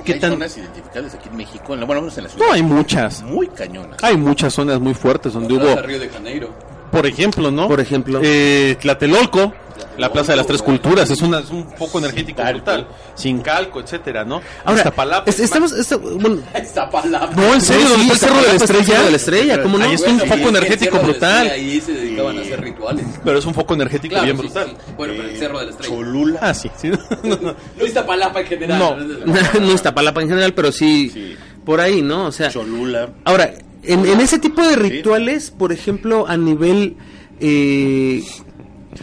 ¿qué 0.04 0.14
hay 0.14 0.20
tan...? 0.20 0.32
zonas 0.34 0.58
identificadas 0.58 1.14
aquí 1.14 1.30
en 1.30 1.38
México, 1.38 1.74
en 1.74 1.80
la, 1.82 1.86
bueno, 1.86 2.02
en 2.02 2.08
la 2.24 2.30
ciudad, 2.30 2.46
No, 2.48 2.52
hay 2.54 2.64
muchas. 2.64 3.22
muy 3.24 3.48
cañonas. 3.48 4.04
Hay 4.04 4.18
muchas 4.18 4.54
zonas 4.54 4.80
muy 4.80 4.94
fuertes 4.96 5.34
donde 5.34 5.54
hubo, 5.56 5.82
Río 5.82 6.00
de 6.00 6.10
Janeiro. 6.10 6.50
Por 6.92 7.06
ejemplo, 7.06 7.52
¿no? 7.52 7.68
Por 7.68 7.80
ejemplo. 7.80 8.20
Eh, 8.24 8.76
Tlatelolco, 8.82 9.54
la 9.98 10.12
Plaza 10.12 10.32
de 10.34 10.38
las 10.38 10.48
Tres 10.48 10.62
Culturas, 10.62 11.10
es, 11.10 11.22
una, 11.22 11.40
es 11.40 11.50
un 11.50 11.70
foco 11.78 12.00
energético 12.00 12.42
Sincalco. 12.42 12.58
brutal. 12.72 12.88
Sincalco, 13.16 13.80
etcétera, 13.82 14.24
¿no? 14.26 14.42
Ahora, 14.64 14.80
Iztapalapa, 14.80 15.30
es- 15.30 15.40
estamos, 15.40 15.72
esta- 15.74 15.98
bueno, 15.98 16.40
Esta 16.54 16.90
palabra. 16.90 17.30
No, 17.36 17.54
en 17.54 17.62
serio, 17.62 17.86
Sí, 17.88 17.92
¿dónde 17.98 18.14
está 18.14 18.28
el 18.28 18.32
Cerro 18.34 18.42
de 18.42 18.48
la 18.48 18.54
Iztapalapa 18.56 18.74
el 18.74 18.82
Estrella? 18.86 19.04
De 19.04 19.10
la 19.12 19.18
Estrella, 19.18 19.62
¿cómo 19.64 19.78
no? 19.78 19.86
Ahí 19.86 19.94
está 19.94 20.10
un 20.10 20.20
foco 20.20 20.50
energético 20.50 21.00
brutal. 21.00 21.50
Ahí 21.50 21.82
se 21.82 21.92
dedicaban 21.94 22.38
a 22.38 22.42
hacer 22.42 22.62
rituales. 22.62 23.06
Pero 23.24 23.40
es 23.40 23.46
un 23.46 23.54
foco 23.54 23.74
energético 23.74 24.14
Claro, 24.14 24.26
bien 24.26 24.38
sí, 24.38 24.44
brutal. 24.44 24.68
sí. 24.70 24.94
Bueno, 24.98 25.14
pero 25.18 25.28
el 25.30 25.36
Eh, 25.36 25.40
Cerro 25.40 25.60
de 25.60 25.66
la 25.66 25.72
Estrella. 25.72 25.96
Cholula. 25.96 26.40
Ah, 26.42 26.54
sí. 26.54 26.72
sí. 26.78 26.90
No 26.90 27.86
Iztapalapa 27.86 28.40
en 28.42 28.48
general. 28.48 28.80
No. 28.80 28.96
no 29.60 29.72
Iztapalapa 29.74 30.22
en 30.22 30.30
general, 30.30 30.54
pero 30.54 30.72
sí, 30.72 31.10
Sí. 31.14 31.36
por 31.66 31.82
ahí, 31.82 32.02
¿no? 32.02 32.26
O 32.28 32.32
sea, 32.32 32.50
Cholula. 32.50 33.10
Ahora, 33.26 33.54
en, 33.84 34.06
en 34.06 34.20
ese 34.20 34.40
tipo 34.40 34.62
de 34.62 34.76
rituales, 34.76 35.52
por 35.52 35.72
ejemplo, 35.72 36.28
a 36.28 36.38
nivel 36.38 36.98
eh, 37.40 38.24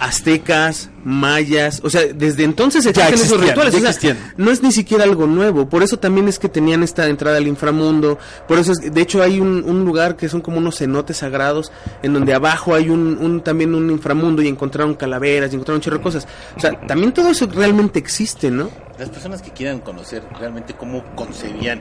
aztecas, 0.00 0.90
mayas, 1.04 1.80
o 1.84 1.88
sea, 1.88 2.02
desde 2.12 2.42
entonces 2.44 2.84
existen 2.84 3.14
esos 3.14 3.24
existían, 3.32 3.48
rituales. 3.48 3.74
o 3.74 3.92
sea, 4.00 4.16
no 4.36 4.50
es 4.50 4.62
ni 4.62 4.72
siquiera 4.72 5.04
algo 5.04 5.26
nuevo. 5.26 5.68
Por 5.68 5.82
eso 5.82 5.98
también 5.98 6.28
es 6.28 6.38
que 6.38 6.48
tenían 6.48 6.82
esta 6.82 7.06
entrada 7.08 7.36
al 7.38 7.46
inframundo. 7.46 8.18
Por 8.48 8.58
eso, 8.58 8.72
es, 8.72 8.92
de 8.92 9.00
hecho, 9.00 9.22
hay 9.22 9.38
un, 9.40 9.62
un 9.64 9.84
lugar 9.84 10.16
que 10.16 10.28
son 10.28 10.40
como 10.40 10.58
unos 10.58 10.78
cenotes 10.78 11.18
sagrados, 11.18 11.70
en 12.02 12.12
donde 12.12 12.34
abajo 12.34 12.74
hay 12.74 12.90
un, 12.90 13.16
un- 13.18 13.40
también 13.42 13.74
un 13.74 13.90
inframundo 13.90 14.42
y 14.42 14.48
encontraron 14.48 14.94
calaveras 14.94 15.52
y 15.52 15.54
encontraron 15.54 15.80
chorro 15.80 16.02
cosas. 16.02 16.26
O 16.56 16.60
sea, 16.60 16.78
también 16.86 17.12
todo 17.12 17.30
eso 17.30 17.46
realmente 17.46 17.98
existe, 17.98 18.50
¿no? 18.50 18.68
Las 18.98 19.08
personas 19.08 19.40
que 19.40 19.50
quieran 19.52 19.78
conocer 19.80 20.24
realmente 20.38 20.74
cómo 20.74 21.04
concebían 21.14 21.80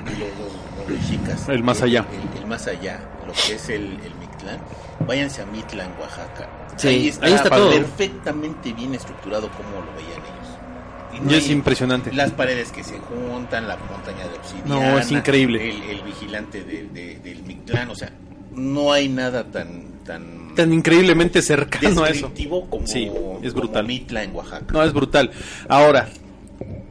los, 0.00 0.88
los- 0.88 0.88
mexicas. 0.88 1.48
El 1.48 1.62
más 1.62 1.82
allá. 1.82 2.04
El, 2.34 2.40
el 2.42 2.46
más 2.46 2.66
allá, 2.66 3.00
lo 3.26 3.32
que 3.32 3.54
es 3.54 3.68
el, 3.68 3.84
el 4.04 4.14
Mictlán. 4.20 4.58
Váyanse 5.06 5.42
a 5.42 5.46
Mitla, 5.46 5.84
en 5.84 5.92
Oaxaca. 6.00 6.48
Sí, 6.76 6.88
ahí 6.88 7.08
está, 7.08 7.26
ahí 7.26 7.32
está 7.34 7.50
todo. 7.50 7.70
perfectamente 7.70 8.72
bien 8.72 8.94
estructurado 8.94 9.48
como 9.50 9.70
lo 9.84 9.92
veían 9.94 10.20
ellos. 10.20 11.28
Y 11.30 11.34
Y 11.34 11.38
es 11.38 11.50
impresionante. 11.50 12.12
Las 12.12 12.30
paredes 12.32 12.72
que 12.72 12.82
se 12.82 12.98
juntan, 12.98 13.68
la 13.68 13.76
montaña 13.76 14.24
de 14.24 14.30
No, 14.66 14.76
obsidiana. 14.78 15.00
es 15.00 15.10
increíble. 15.10 15.70
El, 15.70 15.82
el 15.82 16.02
vigilante 16.02 16.64
de- 16.64 16.88
de- 16.88 17.18
del 17.18 17.42
Mictlán, 17.42 17.90
o 17.90 17.94
sea, 17.94 18.10
no 18.52 18.92
hay 18.92 19.08
nada 19.08 19.44
tan... 19.44 20.00
tan 20.04 20.42
Tan 20.54 20.70
increíblemente 20.72 21.40
cercano 21.42 22.04
a 22.04 22.10
eso. 22.10 22.30
como, 22.68 22.86
Sí, 22.86 23.04
es 23.04 23.10
como 23.10 23.40
brutal. 23.66 23.86
Mitla 23.86 24.22
en 24.22 24.34
Oaxaca. 24.34 24.66
No, 24.72 24.82
es 24.82 24.92
brutal. 24.92 25.30
Ahora, 25.68 26.08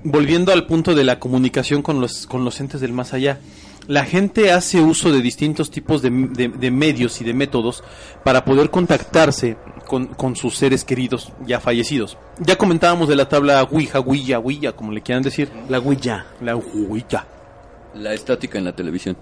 volviendo 0.03 0.51
al 0.51 0.65
punto 0.65 0.95
de 0.95 1.03
la 1.03 1.19
comunicación 1.19 1.81
con 1.81 2.01
los, 2.01 2.27
con 2.27 2.43
los 2.45 2.59
entes 2.59 2.81
del 2.81 2.93
más 2.93 3.13
allá. 3.13 3.39
La 3.87 4.05
gente 4.05 4.51
hace 4.51 4.79
uso 4.79 5.11
de 5.11 5.21
distintos 5.21 5.71
tipos 5.71 6.01
de, 6.03 6.11
de- 6.11 6.49
de 6.49 6.71
medios 6.71 7.19
y 7.19 7.23
de 7.23 7.33
métodos 7.33 7.83
para 8.23 8.45
poder 8.45 8.69
contactarse 8.69 9.57
con, 9.87 10.05
con 10.07 10.35
sus 10.35 10.55
seres 10.55 10.85
queridos 10.85 11.33
ya 11.47 11.59
fallecidos. 11.59 12.17
Ya 12.39 12.57
comentábamos 12.57 13.09
de 13.09 13.15
la 13.15 13.27
tabla 13.27 13.63
Ouija, 13.63 13.99
Ouija, 13.99 14.37
Ouija, 14.37 14.73
como 14.73 14.91
le 14.91 15.01
quieran 15.01 15.23
decir. 15.23 15.49
La 15.67 15.79
huilla. 15.79 16.27
La 16.41 16.55
Ouija. 16.55 17.25
La 17.95 18.13
estática 18.13 18.59
en 18.59 18.65
la 18.65 18.75
televisión. 18.75 19.17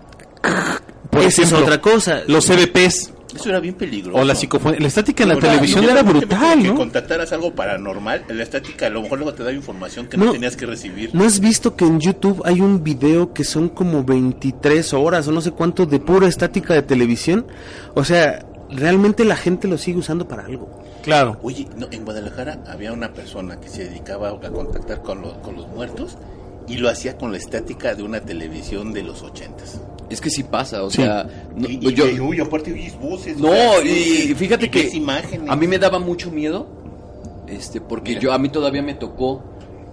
Por 1.09 1.23
Esa 1.23 1.41
es 1.43 1.53
otra 1.53 1.81
cosa. 1.81 2.21
Los 2.27 2.45
CBPs 2.45 3.11
Eso 3.35 3.49
era 3.49 3.59
bien 3.59 3.75
peligroso. 3.75 4.19
o 4.19 4.23
la 4.23 4.35
psicofonía. 4.35 4.79
La 4.79 4.87
estática 4.87 5.23
en 5.23 5.29
la 5.29 5.39
televisión 5.39 5.83
era 5.83 6.03
brutal, 6.03 6.61
que 6.61 6.67
¿no? 6.67 6.75
contactaras 6.75 7.31
algo 7.33 7.53
paranormal, 7.53 8.25
la 8.29 8.43
estática 8.43 8.87
a 8.87 8.89
lo 8.89 9.01
mejor 9.01 9.19
luego 9.19 9.33
te 9.33 9.43
da 9.43 9.51
información 9.51 10.07
que 10.07 10.17
No. 10.17 10.25
no, 10.25 10.31
tenías 10.33 10.55
que 10.55 10.65
recibir. 10.65 11.09
¿No 11.13 11.23
has 11.25 11.39
visto 11.39 11.75
que 11.75 11.85
en 11.85 11.99
YouTube 11.99 12.41
hay 12.45 12.61
un 12.61 12.83
video 12.83 13.33
que 13.33 13.43
son 13.43 13.69
como 13.69 14.03
23 14.03 14.93
horas 14.93 15.27
o 15.27 15.31
no 15.31 15.41
sé 15.41 15.51
cuánto 15.51 15.85
de 15.85 15.99
pura 15.99 16.27
estática 16.27 16.73
de 16.73 16.81
televisión? 16.83 17.47
O 17.95 18.03
sea, 18.03 18.45
realmente 18.69 19.25
la 19.25 19.35
gente 19.35 19.67
lo 19.67 19.77
sigue 19.77 19.99
usando 19.99 20.27
para 20.27 20.45
algo. 20.45 20.69
Claro. 21.03 21.39
Oye, 21.43 21.67
no, 21.77 21.87
en 21.91 22.03
Guadalajara 22.05 22.59
había 22.67 22.91
una 22.93 23.13
persona 23.13 23.59
que 23.59 23.69
se 23.69 23.85
dedicaba 23.85 24.29
a 24.29 24.49
contactar 24.49 25.01
con 25.01 25.21
los, 25.21 25.33
con 25.39 25.55
los 25.55 25.67
muertos 25.69 26.17
y 26.67 26.77
lo 26.77 26.89
hacía 26.89 27.17
con 27.17 27.31
la 27.31 27.37
estática 27.37 27.95
de 27.95 28.03
una 28.03 28.19
televisión 28.21 28.91
de 28.93 29.03
los 29.03 29.23
ochentas. 29.23 29.81
Es 30.09 30.19
que 30.21 30.29
sí 30.29 30.43
pasa, 30.43 30.83
o 30.83 30.89
Sí. 30.89 30.97
sea, 31.03 31.27
no, 31.55 31.67
y, 31.69 31.79
y- 31.87 31.93
yo, 31.93 32.07
y, 32.09 32.19
uy, 32.19 32.39
aparte 32.39 32.71
oyes 32.73 32.97
voces. 32.99 33.37
no, 33.37 33.49
o 33.49 33.53
sea, 33.53 33.83
y 33.85 34.33
fíjate 34.35 34.65
y 34.65 34.69
que 34.69 34.89
imágenes. 34.93 35.49
a 35.49 35.55
mí 35.55 35.67
me 35.67 35.77
daba 35.77 35.99
mucho 35.99 36.31
miedo, 36.31 36.67
este, 37.47 37.79
porque 37.81 38.09
Mira. 38.11 38.21
yo 38.21 38.33
a 38.33 38.37
mí 38.39 38.49
todavía 38.49 38.81
me 38.81 38.95
tocó 38.95 39.43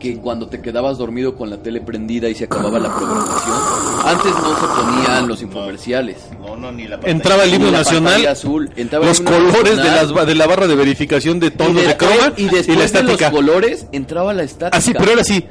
que 0.00 0.18
cuando 0.18 0.46
te 0.48 0.60
quedabas 0.60 0.98
dormido 0.98 1.36
con 1.36 1.48
la 1.48 1.56
tele 1.62 1.80
prendida 1.80 2.28
y 2.28 2.34
se 2.34 2.44
acababa 2.44 2.78
la 2.78 2.94
programación, 2.94 3.56
antes 4.04 4.30
no 4.32 4.60
se 4.60 4.66
ponían 4.82 5.26
los 5.28 5.40
infomerciales. 5.42 6.16
No, 6.40 6.54
no, 6.56 6.70
ni 6.70 6.84
la 6.84 6.96
pantalla. 6.96 7.12
Entraba 7.12 7.44
el 7.44 7.54
himno 7.54 7.70
la 7.70 7.78
nacional, 7.78 8.26
azul, 8.26 8.70
entraba 8.76 9.04
el 9.04 9.08
los 9.10 9.20
himno 9.20 9.30
colores 9.30 9.76
de, 9.78 9.84
las, 9.84 10.26
de 10.26 10.34
la 10.34 10.46
barra 10.46 10.66
de 10.66 10.74
verificación 10.74 11.40
de 11.40 11.50
tonos 11.50 11.82
y 11.82 11.86
de, 11.86 11.96
croma 11.96 12.32
y 12.36 12.42
y, 12.42 12.48
después 12.48 12.68
la 12.68 12.74
de 12.76 12.84
estática. 12.84 13.30
los 13.30 13.38
colores 13.40 13.86
entraba 13.92 14.34
la 14.34 14.42
estática. 14.42 14.76
Así, 14.76 14.92
pero 14.92 15.12
era 15.12 15.20
así. 15.22 15.44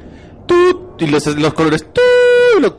Tut, 0.46 1.02
y 1.02 1.06
los, 1.08 1.26
los 1.26 1.52
colores. 1.54 1.84
tut, 1.92 2.62
lo- 2.62 2.78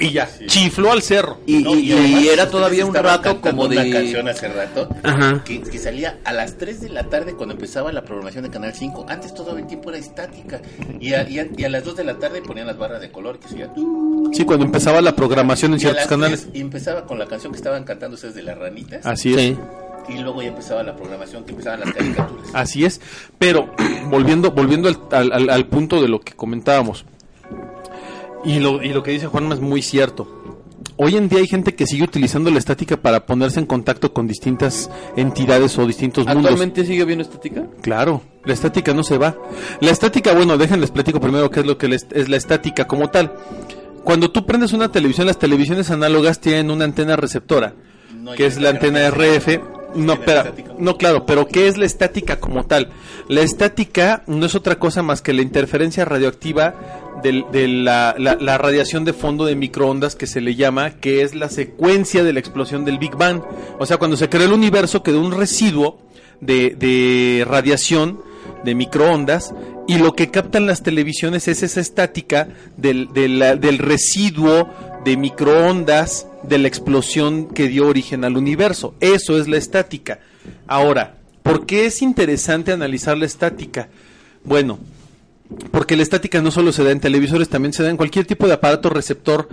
y 0.00 0.10
ya. 0.12 0.28
Chifló 0.46 0.92
al 0.92 1.02
cerro. 1.02 1.38
y, 1.46 1.62
No, 1.62 1.74
y- 1.74 1.80
y 1.88 1.92
además, 1.92 2.24
era 2.24 2.50
todavía 2.50 2.86
un 2.86 2.94
rato 2.94 3.40
como 3.40 3.68
de 3.68 3.76
una 3.78 3.90
canción 3.98 4.28
hace 4.28 4.48
rato 4.48 4.88
Ajá. 5.02 5.42
que, 5.44 5.60
que 5.62 5.78
salía 5.78 6.18
a 6.24 6.32
las 6.32 6.56
3 6.58 6.80
de 6.80 6.88
la 6.90 7.04
tarde 7.04 7.34
cuando 7.34 7.54
empezaba 7.54 7.92
la 7.92 8.02
programación 8.04 8.44
de 8.44 8.50
Canal 8.50 8.74
5. 8.74 9.06
Antes 9.08 9.34
todo 9.34 9.56
el 9.56 9.66
tiempo 9.66 9.90
era 9.90 9.98
estática. 9.98 10.60
Y 11.00 11.12
a, 11.14 11.28
y 11.28 11.38
a- 11.38 11.48
y 11.56 11.64
a 11.64 11.68
las 11.68 11.84
2 11.84 11.96
de 11.96 12.04
la 12.04 12.18
tarde 12.18 12.42
ponían 12.42 12.66
las 12.66 12.78
barras 12.78 13.00
de 13.00 13.10
color 13.10 13.38
que 13.38 13.48
se 13.48 13.54
oía, 13.56 13.70
Sí, 14.32 14.44
cuando 14.44 14.64
empezaba 14.66 15.00
la 15.00 15.14
programación 15.16 15.72
en 15.74 15.80
ciertos 15.80 16.06
canales. 16.06 16.42
3 16.42 16.56
y 16.56 16.60
empezaba 16.60 17.04
con 17.06 17.18
la 17.18 17.26
canción 17.26 17.52
que 17.52 17.56
estaban 17.58 17.84
cantando 17.84 18.14
ustedes 18.14 18.34
de 18.34 18.42
las 18.42 18.58
ranitas. 18.58 19.04
Así 19.06 19.32
es. 19.34 19.40
Sí. 19.40 19.56
Y 20.10 20.18
luego 20.18 20.40
ya 20.42 20.48
empezaba 20.48 20.82
la 20.82 20.96
programación 20.96 21.44
que 21.44 21.50
empezaban 21.50 21.80
las 21.80 21.92
caricaturas. 21.92 22.48
Así 22.54 22.84
es. 22.84 23.00
Pero 23.38 23.74
volviendo, 24.10 24.52
volviendo 24.52 24.88
al- 25.10 25.32
al- 25.32 25.50
al 25.50 25.66
punto 25.66 26.00
de 26.00 26.08
lo 26.08 26.20
que 26.20 26.32
comentábamos. 26.34 27.04
Y 28.48 28.60
lo, 28.60 28.82
y 28.82 28.88
lo 28.94 29.02
que 29.02 29.10
dice 29.10 29.26
Juanma 29.26 29.54
es 29.54 29.60
muy 29.60 29.82
cierto. 29.82 30.26
Hoy 30.96 31.16
en 31.16 31.28
día 31.28 31.38
hay 31.40 31.46
gente 31.46 31.74
que 31.74 31.86
sigue 31.86 32.02
utilizando 32.04 32.50
la 32.50 32.58
estática 32.58 32.96
para 32.96 33.26
ponerse 33.26 33.60
en 33.60 33.66
contacto 33.66 34.12
con 34.12 34.26
distintas 34.26 34.90
entidades 35.16 35.78
o 35.78 35.86
distintos 35.86 36.26
mundos. 36.26 36.46
¿Actualmente 36.46 36.84
sigue 36.84 37.02
habiendo 37.02 37.22
estática? 37.22 37.66
Claro, 37.82 38.22
la 38.44 38.52
estática 38.54 38.94
no 38.94 39.02
se 39.04 39.18
va. 39.18 39.36
La 39.80 39.90
estática, 39.90 40.32
bueno, 40.34 40.56
déjenles 40.56 40.90
platico 40.90 41.20
primero 41.20 41.50
qué 41.50 41.60
es 41.60 41.66
lo 41.66 41.78
que 41.78 41.94
es 41.94 42.28
la 42.28 42.36
estática 42.36 42.86
como 42.86 43.10
tal. 43.10 43.32
Cuando 44.02 44.30
tú 44.30 44.46
prendes 44.46 44.72
una 44.72 44.90
televisión, 44.90 45.26
las 45.26 45.38
televisiones 45.38 45.90
análogas 45.90 46.40
tienen 46.40 46.70
una 46.70 46.84
antena 46.86 47.14
receptora, 47.16 47.74
No, 48.16 48.32
que 48.32 48.46
es 48.46 48.58
la 48.58 48.70
antena. 48.70 49.08
RF. 49.10 49.60
No, 49.94 50.14
estática. 50.14 50.74
no, 50.78 50.96
claro, 50.96 51.24
pero 51.26 51.46
¿qué 51.46 51.66
es 51.68 51.78
la 51.78 51.86
estática 51.86 52.40
como 52.40 52.64
tal? 52.64 52.90
La 53.28 53.40
estática 53.40 54.22
no 54.26 54.46
es 54.46 54.54
otra 54.54 54.78
cosa 54.78 55.02
más 55.02 55.22
que 55.22 55.32
la 55.32 55.42
interferencia 55.42 56.04
radioactiva 56.04 56.74
del- 57.22 57.44
de, 57.52 57.68
la, 57.68 58.14
la- 58.18 58.36
la 58.40 58.58
radiación 58.58 59.04
de 59.04 59.12
fondo 59.12 59.44
de 59.44 59.56
microondas 59.56 60.16
que 60.16 60.26
se 60.26 60.40
le 60.40 60.54
llama, 60.54 60.90
que 60.90 61.22
es 61.22 61.34
la 61.34 61.48
secuencia 61.48 62.22
de 62.24 62.32
la 62.32 62.40
explosión 62.40 62.84
del 62.84 62.98
Big 62.98 63.16
Bang. 63.16 63.42
O 63.78 63.86
sea, 63.86 63.96
cuando 63.96 64.16
se 64.16 64.28
creó 64.28 64.46
el 64.46 64.52
universo 64.52 65.02
quedó 65.02 65.20
un 65.20 65.32
residuo 65.32 65.98
de, 66.40 66.70
de 66.78 67.44
radiación 67.48 68.20
de 68.64 68.74
microondas 68.74 69.54
y 69.86 69.98
lo 69.98 70.14
que 70.14 70.30
captan 70.30 70.66
las 70.66 70.82
televisiones 70.82 71.48
es 71.48 71.62
esa 71.62 71.80
estática 71.80 72.48
del, 72.76 73.12
de 73.12 73.28
la- 73.28 73.56
del 73.56 73.78
residuo 73.78 74.68
de 75.04 75.16
microondas 75.16 76.26
de 76.42 76.58
la 76.58 76.68
explosión 76.68 77.48
que 77.48 77.68
dio 77.68 77.86
origen 77.86 78.24
al 78.24 78.36
universo. 78.36 78.94
Eso 79.00 79.38
es 79.38 79.48
la 79.48 79.56
estática. 79.56 80.20
Ahora, 80.66 81.14
¿por 81.42 81.66
qué 81.66 81.86
es 81.86 82.02
interesante 82.02 82.72
analizar 82.72 83.16
la 83.16 83.26
estática? 83.26 83.88
Bueno, 84.44 84.78
porque 85.70 85.96
la 85.96 86.02
estática 86.02 86.40
no 86.42 86.50
solo 86.50 86.72
se 86.72 86.84
da 86.84 86.90
en 86.90 87.00
televisores, 87.00 87.48
también 87.48 87.72
se 87.72 87.82
da 87.82 87.90
en 87.90 87.96
cualquier 87.96 88.26
tipo 88.26 88.46
de 88.46 88.54
aparato 88.54 88.90
receptor, 88.90 89.48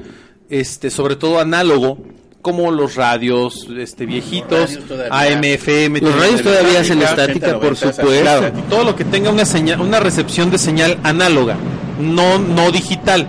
este, 0.49 0.89
sobre 0.89 1.15
todo 1.15 1.39
análogo, 1.39 1.97
como 2.41 2.69
los 2.69 2.95
radios, 2.95 3.67
este, 3.75 4.05
viejitos, 4.05 4.75
radios 4.75 4.85
todavía. 4.87 5.37
AM, 5.37 5.43
FM. 5.43 6.01
Los 6.01 6.15
radios 6.15 6.43
todavía 6.43 6.81
hacen 6.81 7.01
estática, 7.01 7.47
estática, 7.47 7.57
80, 7.57 7.59
por 7.59 7.71
90, 7.71 7.93
supuesto. 7.93 8.21
Claro, 8.21 8.51
todo 8.69 8.83
lo 8.83 8.95
que 8.95 9.05
tenga 9.05 9.31
una 9.31 9.45
señal, 9.45 9.81
una 9.81 9.99
recepción 9.99 10.51
de 10.51 10.57
señal 10.57 10.99
análoga, 11.03 11.57
no, 11.99 12.37
no 12.39 12.71
digital. 12.71 13.27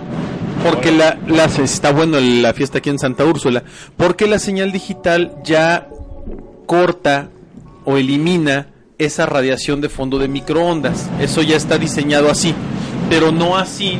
Porque 0.63 0.91
la, 0.91 1.17
la, 1.27 1.45
está 1.45 1.91
bueno 1.91 2.19
la 2.19 2.51
fiesta 2.53 2.79
aquí 2.79 2.89
en 2.89 2.99
Santa 2.99 3.23
Úrsula, 3.25 3.63
porque 3.95 4.27
la 4.27 4.39
señal 4.39 4.71
digital 4.71 5.35
ya 5.43 5.87
corta 6.65 7.29
o 7.85 7.97
elimina 7.97 8.67
esa 8.97 9.25
radiación 9.25 9.81
de 9.81 9.89
fondo 9.89 10.17
de 10.19 10.27
microondas. 10.27 11.09
Eso 11.19 11.41
ya 11.41 11.55
está 11.55 11.77
diseñado 11.77 12.29
así, 12.29 12.53
pero 13.09 13.31
no 13.31 13.57
así 13.57 13.99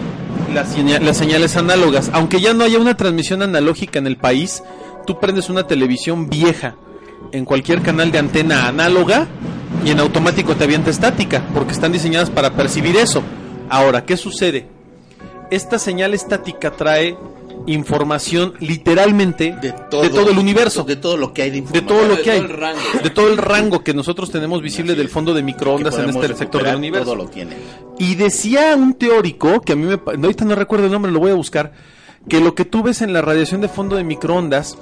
las, 0.53 0.77
las 1.01 1.17
señales 1.17 1.55
análogas. 1.55 2.09
Aunque 2.13 2.41
ya 2.41 2.53
no 2.53 2.63
haya 2.63 2.79
una 2.79 2.97
transmisión 2.97 3.41
analógica 3.41 3.99
en 3.99 4.07
el 4.07 4.17
país, 4.17 4.63
tú 5.05 5.19
prendes 5.19 5.49
una 5.49 5.67
televisión 5.67 6.29
vieja 6.29 6.75
en 7.31 7.45
cualquier 7.45 7.81
canal 7.81 8.11
de 8.11 8.19
antena 8.19 8.67
análoga 8.67 9.27
y 9.85 9.91
en 9.91 9.99
automático 9.99 10.55
te 10.55 10.63
avienta 10.63 10.89
estática, 10.89 11.43
porque 11.53 11.73
están 11.73 11.91
diseñadas 11.91 12.29
para 12.29 12.53
percibir 12.53 12.95
eso. 12.97 13.21
Ahora, 13.69 14.05
¿qué 14.05 14.17
sucede? 14.17 14.67
Esta 15.51 15.79
señal 15.79 16.13
estática 16.13 16.71
trae 16.71 17.17
información 17.67 18.53
literalmente 18.59 19.55
de 19.61 19.71
todo, 19.71 20.29
el 20.29 20.37
universo. 20.37 20.83
De 20.83 20.95
todo 20.95 21.17
lo 21.17 21.33
que 21.33 21.43
hay 21.43 21.51
de 21.51 21.81
todo 21.81 22.07
lo 22.07 22.21
que 22.21 22.31
hay, 22.31 22.41
de 23.03 23.09
todo 23.09 23.27
el 23.27 23.37
rango. 23.37 23.83
Que 23.83 23.93
nosotros 23.93 24.31
tenemos 24.31 24.61
visible 24.61 24.95
del 24.95 25.09
fondo 25.09 25.33
de 25.33 25.43
microondas 25.43 25.97
en 25.99 26.09
este 26.09 26.35
sector 26.35 26.63
del 26.63 26.75
universo. 26.75 27.05
Todo 27.05 27.15
lo 27.15 27.27
tiene. 27.27 27.55
Y 27.99 28.15
decía 28.15 28.75
un 28.75 28.93
teórico, 28.95 29.61
que 29.61 29.73
a 29.73 29.75
mí 29.75 29.85
me... 29.85 29.99
Ahorita 30.05 30.45
no 30.45 30.55
recuerdo 30.55 30.85
el 30.85 30.91
nombre, 30.91 31.11
lo 31.11 31.19
voy 31.19 31.31
a 31.31 31.35
buscar, 31.35 31.73
que 32.27 32.39
lo 32.39 32.55
que 32.55 32.65
tú 32.65 32.83
ves 32.83 33.01
en 33.01 33.13
la 33.13 33.21
radiación 33.21 33.61
de 33.61 33.69
fondo 33.69 33.95
de 33.95 34.03
microondas 34.03 34.77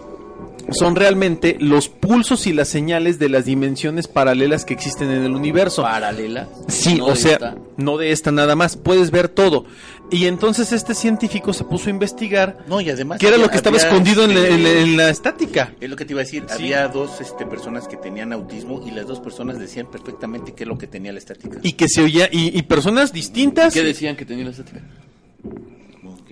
son 0.71 0.95
realmente 0.95 1.57
los 1.59 1.89
pulsos 1.89 2.47
y 2.47 2.53
las 2.53 2.67
señales 2.67 3.19
de 3.19 3.29
las 3.29 3.45
dimensiones 3.45 4.07
paralelas 4.07 4.65
que 4.65 4.73
existen 4.73 5.11
en 5.11 5.23
el 5.23 5.31
universo. 5.35 5.83
Paralela. 5.83 6.47
Sí, 6.67 6.95
no 6.95 7.05
o 7.07 7.15
sea, 7.15 7.33
esta. 7.33 7.55
no 7.77 7.97
de 7.97 8.11
esta 8.11 8.31
nada 8.31 8.55
más, 8.55 8.75
puedes 8.77 9.11
ver 9.11 9.29
todo. 9.29 9.65
Y 10.11 10.25
entonces 10.27 10.71
este 10.71 10.93
científico 10.93 11.51
se 11.53 11.63
puso 11.63 11.87
a 11.87 11.89
investigar 11.91 12.59
No, 12.67 12.79
y 12.81 12.89
además. 12.89 13.19
qué 13.19 13.27
era 13.27 13.35
había- 13.35 13.45
lo 13.47 13.51
que 13.51 13.57
estaba 13.57 13.77
había, 13.77 13.87
escondido 13.87 14.23
en 14.23 14.33
la, 14.35 14.39
este, 14.41 14.53
en 14.53 14.63
la- 14.63 14.69
en 14.81 14.97
la 14.97 15.09
estática. 15.09 15.73
Es 15.81 15.89
lo 15.89 15.95
que 15.95 16.05
te 16.05 16.13
iba 16.13 16.21
a 16.21 16.25
decir. 16.25 16.43
Sí. 16.47 16.53
Había 16.53 16.87
dos 16.89 17.21
este, 17.21 17.45
personas 17.45 17.87
que 17.87 17.97
tenían 17.97 18.31
autismo 18.33 18.83
y 18.85 18.91
las 18.91 19.07
dos 19.07 19.19
personas 19.19 19.57
decían 19.59 19.87
perfectamente 19.91 20.53
qué 20.53 20.63
es 20.63 20.67
lo 20.67 20.77
que 20.77 20.87
tenía 20.87 21.11
la 21.11 21.17
estática. 21.19 21.59
Y 21.63 21.73
que 21.73 21.87
se 21.89 22.01
oía, 22.03 22.29
y, 22.31 22.57
y 22.57 22.61
personas 22.63 23.13
distintas, 23.13 23.73
¿Qué 23.73 23.83
decían 23.83 24.15
que 24.15 24.25
tenía 24.25 24.45
la 24.45 24.51
estática? 24.51 24.81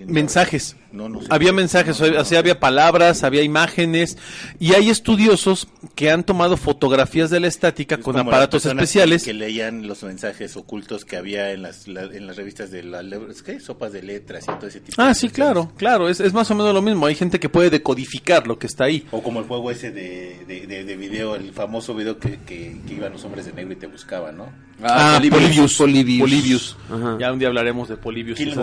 Mensajes. 0.06 0.76
No, 0.94 1.08
no 1.08 1.20
sé. 1.20 1.26
Había 1.30 1.52
mensajes, 1.52 2.00
o 2.00 2.24
sea, 2.24 2.38
había 2.38 2.60
palabras, 2.60 3.24
había 3.24 3.42
imágenes, 3.42 4.16
y 4.60 4.74
hay 4.74 4.90
estudiosos 4.90 5.66
que 5.94 6.10
han 6.10 6.24
tomado 6.24 6.56
fotografías 6.56 7.30
de 7.30 7.40
la 7.40 7.48
estática 7.48 7.96
Es 7.96 8.00
con 8.02 8.14
las 8.14 8.24
aparatos 8.26 8.64
especiales. 8.64 9.22
Que, 9.24 9.30
que 9.30 9.34
leían 9.34 9.86
los 9.88 10.02
mensajes 10.04 10.56
ocultos 10.56 11.04
que 11.04 11.16
había 11.16 11.50
en 11.50 11.62
las, 11.62 11.88
la- 11.88 12.04
en 12.04 12.26
las 12.26 12.36
revistas 12.36 12.70
de 12.70 12.84
la, 12.84 13.02
¿qué? 13.44 13.58
sopas 13.60 13.92
de 13.92 14.02
letras 14.02 14.44
y 14.44 14.52
todo 14.52 14.66
ese 14.68 14.80
tipo 14.80 15.00
Ah, 15.02 15.08
de 15.08 15.14
sí, 15.14 15.28
claro, 15.28 15.72
claro, 15.76 16.08
es, 16.08 16.20
es 16.20 16.32
más 16.32 16.50
o 16.50 16.54
menos 16.54 16.72
lo 16.72 16.82
mismo. 16.82 17.06
Hay 17.06 17.14
gente 17.16 17.40
que 17.40 17.48
puede 17.48 17.70
decodificar 17.70 18.46
lo 18.46 18.58
que 18.58 18.66
está 18.66 18.84
ahí. 18.84 19.06
O 19.10 19.22
como 19.22 19.40
el 19.40 19.46
juego 19.46 19.70
ese 19.70 19.90
de, 19.90 20.44
de, 20.46 20.66
de- 20.66 20.84
de 20.84 20.96
video, 20.96 21.34
el 21.34 21.52
famoso 21.52 21.94
video 21.94 22.18
que, 22.18 22.38
que, 22.46 22.76
que 22.86 22.94
iban 22.94 23.12
los 23.12 23.24
hombres 23.24 23.46
de 23.46 23.52
negro 23.52 23.72
y 23.72 23.76
te 23.76 23.86
buscaban, 23.88 24.36
¿no? 24.36 24.48
Ah, 24.82 25.18
Polybius. 25.30 25.76
Polybius. 25.76 26.20
Polybius. 26.20 26.76
Ajá. 26.90 27.16
Ya 27.20 27.32
un 27.32 27.38
día 27.38 27.48
hablaremos 27.48 27.88
de 27.88 27.96
Polybius. 27.96 28.38
y 28.40 28.44
¿Quién. 28.44 28.54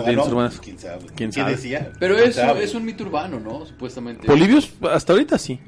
¿Quién 0.62 0.78
sabe? 0.78 1.06
¿Quién 1.16 1.30
decía? 1.30 1.90
Pero 1.98 2.18
Es 2.24 2.74
un 2.74 2.84
mito 2.84 3.04
urbano, 3.04 3.38
¿no? 3.40 3.64
Supuestamente. 3.66 4.26
Polybius, 4.26 4.70
hasta 4.90 5.12
ahorita 5.12 5.38
sí. 5.38 5.58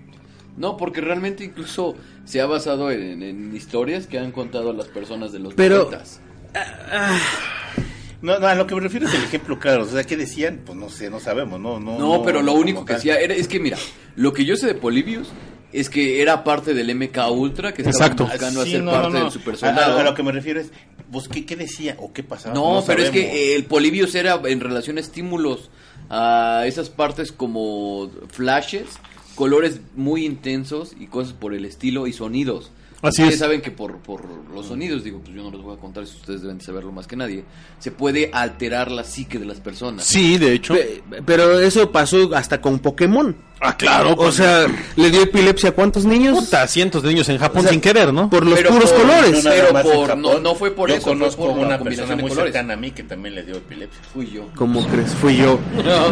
No, 0.57 0.77
porque 0.77 1.01
realmente 1.01 1.43
incluso 1.45 1.97
se 2.25 2.41
ha 2.41 2.47
basado 2.47 2.91
en, 2.91 3.23
en 3.23 3.57
historias 3.57 4.07
que 4.07 4.19
han 4.19 4.31
contado 4.31 4.73
las 4.73 4.87
personas 4.87 5.33
de 5.33 5.41
los 5.41 5.55
Pero- 5.55 5.79
noventas. 5.85 6.21
No, 8.23 8.39
no, 8.39 8.47
a 8.47 8.55
lo 8.55 8.67
que 8.67 8.75
me 8.75 8.81
refiero 8.81 9.07
es 9.07 9.15
el 9.15 9.23
ejemplo 9.25 9.59
claro. 9.59 9.83
O 9.83 9.87
sea, 9.87 10.03
¿qué 10.05 10.17
decían? 10.17 10.63
Pues 10.65 10.79
no 10.79 10.89
sé, 10.89 11.11
no 11.11 11.21
sabemos, 11.21 11.61
¿no? 11.61 11.79
No, 11.79 11.99
No, 11.99 12.23
pero 12.23 12.41
lo 12.43 12.55
único 12.55 12.85
que 12.85 12.95
tal. 12.95 12.97
decía 12.97 13.17
era, 13.21 13.35
es 13.35 13.49
que 13.49 13.61
mira, 13.61 13.77
lo 14.17 14.33
que 14.33 14.45
yo 14.47 14.57
sé 14.57 14.67
de 14.67 14.75
Polybius 14.75 15.29
es 15.73 15.91
que 15.91 16.23
era 16.23 16.43
parte 16.45 16.73
del 16.73 16.95
MK 16.95 17.19
Ultra 17.33 17.75
que 17.75 17.83
estaban 17.83 18.13
Exacto. 18.13 18.25
buscando 18.27 18.63
Sí, 18.63 18.71
hacer 18.71 18.83
no, 18.83 18.93
parte 18.93 19.09
no, 19.09 19.15
no. 19.19 19.25
del 19.25 19.33
super 19.33 19.55
A- 19.55 19.59
soldado. 19.59 19.99
A, 19.99 20.01
a 20.01 20.05
lo 20.05 20.15
que 20.15 20.23
me 20.23 20.33
refiero 20.33 20.61
es, 20.61 20.71
¿vos 21.15 21.29
qué, 21.29 21.47
qué 21.47 21.57
decía 21.57 21.97
o 21.99 22.13
qué 22.13 22.23
pasaba? 22.23 22.55
No, 22.55 22.85
pero 22.87 23.03
es 23.03 23.11
que 23.11 23.53
eh, 23.53 23.57
el 23.57 23.65
Polybius 23.65 24.15
era 24.15 24.39
en 24.45 24.61
relación 24.61 24.99
a 24.99 25.01
estímulos, 25.01 25.71
a 26.11 26.65
esas 26.67 26.91
partes 26.91 27.33
como 27.33 28.11
flashes, 28.31 28.87
colores 29.35 29.81
muy 29.97 30.27
intensos 30.27 30.93
y 31.01 31.07
cosas 31.07 31.33
por 31.33 31.55
el 31.55 31.65
estilo 31.65 32.07
y 32.07 32.13
sonidos. 32.13 32.71
Así 33.03 33.21
Ustedes 33.21 33.35
es. 33.35 33.41
saben 33.41 33.61
que 33.61 33.71
por, 33.71 33.99
por 33.99 34.25
los 34.55 34.67
sonidos, 34.67 35.05
digo, 35.05 35.21
pues 35.21 35.35
yo 35.37 35.43
no 35.43 35.51
les 35.51 35.61
voy 35.61 35.77
a 35.77 35.79
contar 35.79 36.05
eso, 36.05 36.17
ustedes 36.17 36.41
deben 36.41 36.57
de 36.59 36.65
saberlo 36.65 36.91
más 36.91 37.07
que 37.07 37.17
nadie, 37.17 37.45
se 37.79 37.91
puede 37.91 38.31
alterar 38.33 38.91
la 38.91 39.05
psique 39.05 39.39
de 39.39 39.45
las 39.45 39.61
personas. 39.61 40.05
Sí, 40.07 40.39
de 40.39 40.53
hecho. 40.55 40.73
Pe- 40.75 41.03
Pero 41.27 41.61
eso 41.61 41.93
pasó 41.93 42.35
hasta 42.35 42.63
con 42.63 42.79
Pokémon. 42.79 43.37
Ah, 43.61 43.77
claro. 43.77 44.15
O 44.19 44.31
sea, 44.31 44.67
le 44.97 45.11
dio 45.11 45.23
epilepsia 45.23 45.71
a 45.71 45.73
cuántos 45.73 46.05
niños? 46.05 46.39
puta, 46.39 46.67
cientos 46.67 47.03
de 47.03 47.09
niños 47.11 47.29
en 47.31 47.39
Japón 47.39 47.61
O 47.61 47.63
sea, 47.63 47.71
sin 47.71 47.81
querer, 47.81 48.13
¿no? 48.13 48.29
Por 48.29 48.45
los 48.45 48.61
puros 48.61 48.91
por- 48.93 49.01
colores. 49.03 49.43
nada 49.43 49.57
Pero 49.57 49.83
por- 49.83 50.17
no- 50.19 50.39
no 50.41 50.55
fue 50.55 50.71
por 50.73 50.91
yo 50.91 50.97
eso, 50.97 51.05
fue 51.05 51.13
conozco 51.15 51.47
por 51.47 51.57
la 51.61 51.67
una 51.67 51.79
combinación 51.79 52.07
persona 52.09 52.21
muy 52.23 52.29
colores. 52.31 52.53
cercana 52.53 52.75
a 52.75 52.77
mí 52.77 52.91
que 52.91 53.05
también 53.05 53.35
le 53.37 53.43
dio 53.45 53.57
epilepsia. 53.57 54.01
Fui 54.13 54.31
yo. 54.31 54.49
¿Cómo 54.55 54.87
crees? 54.87 55.13
Fui 55.15 55.37
yo. 55.37 55.59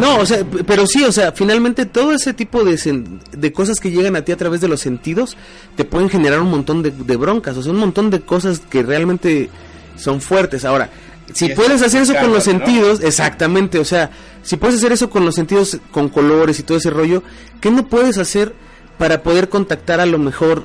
No, 0.01 0.19
o 0.19 0.25
sea, 0.27 0.45
pero 0.67 0.87
sí, 0.87 1.05
o 1.05 1.13
sea, 1.13 1.33
finalmente 1.33 1.85
todo 1.85 2.13
ese 2.13 2.33
tipo 2.33 2.65
de, 2.65 2.75
sen- 2.75 3.21
de 3.33 3.53
cosas 3.53 3.81
que 3.81 3.91
llegan 3.91 4.17
a 4.17 4.23
ti 4.23 4.33
a 4.33 4.37
través 4.37 4.61
de 4.63 4.69
los 4.69 4.81
sentidos 4.81 5.37
te 5.77 5.85
pueden 5.85 6.09
generar 6.09 6.41
un 6.41 6.51
montón 6.51 6.83
de, 6.83 6.91
de 6.91 7.17
broncas, 7.17 7.57
o 7.57 7.63
sea, 7.63 7.73
un 7.73 7.79
montón 7.79 8.09
de 8.09 8.21
cosas 8.21 8.61
que 8.61 8.83
realmente 8.83 9.51
son 9.97 10.21
fuertes. 10.23 10.65
Ahora, 10.65 10.89
si 11.33 11.49
puedes 11.51 11.83
hacer 11.83 12.03
eso 12.03 12.15
con 12.15 12.33
los 12.33 12.45
sentidos, 12.45 13.01
exactamente, 13.01 13.79
o 13.79 13.85
sea, 13.85 14.11
si 14.43 14.57
puedes 14.57 14.77
hacer 14.77 14.93
eso 14.93 15.11
con 15.11 15.25
los 15.25 15.35
sentidos, 15.35 15.79
con 15.91 16.09
colores 16.09 16.59
y 16.59 16.63
todo 16.63 16.79
ese 16.79 16.91
rollo, 16.91 17.23
¿qué 17.61 17.71
no 17.71 17.87
puedes 17.87 18.19
hacer 18.19 18.55
para 18.99 19.23
poder 19.23 19.49
contactar 19.49 20.01
a 20.01 20.07
lo 20.07 20.19
mejor 20.19 20.65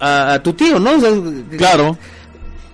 a, 0.00 0.34
a 0.34 0.42
tu 0.42 0.52
tío, 0.54 0.78
¿no? 0.80 0.92
O 0.96 1.00
sea, 1.00 1.10
Claro. 1.56 1.96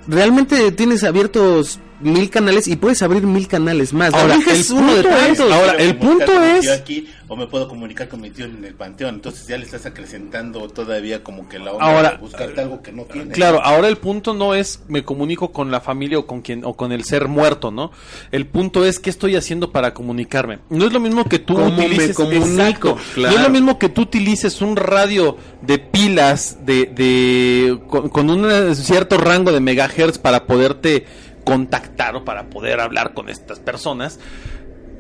realmente 0.07 0.73
tienes 0.73 1.05
abiertos 1.05 1.79
mil 2.03 2.31
canales 2.31 2.67
y 2.69 2.77
puedes 2.77 3.03
abrir 3.03 3.23
mil 3.25 3.49
canales 3.49 3.93
más. 3.93 4.13
Ahora, 4.15 4.35
el 4.37 4.49
es 4.49 4.71
uno 4.71 4.95
de 4.95 5.03
punto 5.03 5.17
es- 5.19 5.41
ahora, 5.41 5.73
el 5.79 5.97
punto 5.97 6.43
es- 6.43 6.69
aquí 6.71 7.09
o 7.29 7.37
me 7.37 7.47
puedo 7.47 7.67
comunicar 7.67 8.09
con 8.09 8.21
mi 8.21 8.31
tío 8.31 8.45
en 8.45 8.63
el 8.65 8.75
panteón. 8.75 9.15
Entonces 9.17 9.47
ya 9.47 9.57
le 9.57 9.65
estás 9.65 9.87
acrecentando 9.87 10.69
todavía 10.69 11.23
como 11.23 11.49
que 11.49 11.59
la 11.59 11.73
onda 11.73 11.85
Ahora, 11.87 12.11
de 12.13 12.17
buscarte 12.19 12.61
algo 12.61 12.83
que 12.83 12.93
no 12.93 13.05
tiene. 13.05 13.33
Claro, 13.33 13.61
ahora 13.65 13.89
el 13.89 13.97
punto 13.97 14.35
no 14.35 14.55
es 14.55 14.81
me 14.89 15.03
comunico 15.05 15.51
con 15.53 15.71
la 15.71 15.81
familia 15.81 16.19
o 16.19 16.27
con 16.27 16.43
quien 16.43 16.65
o 16.65 16.75
con 16.75 16.93
el 16.93 17.05
ser 17.05 17.29
muerto, 17.29 17.71
¿no? 17.71 17.91
El 18.31 18.47
punto 18.47 18.85
es 18.85 18.99
qué 18.99 19.09
estoy 19.11 19.37
haciendo 19.37 19.73
para 19.73 19.95
comunicarme. 19.95 20.59
No 20.69 20.85
es 20.87 20.93
lo 20.93 21.01
mismo 21.01 21.25
que 21.25 21.39
tú 21.39 21.55
¿Cómo 21.55 21.71
me 21.71 21.87
utilices 21.87 22.17
comunico? 22.17 22.49
Exacto. 22.91 22.99
Claro. 23.15 23.35
No 23.35 23.41
es 23.41 23.47
lo 23.47 23.51
mismo 23.53 23.79
que 23.79 23.89
tú 23.89 24.03
utilices 24.03 24.61
un 24.61 24.77
radio 24.77 25.37
de 25.63 25.79
pilas 25.79 26.59
de, 26.67 26.87
de 26.87 27.79
con, 27.89 28.09
con 28.11 28.29
un 28.31 28.75
cierto 28.77 29.17
rango 29.17 29.53
de 29.53 29.61
megahertz 29.61 30.19
para 30.19 30.45
poderte 30.47 31.07
contactar 31.45 32.17
o 32.17 32.25
para 32.25 32.49
poder 32.51 32.81
hablar 32.81 33.15
con 33.15 33.29
estas 33.29 33.61
personas 33.61 34.19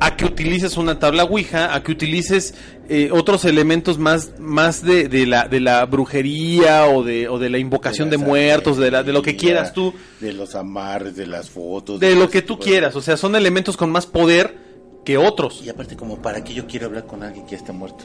a 0.02 0.16
que 0.16 0.24
utilices 0.24 0.76
una 0.76 0.98
tabla 0.98 1.22
Ouija, 1.22 1.74
a 1.74 1.82
que 1.84 1.92
utilices 1.92 2.54
eh, 2.88 3.10
otros 3.12 3.44
elementos 3.44 3.98
más, 3.98 4.32
más 4.40 4.82
de, 4.82 5.08
de 5.08 5.26
la, 5.26 5.46
de 5.46 5.60
la 5.60 5.86
brujería 5.86 6.86
o 6.86 7.04
de, 7.04 7.28
o 7.28 7.38
de 7.38 7.48
la 7.48 7.58
invocación 7.58 8.10
de, 8.10 8.18
la 8.18 8.24
muertos, 8.24 8.78
de, 8.78 8.90
la, 8.90 9.04
de 9.04 9.12
lo 9.12 9.22
que 9.22 9.36
quieras 9.36 9.72
tú, 9.72 9.94
De 10.20 10.32
los 10.32 10.56
amarres, 10.56 11.14
de 11.14 11.26
las 11.26 11.50
fotos. 11.50 12.00
de 12.00 12.16
lo 12.16 12.28
que 12.28 12.42
tú 12.42 12.58
quieras. 12.58 12.96
O 12.96 13.00
sea, 13.00 13.16
son 13.16 13.36
elementos 13.36 13.76
con 13.76 13.90
más 13.90 14.06
poder 14.06 14.58
que 15.04 15.18
otros. 15.18 15.62
Y 15.62 15.68
aparte 15.68 15.96
como 15.96 16.20
para 16.20 16.42
que 16.42 16.52
yo 16.52 16.66
quiero 16.66 16.86
hablar 16.86 17.06
con 17.06 17.22
alguien 17.22 17.44
que 17.44 17.52
ya 17.52 17.58
está 17.58 17.72
muerto. 17.72 18.04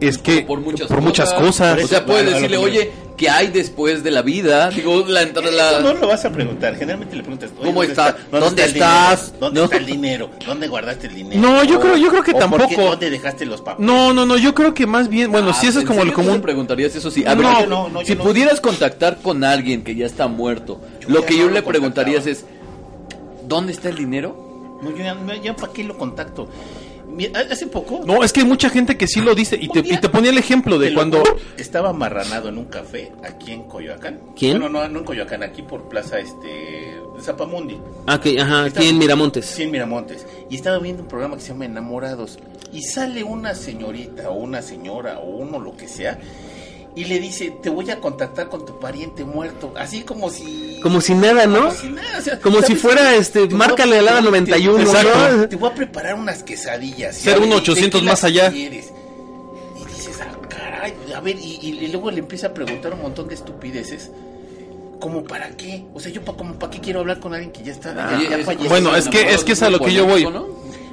Es 0.00 0.16
que 0.16 0.42
por 0.42 0.60
muchas 0.60 0.88
por 0.88 1.02
muchas 1.02 1.34
cosas. 1.34 1.74
cosas. 1.74 1.84
O 1.84 1.88
sea, 1.88 2.06
puedes 2.06 2.32
decirle, 2.32 2.56
oye, 2.56 2.90
¿qué 3.16 3.28
hay 3.30 3.48
después 3.48 4.02
de 4.02 4.10
la 4.10 4.22
vida? 4.22 4.68
Digo, 4.70 5.04
la 5.06 5.22
entrada, 5.22 5.48
Eso 5.70 5.80
no 5.80 5.94
la... 5.94 6.00
lo 6.00 6.08
vas 6.08 6.24
a 6.24 6.30
preguntar. 6.30 6.74
Generalmente 6.76 7.16
le 7.16 7.22
preguntas, 7.22 7.50
¿Cómo 7.56 7.72
¿dónde 7.72 7.86
está? 7.88 8.16
¿Dónde 8.30 8.62
el 8.64 8.70
estás? 8.72 9.26
dinero? 9.32 9.40
¿Dónde 9.40 9.60
No. 9.60 9.64
está 9.64 9.76
el 9.78 9.86
dinero? 9.86 10.30
¿Dónde 10.46 10.68
guardaste 10.68 11.06
el 11.06 11.14
dinero? 11.14 11.40
No, 11.40 11.64
yo 11.64 11.78
O- 11.78 11.80
creo- 11.80 11.96
yo 11.96 12.08
creo 12.10 12.22
que 12.22 12.32
o 12.32 12.34
¿por 12.38 12.50
qué- 12.50 12.66
tampoco. 12.76 12.90
¿Dónde 12.90 13.10
dejaste 13.10 13.46
los 13.46 13.60
papeles? 13.62 13.86
No, 13.90 14.12
no, 14.12 14.26
no, 14.26 14.36
yo 14.36 14.54
creo 14.54 14.74
que 14.74 14.86
más 14.86 15.08
bien, 15.08 15.32
bueno, 15.32 15.50
Ah, 15.50 15.54
si 15.54 15.66
eso 15.66 15.78
es 15.78 15.82
¿en 15.84 15.88
como 15.88 16.02
el 16.02 16.12
común. 16.12 16.40
preguntarías 16.42 16.94
eso 16.94 17.10
sí. 17.10 17.24
A 17.26 17.34
No, 17.34 17.42
ver, 17.58 17.68
no, 17.68 17.88
no, 17.88 18.00
yo 18.02 18.06
si 18.06 18.14
no. 18.16 18.22
pudieras 18.24 18.60
contactar 18.60 19.18
con 19.22 19.42
alguien 19.44 19.82
que 19.82 19.94
ya 19.94 20.06
está 20.06 20.26
muerto, 20.28 20.80
Yo 21.00 21.08
lo 21.08 21.24
que 21.24 21.34
no 21.34 21.40
yo 21.46 21.50
le 21.50 21.62
preguntarías 21.62 22.26
es, 22.26 22.44
¿dónde 23.46 23.72
está 23.72 23.88
el 23.88 23.96
dinero? 23.96 24.78
No, 24.82 24.90
yo 24.90 24.98
ya, 24.98 25.16
ya 25.42 25.56
para 25.56 25.72
qué 25.72 25.84
lo 25.84 25.96
contacto. 25.96 26.48
Hace 27.50 27.66
poco... 27.66 28.02
No, 28.04 28.22
es 28.22 28.32
que 28.32 28.40
hay 28.40 28.46
mucha 28.46 28.68
gente 28.68 28.96
que 28.96 29.06
sí 29.06 29.20
lo 29.20 29.34
dice 29.34 29.58
y 29.60 29.68
te, 29.68 29.80
y 29.80 29.96
te 29.98 30.08
ponía 30.08 30.30
el 30.30 30.38
ejemplo 30.38 30.78
de 30.78 30.92
cuando 30.92 31.22
estaba 31.56 31.90
amarranado 31.90 32.48
en 32.48 32.58
un 32.58 32.66
café 32.66 33.12
aquí 33.24 33.52
en 33.52 33.64
Coyoacán. 33.64 34.20
¿Quién? 34.36 34.60
Bueno, 34.60 34.80
no, 34.80 34.88
no 34.88 34.98
en 34.98 35.04
Coyoacán, 35.04 35.42
aquí 35.42 35.62
por 35.62 35.88
Plaza 35.88 36.18
este 36.18 36.98
Zapamundi. 37.20 37.78
Ah, 38.06 38.20
que, 38.20 38.38
ajá, 38.40 38.64
aquí 38.64 38.88
en 38.88 38.98
Miramontes. 38.98 39.46
Sí, 39.46 39.62
en 39.62 39.70
Miramontes. 39.70 40.26
Y 40.50 40.56
estaba 40.56 40.78
viendo 40.78 41.02
un 41.02 41.08
programa 41.08 41.36
que 41.36 41.42
se 41.42 41.48
llama 41.48 41.64
Enamorados. 41.64 42.38
Y 42.72 42.82
sale 42.82 43.24
una 43.24 43.54
señorita 43.54 44.28
o 44.30 44.34
una 44.34 44.60
señora 44.62 45.18
o 45.18 45.36
uno 45.36 45.58
lo 45.58 45.76
que 45.76 45.88
sea. 45.88 46.18
Y 46.96 47.04
le 47.04 47.20
dice, 47.20 47.50
te 47.62 47.68
voy 47.68 47.90
a 47.90 48.00
contactar 48.00 48.48
con 48.48 48.64
tu 48.64 48.78
pariente 48.80 49.22
muerto. 49.22 49.72
Así 49.76 50.00
como 50.02 50.30
si... 50.30 50.80
Como 50.82 51.00
si 51.02 51.14
nada, 51.14 51.46
¿no? 51.46 51.66
Como 51.66 51.70
si 51.72 51.88
nada, 51.90 52.18
o 52.18 52.22
sea, 52.22 52.40
Como 52.40 52.62
si 52.62 52.74
fuera, 52.74 53.14
este, 53.16 53.46
Te 53.46 53.54
márcale 53.54 53.98
te- 53.98 54.22
91, 54.22 54.80
Exacto. 54.80 55.36
¿no? 55.36 55.48
Te 55.48 55.56
voy 55.56 55.70
a 55.70 55.74
preparar 55.74 56.14
unas 56.14 56.42
quesadillas. 56.42 57.14
Ser 57.16 57.38
un 57.38 57.50
ver, 57.50 57.58
800 57.58 58.00
¿de 58.00 58.04
qué 58.04 58.10
más 58.10 58.24
allá. 58.24 58.50
quieres? 58.50 58.92
Y 59.78 59.84
dices, 59.94 60.18
ah, 60.22 60.34
caray, 60.48 60.94
a 61.14 61.20
ver, 61.20 61.36
y, 61.38 61.58
y- 61.60 61.78
y 61.84 61.88
luego 61.88 62.10
le 62.10 62.20
empieza 62.20 62.46
a 62.46 62.54
preguntar 62.54 62.94
un 62.94 63.02
montón 63.02 63.28
de 63.28 63.34
estupideces. 63.34 64.10
¿Cómo 64.98 65.22
para 65.24 65.50
qué? 65.50 65.84
O 65.92 66.00
sea, 66.00 66.10
yo 66.10 66.24
pa, 66.24 66.32
como 66.32 66.54
para 66.54 66.72
qué 66.72 66.80
quiero 66.80 67.00
hablar 67.00 67.20
con 67.20 67.34
alguien 67.34 67.52
que 67.52 67.62
ya 67.62 67.72
está 67.72 67.94
ya- 67.94 68.16
Oye, 68.16 68.30
ya 68.30 68.38
es- 68.38 68.46
falleció? 68.46 68.70
Bueno, 68.70 68.96
es 68.96 69.06
que- 69.08 69.34
es 69.34 69.44
que 69.44 69.52
es 69.52 69.62
a 69.62 69.68
lo 69.68 69.80
que 69.80 69.92
yo 69.92 70.06
voy. 70.06 70.24
¿no? 70.24 70.46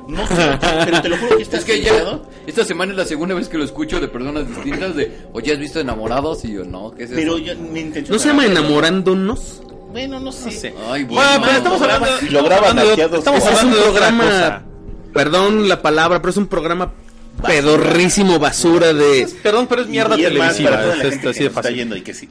No 0.08 0.28
sé, 0.28 0.60
pero 0.86 1.02
te 1.02 1.10
lo 1.10 1.18
juro 1.18 1.38
que 1.38 1.44
está 1.44 1.58
Es 1.58 1.66
que 1.66 1.82
ya, 1.82 2.20
esta 2.46 2.66
semana 2.66 2.92
es 2.92 2.98
la 2.98 3.06
segunda 3.06 3.36
vez 3.36 3.48
que 3.50 3.58
lo 3.58 3.64
escucho 3.64 4.00
de 4.00 4.08
personas 4.08 4.48
distintas 4.48 4.96
de, 4.96 5.28
oye, 5.34 5.54
¿has 5.54 5.60
visto 5.60 5.80
Enamorados? 5.80 6.44
Y 6.46 6.54
yo, 6.54 6.66
no, 6.66 6.92
¿qué 6.92 7.04
es 7.04 7.12
eso? 7.12 7.20
Pero 7.20 7.38
yo, 7.38 7.56
mi 7.56 7.80
intención 7.80 8.16
¿No 8.16 8.22
se 8.22 8.30
llama 8.30 8.46
enamorándonos? 8.46 9.62
Bueno, 9.92 10.20
no 10.20 10.32
sé. 10.32 10.52
sé. 10.52 10.74
Ay, 10.90 11.04
Bueno, 11.04 11.22
bueno, 11.22 11.44
pero 11.46 11.58
estamos 11.58 11.82
hablando, 11.82 12.08
lo 12.08 13.18
estamos 13.20 13.46
hablando 13.46 13.76
de 13.76 13.84
otra 13.84 13.92
cosa. 13.92 13.92
programa, 13.92 14.66
perdón 15.14 15.70
la 15.70 15.82
palabra, 15.82 16.20
pero 16.20 16.32
es 16.32 16.38
un 16.38 16.48
programa 16.48 16.94
pedorrísimo 17.42 18.40
basura 18.40 18.94
de... 18.94 19.28
Perdón, 19.42 19.68
pero 19.68 19.82
es 19.82 19.88
mierda 19.88 20.16
televisiva. 20.16 20.94
es- 20.96 21.04
es 21.16 21.26
así 21.26 21.40
de 21.40 21.46
está 21.48 21.70
yendo 21.70 21.96
y 21.96 22.02
que 22.02 22.12
es 22.12 22.26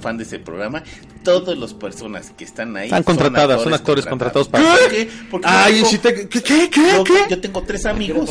fan 0.00 0.16
de 0.18 0.24
ese 0.24 0.38
programa, 0.38 0.82
todas 1.22 1.56
las 1.58 1.74
personas 1.74 2.32
que 2.36 2.44
están 2.44 2.76
ahí 2.76 2.86
Están 2.86 3.02
contratadas, 3.02 3.62
son 3.62 3.74
actores 3.74 4.06
contratados 4.06 4.48
para- 4.48 4.64
¿Por 4.64 4.88
qué? 4.90 5.08
Porque 5.30 5.46
Ay, 5.48 5.80
yo 5.80 5.86
si 5.86 5.98
tengo- 5.98 6.16
te- 6.16 6.28
¿qué, 6.28 6.42
qué, 6.42 6.70
qué, 6.70 6.92
yo, 6.96 7.04
qué? 7.04 7.12
yo 7.30 7.40
tengo 7.40 7.62
tres 7.62 7.86
amigos 7.86 8.30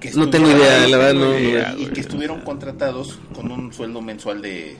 que 0.00 0.10
No 0.12 0.28
tengo 0.30 0.50
idea, 0.50 0.82
ahí, 0.82 0.90
la 0.90 0.96
verdad, 0.98 1.14
no, 1.14 1.38
y- 1.38 1.52
no. 1.52 1.78
y 1.78 1.86
que 1.92 2.00
estuvieron 2.00 2.40
contratados 2.40 3.18
con 3.34 3.50
un 3.52 3.72
sueldo 3.72 4.00
mensual 4.00 4.40
de, 4.42 4.76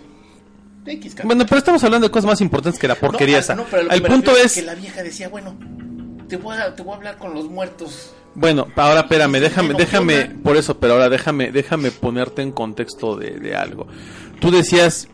X. 0.86 1.14
Bueno, 1.24 1.44
pero 1.46 1.59
estamos 1.59 1.84
hablando 1.84 2.07
de 2.09 2.11
cosas 2.11 2.24
más 2.26 2.40
importantes 2.40 2.80
que 2.80 2.88
la 2.88 2.94
porquería 2.94 3.36
No, 3.36 3.40
esa. 3.40 3.55
no, 3.55 3.64
pero 3.70 3.90
El 3.90 4.03
punto 4.03 4.34
es, 4.36 4.55
que 4.55 4.62
la 4.62 4.74
vieja 4.74 5.03
decía, 5.03 5.28
bueno, 5.28 5.55
te 6.26 6.38
voy 6.38 6.57
a, 6.57 6.74
te 6.74 6.82
voy 6.82 6.94
a 6.94 6.96
hablar 6.96 7.18
con 7.18 7.34
los 7.34 7.51
muertos. 7.51 8.12
Bueno, 8.35 8.68
ahora 8.76 9.01
espérame, 9.01 9.41
déjame, 9.41 9.68
Bueno, 9.72 9.78
¿qué 9.78 9.85
déjame, 9.85 10.24
por 10.43 10.57
eso, 10.57 10.78
pero 10.78 10.95
ahora 10.95 11.09
déjame, 11.09 11.51
déjame 11.53 11.91
ponerte 11.91 12.43
en 12.43 12.53
contexto 12.53 13.16
de, 13.16 13.33
de 13.39 13.57
algo. 13.57 13.87
Tú 14.41 14.51
decías, 14.51 15.09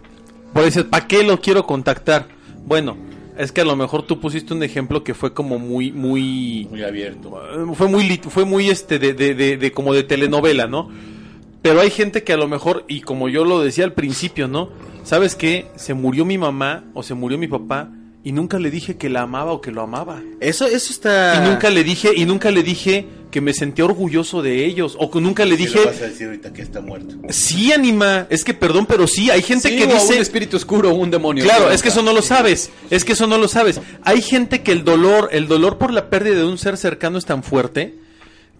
por 0.52 0.64
decías, 0.64 0.84
¿para 0.84 1.06
qué 1.06 1.22
lo 1.24 1.40
quiero 1.40 1.66
contactar? 1.66 2.28
Bueno, 2.64 2.96
es 3.38 3.52
que 3.52 3.60
a 3.62 3.64
lo 3.64 3.76
mejor 3.76 4.02
tú 4.06 4.20
pusiste 4.20 4.54
un 4.54 4.62
ejemplo 4.62 5.02
que 5.04 5.14
fue 5.14 5.32
como 5.34 5.58
muy, 5.58 5.92
muy, 5.92 6.66
Muy 6.70 6.82
abierto. 6.82 7.38
Fue 7.74 7.88
muy 7.88 8.04
lit- 8.08 8.28
fue 8.28 8.44
muy 8.44 8.68
este 8.70 8.98
de, 8.98 9.12
de, 9.14 9.34
de, 9.34 9.56
de 9.56 9.72
como 9.72 9.92
de 9.94 10.02
telenovela, 10.04 10.66
¿no? 10.66 10.90
Pero 11.62 11.80
hay 11.80 11.90
gente 11.90 12.22
que 12.22 12.32
a 12.32 12.36
lo 12.36 12.46
mejor, 12.48 12.84
y 12.86 13.00
como 13.00 13.28
yo 13.28 13.44
lo 13.44 13.60
decía 13.60 13.84
al 13.84 13.92
principio, 13.92 14.46
¿no? 14.46 14.70
¿Sabes 15.02 15.34
qué? 15.34 15.66
Se 15.76 15.94
murió 15.94 16.24
mi 16.24 16.38
mamá 16.38 16.84
o 16.94 17.02
se 17.02 17.14
murió 17.14 17.38
mi 17.38 17.48
papá 17.48 17.88
y 18.26 18.32
nunca 18.32 18.58
le 18.58 18.72
dije 18.72 18.96
que 18.96 19.08
la 19.08 19.22
amaba 19.22 19.52
o 19.52 19.60
que 19.60 19.70
lo 19.70 19.82
amaba. 19.82 20.20
Eso, 20.40 20.66
eso 20.66 20.92
está... 20.92 21.36
Y 21.36 21.48
nunca 21.48 21.70
le 21.70 21.84
dije, 21.84 22.10
y 22.12 22.24
nunca 22.24 22.50
le 22.50 22.64
dije 22.64 23.06
que 23.30 23.40
me 23.40 23.52
sentía 23.54 23.84
orgulloso 23.84 24.42
de 24.42 24.64
ellos. 24.64 24.96
O 24.98 25.12
que 25.12 25.20
nunca 25.20 25.44
le 25.44 25.56
¿Qué 25.56 25.62
dije, 25.62 25.78
vas 25.84 26.02
a 26.02 26.08
decir 26.08 26.26
ahorita 26.26 26.52
que 26.52 26.60
está 26.60 26.80
muerto? 26.80 27.14
sí, 27.28 27.72
anima, 27.72 28.26
es 28.28 28.42
que 28.42 28.52
perdón, 28.52 28.84
pero 28.86 29.06
sí, 29.06 29.30
hay 29.30 29.42
gente 29.42 29.68
Sí, 29.68 29.76
que 29.76 29.84
o 29.84 29.94
dice... 29.94 30.14
un 30.14 30.22
espíritu 30.22 30.56
oscuro 30.56 30.90
o 30.90 30.94
un 30.94 31.08
demonio. 31.12 31.44
Claro, 31.44 31.70
es 31.70 31.82
que 31.82 31.90
eso 31.90 32.02
no 32.02 32.12
lo 32.12 32.20
sabes. 32.20 32.70
Es 32.90 33.04
que 33.04 33.12
eso 33.12 33.28
no 33.28 33.38
lo 33.38 33.46
sabes. 33.46 33.80
Hay 34.02 34.20
gente 34.20 34.60
que 34.64 34.72
el 34.72 34.82
dolor, 34.82 35.28
el 35.30 35.46
dolor 35.46 35.78
por 35.78 35.92
la 35.92 36.10
pérdida 36.10 36.34
de 36.34 36.46
un 36.46 36.58
ser 36.58 36.76
cercano 36.78 37.18
es 37.18 37.26
tan 37.26 37.44
fuerte 37.44 37.94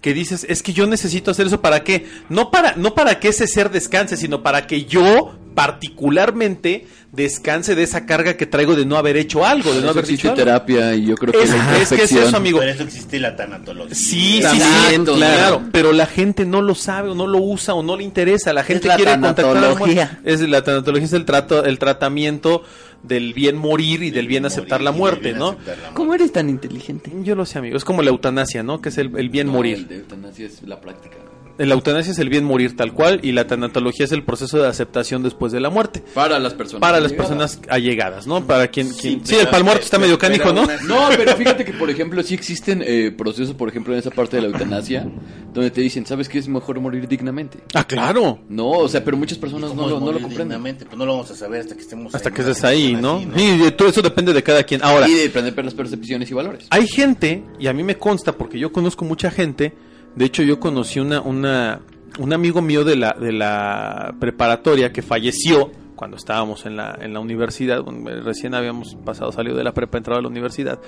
que 0.00 0.14
dices, 0.14 0.46
es 0.48 0.62
que 0.62 0.72
yo 0.72 0.86
necesito 0.86 1.30
hacer 1.30 1.46
eso 1.46 1.60
para 1.60 1.82
qué? 1.82 2.06
No 2.28 2.50
para 2.50 2.74
no 2.76 2.94
para 2.94 3.18
que 3.18 3.28
ese 3.28 3.46
ser 3.46 3.70
descanse, 3.70 4.16
sino 4.16 4.42
para 4.42 4.66
que 4.66 4.84
yo 4.84 5.36
particularmente 5.54 6.86
descanse 7.12 7.74
de 7.74 7.82
esa 7.82 8.04
carga 8.04 8.36
que 8.36 8.44
traigo 8.44 8.76
de 8.76 8.84
no 8.84 8.98
haber 8.98 9.16
hecho 9.16 9.44
algo, 9.46 9.70
de 9.70 9.76
no 9.76 9.84
Eso 9.84 9.90
haber 9.90 10.04
existe 10.04 10.28
dicho 10.28 10.32
algo. 10.32 10.44
terapia 10.44 10.94
y 10.94 11.06
yo 11.06 11.14
creo 11.16 11.32
que 11.32 11.42
Es, 11.42 11.50
la 11.50 11.78
es 11.78 11.88
que 11.88 12.02
es 12.02 12.12
eso, 12.12 12.36
amigo. 12.36 12.58
Por 12.58 12.68
eso 12.68 12.82
existe 12.82 13.18
la 13.18 13.34
tanatología. 13.34 13.94
Sí, 13.94 14.42
sí, 14.42 14.60
sí, 14.60 14.98
claro. 14.98 15.14
claro, 15.16 15.62
pero 15.72 15.92
la 15.92 16.06
gente 16.06 16.44
no 16.44 16.60
lo 16.60 16.74
sabe 16.74 17.10
o 17.10 17.14
no 17.14 17.26
lo 17.26 17.38
usa 17.38 17.74
o 17.74 17.82
no 17.82 17.96
le 17.96 18.04
interesa. 18.04 18.52
La 18.52 18.64
gente 18.64 18.86
la 18.86 18.96
quiere 18.96 19.12
contactar. 19.12 19.76
Es 20.24 20.40
la 20.42 20.62
tanatología 20.62 21.06
es 21.06 21.12
el 21.14 21.24
trato, 21.24 21.64
el 21.64 21.78
tratamiento 21.78 22.62
del 23.06 23.34
bien 23.34 23.56
morir 23.56 24.02
y 24.02 24.10
del 24.10 24.26
bien 24.26 24.44
aceptar 24.46 24.80
la 24.80 24.92
muerte, 24.92 25.32
¿no? 25.32 25.50
aceptar 25.50 25.66
la 25.76 25.82
muerte. 25.82 25.94
¿Cómo 25.94 26.14
eres 26.14 26.32
tan 26.32 26.48
inteligente? 26.48 27.12
Yo 27.22 27.34
lo 27.34 27.44
sé, 27.46 27.58
amigo. 27.58 27.76
Es 27.76 27.84
como 27.84 28.02
la 28.02 28.10
eutanasia, 28.10 28.62
¿no? 28.62 28.80
Que 28.80 28.88
es 28.90 28.98
el, 28.98 29.16
el 29.18 29.28
bien 29.28 29.46
No, 29.48 29.54
morir. 29.54 29.76
El 29.78 29.88
de 29.88 29.96
eutanasia 29.96 30.46
es 30.46 30.62
la 30.62 30.80
práctica. 30.80 31.16
La 31.58 31.74
eutanasia 31.74 32.12
es 32.12 32.18
el 32.18 32.28
bien 32.28 32.44
morir 32.44 32.76
tal 32.76 32.92
cual 32.92 33.20
y 33.22 33.32
la 33.32 33.46
tanatología 33.46 34.04
es 34.04 34.12
el 34.12 34.22
proceso 34.24 34.58
de 34.60 34.68
aceptación 34.68 35.22
después 35.22 35.52
de 35.52 35.60
la 35.60 35.70
muerte. 35.70 36.02
Para 36.14 36.38
las 36.38 36.54
personas. 36.54 36.80
Para 36.80 37.00
las 37.00 37.12
allegadas. 37.12 37.28
personas 37.28 37.60
allegadas, 37.68 38.26
¿no? 38.26 38.46
Para 38.46 38.68
quien... 38.68 38.90
quien... 38.92 39.24
Sí, 39.26 39.36
el 39.36 39.48
pal 39.48 39.64
muerto 39.64 39.84
está 39.84 39.98
medio 39.98 40.18
cánico, 40.18 40.52
¿no? 40.52 40.66
No, 40.86 41.08
pero 41.16 41.34
fíjate 41.36 41.64
que, 41.64 41.72
por 41.72 41.88
ejemplo, 41.90 42.22
sí 42.22 42.34
existen 42.34 42.82
eh, 42.86 43.10
procesos, 43.16 43.54
por 43.54 43.68
ejemplo, 43.68 43.92
en 43.94 44.00
esa 44.00 44.10
parte 44.10 44.36
de 44.36 44.42
la 44.42 44.48
eutanasia, 44.48 45.06
donde 45.54 45.70
te 45.70 45.80
dicen, 45.80 46.04
¿sabes 46.06 46.28
qué 46.28 46.38
es 46.38 46.48
mejor 46.48 46.78
morir 46.80 47.08
dignamente? 47.08 47.58
Ah, 47.74 47.84
claro. 47.84 48.38
No, 48.48 48.68
o 48.70 48.88
sea, 48.88 49.02
pero 49.04 49.16
muchas 49.16 49.38
personas 49.38 49.70
¿Cómo 49.70 49.82
no, 49.82 49.88
lo- 49.88 50.00
no 50.00 50.06
lo 50.12 50.20
comprenden. 50.20 50.48
dignamente? 50.48 50.84
Pues 50.84 50.98
no 50.98 51.06
lo 51.06 51.12
vamos 51.12 51.30
a 51.30 51.34
saber 51.34 51.60
hasta 51.62 51.74
que 51.74 51.80
estemos 51.82 52.14
Hasta 52.14 52.28
en 52.28 52.34
que 52.34 52.40
estés 52.42 52.64
ahí, 52.64 52.94
¿no? 53.00 53.16
así, 53.34 53.42
Y 53.42 53.58
de 53.58 53.70
todo 53.72 53.88
eso 53.88 54.02
depende 54.02 54.32
de 54.32 54.42
cada 54.42 54.62
quien. 54.64 54.82
Ahora, 54.84 55.08
Y 55.08 55.14
de 55.14 55.26
aprender 55.28 55.64
las 55.64 55.74
percepciones 55.74 56.30
y 56.30 56.34
valores. 56.34 56.66
hay 56.70 56.86
gente, 56.86 57.42
y 57.58 57.66
a 57.66 57.72
mí 57.72 57.82
me 57.82 57.96
consta 57.96 58.32
porque 58.32 58.58
yo 58.58 58.70
conozco 58.72 59.04
mucha 59.04 59.30
gente, 59.30 59.72
de 60.16 60.24
hecho 60.24 60.42
yo 60.42 60.58
conocí 60.58 60.98
una, 60.98 61.20
una, 61.20 61.80
un 62.18 62.32
amigo 62.32 62.60
mío 62.62 62.82
de 62.84 62.96
la, 62.96 63.12
de 63.12 63.32
la 63.32 64.14
preparatoria 64.18 64.92
que 64.92 65.02
falleció 65.02 65.70
cuando 65.94 66.16
estábamos 66.16 66.66
en 66.66 66.76
la, 66.76 66.98
en 67.00 67.14
la 67.14 67.20
universidad, 67.20 67.82
bueno, 67.82 68.10
recién 68.22 68.54
habíamos 68.54 68.96
pasado, 69.04 69.32
salido 69.32 69.56
de 69.56 69.64
la 69.64 69.72
prepa, 69.72 69.96
entrado 69.98 70.18
a 70.18 70.22
la 70.22 70.28
universidad, 70.28 70.78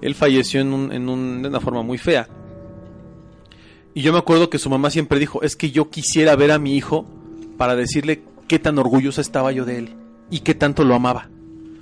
él 0.00 0.14
falleció 0.14 0.60
en, 0.60 0.72
un, 0.72 0.92
en 0.92 1.08
un- 1.08 1.42
de 1.42 1.48
una 1.48 1.58
forma 1.60 1.82
muy 1.82 1.98
fea. 1.98 2.28
Y 3.94 4.02
yo 4.02 4.12
me 4.12 4.18
acuerdo 4.18 4.50
que 4.50 4.58
su 4.58 4.68
mamá 4.70 4.90
siempre 4.90 5.18
dijo, 5.18 5.42
es 5.42 5.56
que 5.56 5.70
yo 5.70 5.88
quisiera 5.90 6.36
ver 6.36 6.52
a 6.52 6.58
mi 6.58 6.76
hijo 6.76 7.06
para 7.56 7.74
decirle 7.76 8.22
qué 8.46 8.58
tan 8.58 8.78
orgullosa 8.78 9.20
estaba 9.20 9.52
yo 9.52 9.64
de 9.64 9.78
él 9.78 9.94
y 10.30 10.40
qué 10.40 10.54
tanto 10.54 10.84
lo 10.84 10.94
amaba. 10.94 11.28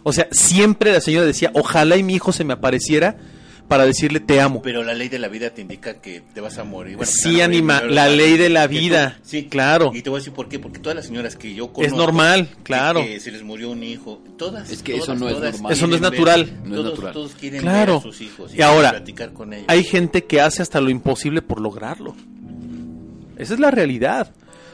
O 0.05 0.13
sea, 0.13 0.29
siempre 0.31 0.93
la 0.93 1.01
señora 1.01 1.27
decía, 1.27 1.51
ojalá 1.55 1.97
y 1.97 2.03
mi 2.03 2.15
hijo 2.15 2.31
se 2.33 2.45
me 2.45 2.53
apareciera 2.53 3.17
para 3.69 3.87
decirle 3.87 4.21
te 4.21 4.41
amo. 4.41 4.61
Pero 4.63 4.83
la 4.85 4.93
ley 4.95 5.09
de 5.09 5.19
la 5.19 5.29
vida 5.29 5.51
te 5.51 5.63
indica 5.63 5.95
que 6.01 6.23
te 6.35 6.41
vas 6.41 6.59
a 6.59 6.65
morir. 6.65 6.97
Bueno, 6.97 7.11
Sí, 7.11 7.29
morir 7.29 7.43
anima, 7.45 7.83
la 7.83 8.09
ley 8.09 8.37
de 8.37 8.49
la 8.51 8.65
tú. 8.69 8.75
vida, 8.75 9.19
Sí, 9.23 9.45
claro. 9.47 9.91
Y 9.95 10.03
te 10.03 10.11
voy 10.11 10.19
a 10.19 10.21
decir 10.21 10.33
por 10.35 10.49
qué. 10.49 10.59
Porque 10.59 10.79
todas 10.79 10.97
las 10.97 11.07
señoras 11.07 11.35
que 11.37 11.55
yo 11.55 11.73
conozco. 11.73 11.97
normal, 11.97 12.49
que- 12.49 12.63
claro. 12.63 13.01
Que 13.03 13.19
se 13.21 13.33
les 13.33 13.43
murió 13.43 13.71
un 13.71 13.83
hijo. 13.83 14.23
Todas. 14.37 14.71
Es 14.71 14.83
que 14.83 14.93
todas, 14.93 15.05
eso 15.05 15.15
no 15.15 15.29
es 15.29 15.41
normal. 15.41 15.73
Eso 15.73 15.87
no 15.87 15.95
es 15.97 16.01
natural. 16.01 16.45
ver- 16.45 16.55
No 16.55 16.65
es 16.65 16.71
todos, 16.75 16.91
natural. 16.91 17.13
todos 17.15 17.33
quieren 17.35 17.61
Claro. 17.63 17.93
ver 17.95 17.99
a 18.01 18.03
sus 18.03 18.21
hijos. 18.21 18.55
Y 18.55 18.63
ahora, 18.63 18.91
platicar 18.91 19.33
con 19.33 19.53
ellos. 19.53 19.65
Hay 19.69 19.83
gente 19.85 20.25
que 20.25 20.41
hace 20.41 20.61
hasta 20.63 20.81
lo 20.81 20.91
imposible 20.91 21.41
por 21.43 21.61
lograrlo. 21.61 22.15
Esa 23.39 23.55
es 23.55 23.61
la 23.61 23.71
realidad. 23.71 24.33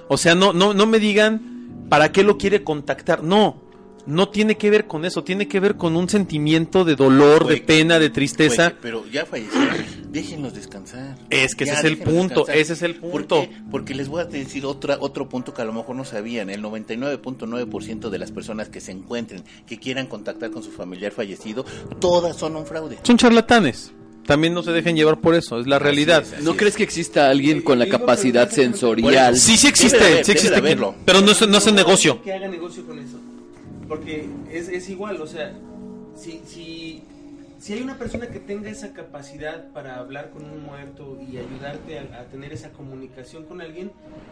O 0.09 0.17
sea, 0.19 0.35
no, 0.35 0.53
no, 0.53 0.75
no 0.75 0.87
me 0.87 0.99
digan 0.99 1.87
para 1.89 2.13
qué 2.13 2.23
lo 2.23 2.37
quiere 2.37 2.63
contactar. 2.65 3.23
No, 3.23 3.63
no 4.07 4.29
tiene 4.29 4.57
que 4.57 4.71
ver 4.71 4.87
con 4.87 5.05
eso. 5.05 5.23
Tiene 5.25 5.49
que 5.49 5.61
ver 5.61 5.77
con 5.77 5.97
un 5.97 6.09
sentimiento 6.09 6.85
de 6.85 6.97
dolor, 6.97 7.47
de 7.47 7.59
pena, 7.59 7.99
de 7.99 8.11
tristeza. 8.11 8.73
pero 8.81 9.05
ya 9.11 9.27
fallecieron. 9.27 9.77
Déjenlos 10.11 10.55
descansar. 10.55 11.17
Es 11.31 11.55
que 11.55 11.65
ese 11.65 11.75
es 11.75 11.85
el 11.85 11.99
punto, 11.99 12.41
descansar. 12.41 12.57
ese 12.57 12.73
es 12.73 12.83
el 12.83 12.97
¿Por 12.97 13.11
punto. 13.11 13.43
qué? 13.43 13.51
Porque 13.71 13.95
les 13.95 14.09
voy 14.09 14.23
a 14.23 14.25
decir 14.25 14.67
otra, 14.67 14.97
otro 15.01 15.29
punto 15.29 15.55
que 15.55 15.63
a 15.63 15.65
lo 15.65 15.73
mejor 15.73 15.95
no 15.97 16.05
sabían. 16.05 16.51
El 16.51 16.63
99.9% 16.63 18.11
de 18.11 18.19
las 18.19 18.33
personas 18.33 18.69
que 18.69 18.81
se 18.81 18.93
encuentren, 18.93 19.45
que 19.67 19.79
quieran 19.79 20.07
contactar 20.07 20.51
con 20.51 20.63
su 20.63 20.71
familiar 20.71 21.13
fallecido, 21.13 21.65
todas 22.01 22.37
son 22.37 22.57
un 22.57 22.67
fraude. 22.67 22.99
Son 23.03 23.17
charlatanes. 23.17 23.93
También 24.27 24.55
no 24.55 24.63
se 24.63 24.71
dejen 24.71 24.97
llevar 24.97 25.19
por 25.21 25.35
eso, 25.35 25.59
es 25.59 25.67
la 25.67 25.79
realidad. 25.79 26.23
es, 26.23 26.35
así 26.35 26.45
¿No 26.45 26.53
es. 26.53 26.57
crees 26.59 26.77
que 26.77 26.83
exista 26.85 27.29
alguien 27.31 27.63
con 27.63 27.79
la 27.79 27.89
capacidad 27.89 28.49
sensorial? 28.51 29.37
Sí, 29.37 29.57
sí 29.57 29.67
existe, 29.67 29.99
Debe 29.99 30.25
sí 30.25 30.33
existe. 30.33 30.61
Pero 31.05 31.21
no 31.21 31.33
es, 31.33 31.49
no 31.49 31.59
es 31.59 31.73
negocio. 31.73 32.23
Que 32.23 32.33
haga 32.35 32.47
negocio 32.47 32.85
con 32.87 32.99
eso. 32.99 33.19
Porque 33.91 34.25
es, 34.53 34.69
es 34.69 34.89
igual, 34.89 35.21
o 35.21 35.27
sea, 35.27 35.53
si, 36.15 36.43
si, 36.47 37.03
si 37.59 37.73
hay 37.73 37.83
una 37.83 37.99
persona 37.99 38.29
que 38.29 38.39
tenga 38.39 38.71
esa 38.71 38.93
capacidad 38.93 39.73
para 39.73 39.97
hablar 39.97 40.31
con 40.31 40.45
un 40.45 40.63
muerto 40.63 41.19
y 41.21 41.39
ayudarte 41.39 41.99
a, 41.99 42.21
a 42.21 42.25
tener 42.27 42.53
esa 42.53 42.71
comunicación 42.71 43.47
con 43.47 43.61
alguien, 43.61 43.91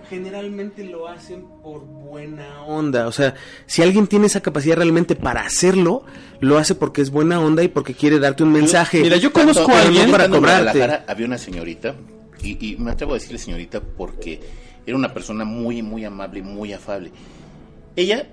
generalmente 0.08 0.84
lo 0.84 1.08
hacen 1.08 1.44
por 1.60 1.84
buena 1.84 2.62
onda. 2.62 3.08
O 3.08 3.12
sea, 3.12 3.34
si 3.66 3.82
alguien 3.82 4.06
tiene 4.06 4.26
esa 4.26 4.42
capacidad 4.42 4.76
realmente 4.76 5.16
para 5.16 5.40
hacerlo, 5.40 6.04
lo 6.38 6.56
hace 6.56 6.76
porque 6.76 7.02
es 7.02 7.10
buena 7.10 7.40
onda 7.40 7.64
y 7.64 7.68
porque 7.68 7.94
quiere 7.94 8.20
darte 8.20 8.44
un 8.44 8.52
mensaje. 8.52 9.00
Mira, 9.00 9.16
yo 9.16 9.32
conozco 9.32 9.72
a 9.72 9.82
alguien 9.82 10.08
para 10.12 10.28
cobrarte. 10.28 11.00
Había 11.08 11.26
una 11.26 11.36
señorita, 11.36 11.96
y, 12.40 12.64
y 12.64 12.76
me 12.76 12.92
atrevo 12.92 13.10
a 13.10 13.14
decirle 13.14 13.38
señorita 13.38 13.80
porque 13.80 14.40
era 14.86 14.96
una 14.96 15.12
persona 15.12 15.44
muy, 15.44 15.82
muy 15.82 16.04
amable 16.04 16.42
muy 16.42 16.72
afable. 16.72 17.10
Ella 17.96 18.28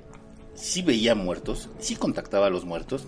sí 0.56 0.82
veía 0.82 1.16
muertos, 1.16 1.70
sí 1.80 1.96
contactaba 1.96 2.48
a 2.48 2.50
los 2.50 2.66
muertos, 2.66 3.06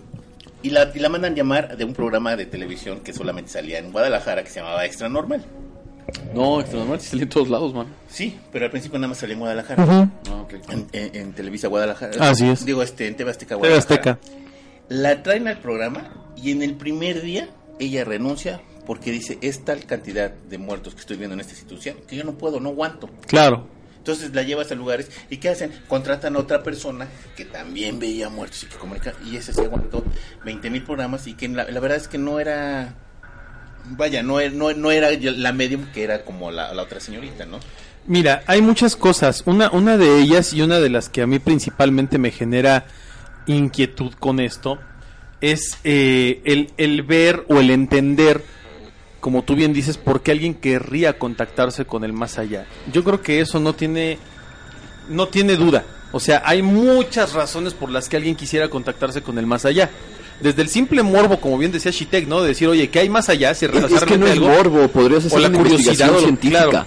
y 0.62 0.70
la, 0.70 0.90
y 0.94 0.98
la 0.98 1.08
mandan 1.08 1.34
llamar 1.34 1.76
de 1.76 1.84
un 1.84 1.92
programa 1.94 2.34
de 2.36 2.46
televisión 2.46 3.00
que 3.00 3.12
solamente 3.12 3.50
salía 3.50 3.78
en 3.78 3.92
Guadalajara, 3.92 4.42
que 4.44 4.50
se 4.50 4.60
llamaba 4.60 4.84
Extra 4.86 5.08
Normal. 5.08 5.44
No, 6.34 6.58
extra 6.60 6.78
normal, 6.78 7.00
sí 7.00 7.08
salía 7.08 7.24
en 7.24 7.28
todos 7.28 7.48
lados, 7.50 7.74
man. 7.74 7.86
Sí, 8.08 8.38
pero 8.50 8.64
al 8.64 8.70
principio 8.70 8.98
nada 8.98 9.08
más 9.08 9.18
salía 9.18 9.34
en 9.34 9.40
Guadalajara. 9.40 9.84
Ah, 9.86 10.08
en, 10.70 10.86
en- 10.92 11.14
en 11.14 11.32
Televisa 11.34 11.68
Guadalajara. 11.68 12.30
Así 12.30 12.48
es. 12.48 12.64
Digo, 12.64 12.82
este, 12.82 13.06
en 13.08 13.14
TV 13.16 13.30
Azteca 13.30 13.56
TV 13.56 13.68
Guadalajara. 13.68 13.94
Azteca. 14.16 14.18
La 14.88 15.22
traen 15.22 15.48
al 15.48 15.58
programa 15.58 16.08
y 16.36 16.50
en 16.50 16.62
el 16.62 16.74
primer 16.76 17.20
día 17.20 17.50
ella 17.78 18.04
renuncia 18.04 18.62
porque 18.86 19.10
dice, 19.10 19.36
es 19.42 19.66
tal 19.66 19.84
cantidad 19.84 20.30
de 20.30 20.56
muertos 20.56 20.94
que 20.94 21.00
estoy 21.00 21.18
viendo 21.18 21.34
en 21.34 21.40
esta 21.40 21.52
institución 21.52 21.96
que 22.08 22.16
yo 22.16 22.24
no 22.24 22.32
puedo, 22.32 22.58
no 22.58 22.70
aguanto. 22.70 23.10
Claro. 23.26 23.66
Entonces 24.08 24.34
la 24.34 24.42
llevas 24.42 24.72
a 24.72 24.74
lugares 24.74 25.10
y 25.28 25.36
¿qué 25.36 25.50
hacen? 25.50 25.70
Contratan 25.86 26.34
a 26.34 26.38
otra 26.38 26.62
persona 26.62 27.06
que 27.36 27.44
también 27.44 27.98
veía 27.98 28.30
muertos 28.30 28.62
y 28.62 28.66
que 28.66 28.76
comunica 28.76 29.12
y 29.22 29.36
ese 29.36 29.52
se 29.52 29.60
aguantó 29.60 30.02
20 30.46 30.70
mil 30.70 30.82
programas 30.82 31.26
y 31.26 31.34
que 31.34 31.46
la, 31.46 31.64
verdad 31.64 31.98
es 31.98 32.08
que 32.08 32.16
no 32.16 32.40
era, 32.40 32.94
vaya, 33.84 34.22
no, 34.22 34.40
no, 34.48 34.72
no 34.72 34.90
era 34.90 35.10
la 35.10 35.52
medium 35.52 35.92
que 35.92 36.04
era 36.04 36.24
como 36.24 36.50
la, 36.50 36.72
la 36.72 36.84
otra 36.84 37.00
señorita, 37.00 37.44
¿no? 37.44 37.60
Mira, 38.06 38.44
hay 38.46 38.62
muchas 38.62 38.96
cosas. 38.96 39.42
Una, 39.44 39.70
una 39.72 39.98
de 39.98 40.20
ellas 40.20 40.54
y 40.54 40.62
una 40.62 40.80
de 40.80 40.88
las 40.88 41.10
que 41.10 41.20
a 41.20 41.26
mí 41.26 41.38
principalmente 41.38 42.16
me 42.16 42.30
genera 42.30 42.86
inquietud 43.44 44.14
con 44.14 44.40
esto 44.40 44.78
es 45.42 45.76
eh, 45.84 46.40
el, 46.46 46.72
el 46.78 47.02
ver 47.02 47.44
o 47.50 47.60
el 47.60 47.70
entender, 47.70 48.42
como 49.28 49.42
tú 49.42 49.54
bien 49.54 49.74
dices, 49.74 49.98
por 49.98 50.22
qué 50.22 50.30
alguien 50.32 50.54
querría 50.54 51.18
contactarse 51.18 51.84
con 51.84 52.02
el 52.02 52.14
más 52.14 52.38
allá. 52.38 52.64
Yo 52.90 53.04
creo 53.04 53.20
que 53.20 53.42
eso 53.42 53.60
no 53.60 53.74
tiene, 53.74 54.16
no 55.10 55.28
tiene 55.28 55.54
duda. 55.56 55.84
O 56.12 56.18
sea, 56.18 56.40
hay 56.46 56.62
muchas 56.62 57.34
razones 57.34 57.74
por 57.74 57.90
las 57.90 58.08
que 58.08 58.16
alguien 58.16 58.34
quisiera 58.36 58.70
contactarse 58.70 59.20
con 59.20 59.36
el 59.38 59.44
más 59.44 59.66
allá. 59.66 59.90
Desde 60.40 60.62
el 60.62 60.70
simple 60.70 61.02
morbo, 61.02 61.38
como 61.42 61.58
bien 61.58 61.70
decía 61.72 61.92
Shitek, 61.92 62.26
¿no? 62.26 62.40
De 62.40 62.48
decir, 62.48 62.68
oye, 62.68 62.88
¿qué 62.88 63.00
hay 63.00 63.10
más 63.10 63.28
allá? 63.28 63.52
Si 63.52 63.66
Es, 63.66 63.70
es 63.74 64.04
que 64.06 64.16
no 64.16 64.24
es 64.24 64.32
algo. 64.32 64.48
morbo, 64.48 64.88
podrías 64.88 65.26
hacer 65.26 65.36
o 65.36 65.42
la 65.42 65.48
una 65.50 65.58
curiosidad 65.58 66.08
o 66.08 66.12
lo- 66.14 66.20
científica. 66.20 66.70
claro. 66.70 66.86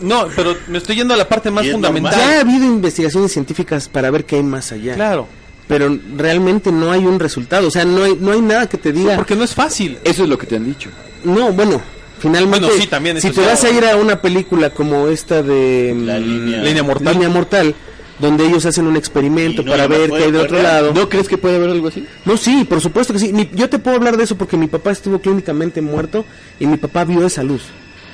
No, 0.00 0.26
pero 0.34 0.56
me 0.66 0.78
estoy 0.78 0.96
yendo 0.96 1.14
a 1.14 1.16
la 1.16 1.28
parte 1.28 1.52
más 1.52 1.70
fundamental. 1.70 2.14
Ya 2.18 2.38
ha 2.38 2.40
habido 2.40 2.64
investigaciones 2.64 3.30
científicas 3.32 3.88
para 3.88 4.10
ver 4.10 4.24
qué 4.24 4.34
hay 4.34 4.42
más 4.42 4.72
allá. 4.72 4.94
Claro. 4.96 5.28
Pero 5.68 5.96
realmente 6.16 6.72
no 6.72 6.90
hay 6.90 7.06
un 7.06 7.20
resultado. 7.20 7.68
O 7.68 7.70
sea, 7.70 7.84
no 7.84 8.02
hay, 8.02 8.16
no 8.20 8.32
hay 8.32 8.40
nada 8.40 8.68
que 8.68 8.76
te 8.76 8.92
diga. 8.92 9.14
Porque 9.14 9.36
no 9.36 9.44
es 9.44 9.54
fácil. 9.54 9.98
Eso 10.02 10.24
es 10.24 10.28
lo 10.28 10.36
que 10.36 10.46
te 10.48 10.56
han 10.56 10.64
dicho. 10.64 10.90
No, 11.24 11.52
bueno, 11.52 11.80
finalmente. 12.18 12.66
Bueno, 12.66 12.80
sí, 12.82 12.86
también, 12.86 13.20
Si 13.20 13.30
te 13.30 13.40
vas 13.40 13.62
a 13.64 13.70
ir 13.70 13.84
a 13.84 13.96
una 13.96 14.20
película 14.20 14.70
como 14.70 15.08
esta 15.08 15.42
de. 15.42 15.94
La 16.04 16.18
mm, 16.18 16.22
línea- 16.22 16.62
Línea 16.62 16.82
mortal. 16.82 17.12
Línea 17.14 17.28
Mortal, 17.28 17.74
donde 18.18 18.46
ellos 18.46 18.64
hacen 18.66 18.86
un 18.86 18.96
experimento 18.96 19.62
no, 19.62 19.70
para 19.72 19.86
ver 19.86 20.10
qué 20.10 20.16
hay 20.24 20.30
del 20.32 20.42
otro 20.42 20.58
real. 20.58 20.62
lado. 20.62 20.92
¿No 20.94 21.08
crees 21.08 21.28
que 21.28 21.38
puede 21.38 21.56
haber 21.56 21.70
algo 21.70 21.88
así? 21.88 22.06
No, 22.24 22.36
sí, 22.36 22.64
por 22.68 22.80
supuesto 22.80 23.12
que 23.12 23.18
sí. 23.18 23.32
Mi- 23.32 23.50
yo 23.54 23.68
te 23.68 23.78
puedo 23.78 23.96
hablar 23.96 24.16
de 24.16 24.24
eso 24.24 24.36
porque 24.36 24.56
mi 24.56 24.66
papá 24.68 24.92
estuvo 24.92 25.18
clínicamente 25.20 25.80
muerto 25.80 26.24
y 26.60 26.66
mi 26.66 26.76
papá 26.76 27.04
vio 27.04 27.24
esa 27.26 27.42
luz. 27.42 27.62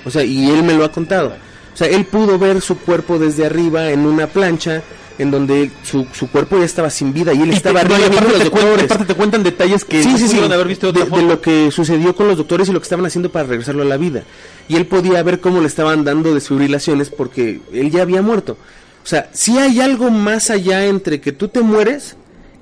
O 0.04 0.10
sea, 0.10 0.24
y 0.24 0.48
él 0.50 0.62
me 0.62 0.72
lo 0.74 0.84
ha 0.84 0.90
contado. 0.92 1.34
O 1.72 1.76
sea, 1.76 1.86
él 1.88 2.04
pudo 2.06 2.38
ver 2.38 2.60
su 2.60 2.78
cuerpo 2.78 3.18
desde 3.18 3.46
arriba 3.46 3.90
en 3.90 4.00
una 4.06 4.26
plancha 4.26 4.82
en 5.20 5.30
donde 5.30 5.70
su, 5.82 6.06
su 6.12 6.28
cuerpo 6.30 6.58
ya 6.58 6.64
estaba 6.64 6.90
sin 6.90 7.12
vida 7.12 7.32
y 7.34 7.42
él 7.42 7.50
Y 7.50 7.54
estaba 7.54 7.82
no, 7.82 7.94
arriba 7.94 8.08
viendo 8.08 8.18
aparte, 8.18 8.32
los 8.38 8.44
te 8.44 8.50
cuentan, 8.50 8.68
doctores. 8.70 8.90
aparte 8.90 9.04
te 9.12 9.14
cuentan 9.18 9.42
detalles 9.42 9.84
que 9.84 10.04
no 10.04 10.16
pudieron 10.16 10.52
haber 10.52 10.68
visto 10.68 10.92
de 10.92 11.22
lo 11.22 11.40
que 11.40 11.70
sucedió 11.70 12.14
con 12.16 12.28
los 12.28 12.36
doctores 12.36 12.68
y 12.68 12.72
lo 12.72 12.80
que 12.80 12.84
estaban 12.84 13.04
haciendo 13.06 13.30
para 13.30 13.46
regresarlo 13.46 13.82
a 13.82 13.86
la 13.86 13.96
vida. 13.96 14.24
Y 14.68 14.76
él 14.76 14.86
podía 14.86 15.22
ver 15.22 15.40
cómo 15.40 15.60
le 15.60 15.66
estaban 15.66 16.04
dando 16.04 16.32
desfibrilaciones 16.34 17.10
porque 17.10 17.60
él 17.72 17.90
ya 17.90 18.02
había 18.02 18.22
muerto. 18.22 18.56
O 19.02 19.06
sea, 19.06 19.30
si 19.32 19.58
hay 19.58 19.80
algo 19.80 20.10
más 20.10 20.50
allá 20.50 20.84
entre 20.86 21.20
que 21.20 21.32
tú 21.32 21.48
te 21.48 21.60
mueres 21.60 22.16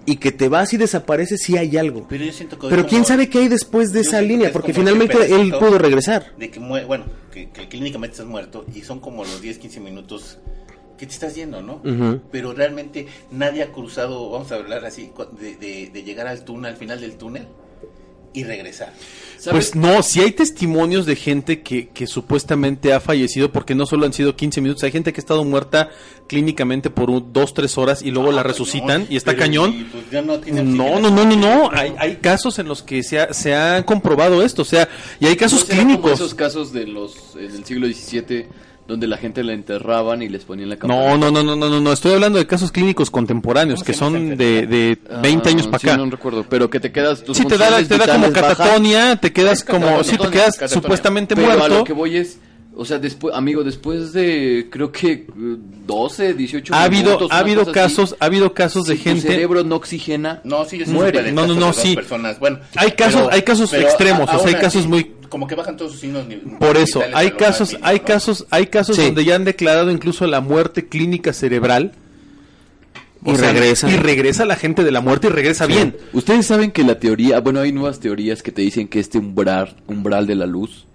y 0.06 0.16
que 0.16 0.32
te 0.32 0.48
vas 0.48 0.72
y 0.72 0.78
desapareces, 0.78 1.42
sí 1.42 1.56
hay 1.58 1.76
algo. 1.76 2.06
Pero 2.08 2.24
yo 2.24 2.32
siento 2.32 2.58
que 2.58 2.68
Pero 2.68 2.86
quién 2.86 3.04
sabe 3.04 3.28
qué 3.28 3.40
hay 3.40 3.48
después 3.48 3.92
de 3.92 4.00
esa 4.00 4.20
línea, 4.22 4.46
es 4.48 4.52
porque 4.52 4.72
finalmente 4.72 5.34
él 5.34 5.52
pudo 5.58 5.78
regresar. 5.78 6.32
De 6.38 6.50
que, 6.50 6.60
mue- 6.60 6.86
bueno, 6.86 7.04
que, 7.32 7.50
que 7.50 7.68
clínicamente 7.68 8.12
estás 8.14 8.26
muerto 8.26 8.64
y 8.74 8.80
son 8.82 9.00
como 9.00 9.24
los 9.24 9.42
10, 9.42 9.58
15 9.58 9.80
minutos 9.80 10.38
que 10.98 11.06
te 11.06 11.12
estás 11.12 11.34
yendo, 11.34 11.62
¿no? 11.62 11.80
Pero 12.30 12.52
realmente 12.52 13.06
nadie 13.30 13.62
ha 13.62 13.72
cruzado, 13.72 14.30
vamos 14.30 14.52
a 14.52 14.56
hablar 14.56 14.84
así, 14.84 15.10
de, 15.40 15.56
de- 15.56 15.90
de 15.92 16.02
llegar 16.02 16.26
al 16.26 16.44
túnel, 16.44 16.72
al 16.72 16.76
final 16.76 17.00
del 17.00 17.16
túnel 17.16 17.46
y 18.34 18.44
regresar. 18.44 18.92
Pues 19.50 19.74
no, 19.74 20.02
si 20.02 20.20
hay 20.20 20.32
testimonios 20.32 21.06
de 21.06 21.16
gente 21.16 21.62
que, 21.62 21.88
que 21.88 22.06
supuestamente 22.06 22.92
ha 22.92 23.00
fallecido, 23.00 23.50
porque 23.52 23.74
no 23.74 23.86
solo 23.86 24.04
han 24.04 24.12
sido 24.12 24.36
15 24.36 24.60
minutos, 24.60 24.82
hay 24.82 24.90
gente 24.92 25.12
que 25.12 25.20
ha 25.20 25.22
estado 25.22 25.44
muerta 25.44 25.88
clínicamente 26.26 26.90
por 26.90 27.08
un, 27.08 27.32
dos, 27.32 27.54
tres 27.54 27.78
horas 27.78 28.02
y 28.02 28.10
luego 28.10 28.30
la 28.32 28.40
Ah, 28.40 28.44
resucitan 28.44 29.06
y 29.08 29.16
está 29.16 29.34
cañón. 29.36 29.72
y, 29.72 29.84
pues, 29.84 30.10
ya 30.10 30.20
no, 30.20 30.38
tiene 30.40 30.62
No, 30.62 31.00
no, 31.00 31.10
no, 31.10 31.24
no, 31.24 31.36
no. 31.36 31.70
Hay, 31.72 31.94
hay 31.98 32.16
casos 32.16 32.58
en 32.58 32.66
los 32.68 32.82
que 32.82 33.02
se 33.02 33.20
ha, 33.20 33.32
se 33.32 33.54
ha 33.54 33.84
comprobado 33.86 34.42
esto, 34.42 34.62
o 34.62 34.66
sea, 34.66 34.88
y 35.20 35.26
hay 35.26 35.36
casos 35.36 35.60
¿No 35.60 35.66
será 35.66 35.78
como 35.78 35.88
clínicos. 35.88 36.12
esos 36.20 36.34
casos 36.34 36.72
de 36.72 36.86
los 36.86 37.34
en 37.36 37.54
el 37.54 37.64
siglo 37.64 37.86
XVII 37.86 38.46
donde 38.88 39.06
la 39.06 39.18
gente 39.18 39.44
la 39.44 39.52
enterraban 39.52 40.22
y 40.22 40.28
les 40.30 40.44
ponían 40.44 40.70
la 40.70 40.76
campana. 40.78 41.10
No, 41.10 41.18
no, 41.18 41.30
no, 41.30 41.42
no, 41.44 41.54
no, 41.54 41.68
no, 41.68 41.78
no, 41.80 41.92
estoy 41.92 42.14
hablando 42.14 42.38
de 42.38 42.46
casos 42.46 42.72
clínicos 42.72 43.10
contemporáneos 43.10 43.80
¿Cómo 43.80 43.86
que 43.86 43.92
son 43.92 44.36
de, 44.36 44.66
de 44.66 44.98
Ah, 45.10 45.20
20 45.22 45.50
años 45.50 45.66
para 45.66 45.78
sí, 45.78 45.88
acá. 45.88 45.96
no 45.98 46.10
recuerdo, 46.10 46.44
pero 46.48 46.70
que 46.70 46.80
te 46.80 46.90
quedas 46.90 47.22
tus 47.22 47.36
Sí, 47.36 47.44
te 47.44 47.58
da, 47.58 47.82
te 47.86 47.98
da 47.98 48.06
como 48.14 48.32
catatonia, 48.32 49.14
te 49.16 49.30
quedas 49.32 49.62
como, 49.62 50.02
sí, 50.02 50.16
te 50.16 50.28
quedas 50.30 50.54
catatonia. 50.56 50.68
supuestamente 50.82 51.36
pero 51.36 51.52
a 51.52 51.56
muerto. 51.58 51.78
lo 51.78 51.84
que 51.84 51.92
voy 51.92 52.16
es, 52.16 52.38
o 52.74 52.84
sea, 52.86 52.98
después, 52.98 53.34
amigo, 53.34 53.62
después 53.62 54.12
de 54.14 54.68
creo 54.70 54.90
que 54.90 55.12
eh, 55.12 55.26
12, 55.36 56.32
18 56.32 56.74
Ha 56.74 56.84
habido, 56.84 57.04
minutos, 57.04 57.28
ha 57.30 57.38
habido 57.40 57.70
casos, 57.72 58.12
así, 58.12 58.16
ha 58.20 58.24
habido 58.24 58.54
casos 58.54 58.86
de 58.86 58.94
si 58.96 59.02
tu 59.02 59.08
gente. 59.10 59.28
cerebro 59.28 59.64
no 59.64 59.76
oxigena, 59.76 60.40
No, 60.44 60.64
sí, 60.64 60.82
Muere. 60.86 61.30
No, 61.32 61.46
no, 61.46 61.54
no, 61.54 61.72
sí. 61.74 61.94
personas. 61.94 62.38
Bueno, 62.38 62.60
Hay 62.76 62.92
casos- 62.92 63.28
hay 63.30 63.42
casos 63.42 63.72
extremos, 63.74 64.30
o 64.32 64.38
sea, 64.38 64.48
hay 64.48 64.54
casos 64.54 64.86
muy- 64.86 65.12
Como 65.28 65.46
que 65.46 65.54
bajan 65.54 65.76
todos 65.76 65.92
sus 65.92 66.00
signos. 66.00 66.26
Por 66.58 66.76
eso, 66.76 67.02
hay 67.14 67.32
casos, 67.32 67.70
mínimo, 67.70 67.86
hay 67.88 67.98
¿no? 67.98 68.04
casos, 68.04 68.46
hay 68.50 68.66
casos 68.68 68.96
Sí. 68.96 69.02
donde 69.06 69.24
ya 69.24 69.34
han 69.34 69.44
declarado 69.44 69.90
incluso 69.90 70.26
la 70.26 70.40
muerte 70.40 70.88
clínica 70.88 71.32
cerebral. 71.32 71.92
Y 73.24 73.32
regresa. 73.34 73.90
Y 73.90 73.96
regresa 73.96 74.44
la 74.44 74.54
gente 74.56 74.84
de 74.84 74.92
la 74.92 75.00
muerte 75.00 75.26
y 75.26 75.30
regresa 75.30 75.66
bien. 75.66 75.96
Ustedes 76.12 76.46
saben 76.46 76.70
que 76.70 76.84
la 76.84 77.00
teoría, 77.00 77.40
bueno, 77.40 77.60
hay 77.60 77.72
nuevas 77.72 77.98
teorías 77.98 78.42
que 78.42 78.52
te 78.52 78.62
dicen 78.62 78.86
que 78.86 79.00
este 79.00 79.18
umbral, 79.18 79.74
umbral 79.88 80.26
de 80.26 80.36
la 80.36 80.46
luz 80.46 80.86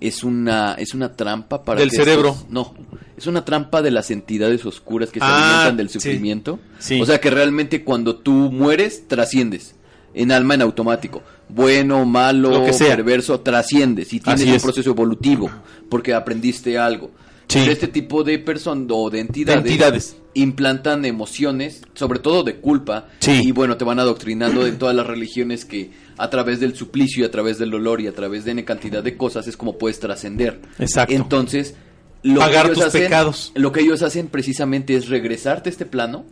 es 0.00 0.22
una 0.22 0.74
es 0.74 0.94
una 0.94 1.16
trampa 1.16 1.64
para 1.64 1.80
Del 1.80 1.90
que 1.90 1.96
cerebro. 1.96 2.30
estos- 2.30 2.50
no, 2.50 2.74
es 3.16 3.26
una 3.26 3.44
trampa 3.44 3.82
de 3.82 3.90
las 3.90 4.10
entidades 4.12 4.64
oscuras 4.66 5.10
que 5.10 5.18
se 5.18 5.26
Ah, 5.26 5.36
alimentan 5.48 5.76
del 5.76 5.88
sí. 5.88 5.94
sufrimiento. 5.94 6.60
Sí. 6.78 7.00
O 7.00 7.06
sea 7.06 7.20
que 7.20 7.30
realmente 7.30 7.82
cuando 7.82 8.16
tú 8.16 8.32
mueres 8.52 9.08
trasciendes 9.08 9.74
en 10.14 10.30
alma 10.30 10.54
en 10.54 10.62
automático, 10.62 11.22
bueno, 11.48 12.04
malo, 12.04 12.50
Lo 12.50 12.64
que 12.64 12.72
sea. 12.72 12.96
perverso, 12.96 13.40
trasciendes 13.40 14.12
y 14.12 14.20
tienes 14.20 14.40
Así 14.42 14.50
un 14.50 14.56
es. 14.56 14.62
proceso 14.62 14.90
evolutivo 14.90 15.50
porque 15.88 16.14
aprendiste 16.14 16.78
algo. 16.78 17.10
Sí. 17.48 17.58
Este 17.68 17.88
tipo 17.88 18.24
de 18.24 18.38
personas 18.38 18.86
o 18.90 19.10
de 19.10 19.20
entidades, 19.20 19.62
De 19.62 19.70
entidades. 19.70 20.16
implantan 20.32 21.04
emociones, 21.04 21.82
sobre 21.94 22.18
todo 22.18 22.42
de 22.42 22.56
culpa, 22.56 23.08
Sí. 23.20 23.42
y 23.44 23.52
bueno, 23.52 23.76
te 23.76 23.84
van 23.84 23.98
adoctrinando 24.00 24.66
en 24.66 24.78
todas 24.78 24.96
las 24.96 25.06
religiones 25.06 25.64
que 25.64 25.90
a 26.16 26.30
través 26.30 26.58
del 26.60 26.74
suplicio 26.74 27.22
y 27.22 27.26
a 27.26 27.30
través 27.30 27.58
del 27.58 27.70
dolor 27.70 28.00
y 28.00 28.06
a 28.06 28.12
través 28.14 28.44
de 28.44 28.52
N 28.52 28.64
cantidad 28.64 29.02
de 29.02 29.16
cosas 29.16 29.46
es 29.46 29.56
como 29.56 29.76
puedes 29.78 30.00
trascender. 30.00 30.60
Exacto. 30.78 31.14
Entonces, 31.14 31.74
lo 32.22 32.40
Pagar 32.40 32.62
que 32.66 32.72
ellos 32.72 32.78
tus 32.78 32.86
hacen, 32.86 33.02
pecados. 33.02 33.52
Lo 33.54 33.70
que 33.72 33.80
ellos 33.80 34.02
hacen 34.02 34.28
precisamente 34.28 34.96
es 34.96 35.08
regresarte 35.08 35.68
a 35.68 35.72
este 35.72 35.84
plano 35.86 36.24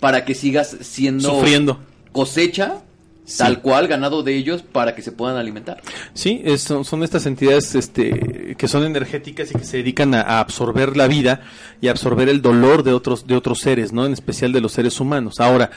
para 0.00 0.24
que 0.24 0.34
sigas 0.34 0.76
siendo 0.80 1.30
Sufriendo. 1.38 1.78
cosecha 2.12 2.82
tal 3.38 3.60
cual 3.62 3.86
ganado 3.88 4.22
de 4.22 4.34
ellos 4.36 4.62
para 4.62 4.94
que 4.94 5.02
se 5.02 5.12
puedan 5.12 5.36
alimentar. 5.36 5.80
Sí, 6.14 6.42
es- 6.44 6.62
son, 6.62 6.84
son 6.84 7.02
estas 7.02 7.24
entidades 7.26 7.74
este, 7.74 8.54
que 8.58 8.68
son 8.68 8.84
energéticas 8.84 9.50
y 9.50 9.54
que 9.54 9.64
se 9.64 9.76
dedican 9.78 10.14
a, 10.14 10.22
a 10.22 10.40
absorber 10.40 10.96
la 10.96 11.06
vida 11.06 11.40
y 11.80 11.88
a 11.88 11.92
absorber 11.92 12.28
el 12.28 12.42
dolor 12.42 12.82
de 12.82 12.92
otros, 12.92 13.26
de 13.26 13.36
otros 13.36 13.60
seres, 13.60 13.92
¿no? 13.92 14.04
En 14.06 14.12
especial 14.12 14.52
de 14.52 14.60
los 14.60 14.72
seres 14.72 14.98
humanos. 15.00 15.40
Ahora, 15.40 15.70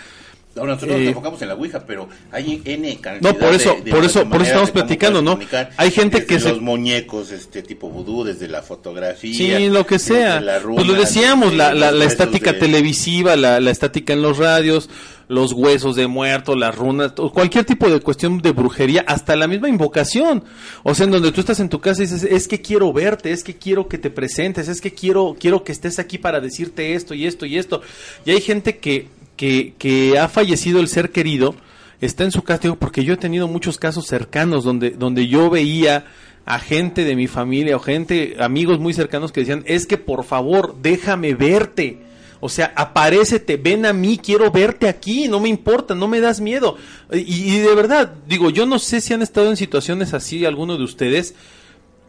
Ahora 0.57 0.73
nosotros 0.75 0.95
Eh, 0.97 0.99
nos 0.99 1.07
enfocamos 1.09 1.41
en 1.41 1.47
la 1.49 1.53
Ouija, 1.55 1.83
pero 1.85 2.07
hay 2.31 2.61
N 2.63 2.97
cantidad 3.01 3.33
No, 3.33 3.37
por 3.37 3.53
eso- 3.53 3.73
de- 3.75 3.81
de- 3.81 3.91
por 3.91 4.05
eso- 4.05 4.23
por 4.29 4.35
eso 4.41 4.45
estamos 4.45 4.71
platicando, 4.71 5.21
¿no? 5.21 5.37
Hay 5.77 5.91
gente 5.91 6.25
que 6.25 6.39
se- 6.39 6.49
los 6.49 6.61
muñecos, 6.61 7.31
este 7.31 7.61
tipo 7.61 7.89
vudú, 7.89 8.23
desde 8.23 8.47
la 8.47 8.61
fotografía. 8.61 9.57
Sí, 9.59 9.67
lo 9.69 9.85
que 9.85 9.99
sea. 9.99 10.39
la 10.39 10.59
pues 10.61 10.87
lo 10.87 10.93
decíamos, 10.93 11.53
la, 11.53 11.73
la, 11.73 11.91
la 11.91 12.05
estática 12.05 12.53
de- 12.53 12.59
televisiva, 12.59 13.35
la, 13.35 13.59
la 13.59 13.71
estática 13.71 14.13
en 14.13 14.21
los 14.21 14.37
radios, 14.37 14.89
los 15.27 15.51
huesos 15.53 15.95
de 15.95 16.07
muerto, 16.07 16.55
las 16.55 16.75
runas, 16.75 17.13
cualquier 17.33 17.65
tipo 17.65 17.89
de 17.89 17.99
cuestión 17.99 18.41
de 18.41 18.51
brujería, 18.51 19.03
hasta 19.07 19.35
la 19.35 19.47
misma 19.47 19.67
invocación. 19.69 20.43
O 20.83 20.93
sea, 20.95 21.05
en 21.05 21.11
donde 21.11 21.31
tú 21.31 21.41
estás 21.41 21.59
en 21.59 21.67
tu 21.67 21.81
casa 21.81 22.01
y 22.03 22.05
dices, 22.05 22.23
es 22.23 22.47
que 22.47 22.61
quiero 22.61 22.93
verte, 22.93 23.31
es 23.31 23.43
que 23.43 23.55
quiero 23.55 23.87
que 23.87 23.97
te 23.97 24.09
presentes, 24.11 24.67
es 24.67 24.79
que 24.81 24.93
quiero, 24.93 25.35
quiero 25.39 25.63
que 25.63 25.71
estés 25.71 25.99
aquí 25.99 26.17
para 26.17 26.39
decirte 26.39 26.93
esto 26.93 27.13
y 27.13 27.25
esto 27.25 27.45
y 27.45 27.57
esto. 27.57 27.81
Y 28.25 28.31
hay 28.31 28.39
gente 28.41 28.77
que, 28.77 29.07
que, 29.35 30.17
ha 30.19 30.27
fallecido 30.27 30.79
el 30.79 30.87
ser 30.87 31.11
querido, 31.11 31.55
está 32.01 32.23
en 32.23 32.31
su 32.31 32.43
casa, 32.43 32.63
digo, 32.63 32.77
porque 32.77 33.03
yo 33.03 33.13
he 33.13 33.17
tenido 33.17 33.47
muchos 33.47 33.77
casos 33.77 34.07
cercanos 34.07 34.63
donde, 34.63 34.91
donde 34.91 35.27
yo 35.27 35.49
veía 35.49 36.05
a 36.45 36.59
gente 36.59 37.03
de 37.03 37.15
mi 37.15 37.27
familia 37.27 37.75
o 37.75 37.79
gente, 37.79 38.35
amigos 38.39 38.79
muy 38.79 38.93
cercanos 38.93 39.31
que 39.31 39.41
decían, 39.41 39.63
es 39.65 39.87
que 39.87 39.97
por 39.97 40.23
favor, 40.23 40.75
déjame 40.81 41.33
verte. 41.33 42.03
O 42.41 42.49
sea, 42.49 42.73
aparécete, 42.75 43.57
ven 43.57 43.85
a 43.85 43.93
mí, 43.93 44.19
quiero 44.21 44.51
verte 44.51 44.87
aquí, 44.87 45.27
no 45.27 45.39
me 45.39 45.49
importa, 45.49 45.95
no 45.95 46.07
me 46.07 46.19
das 46.19 46.41
miedo. 46.41 46.77
Y, 47.11 47.55
y 47.55 47.59
de 47.59 47.73
verdad, 47.73 48.13
digo, 48.27 48.51
yo 48.51 48.67
no 48.67 48.77
sé 48.77 49.01
si 49.01 49.13
han 49.13 49.23
estado 49.23 49.49
en 49.49 49.57
situaciones 49.57 50.13
así 50.13 50.45
alguno 50.45 50.77
de 50.77 50.83
ustedes, 50.83 51.33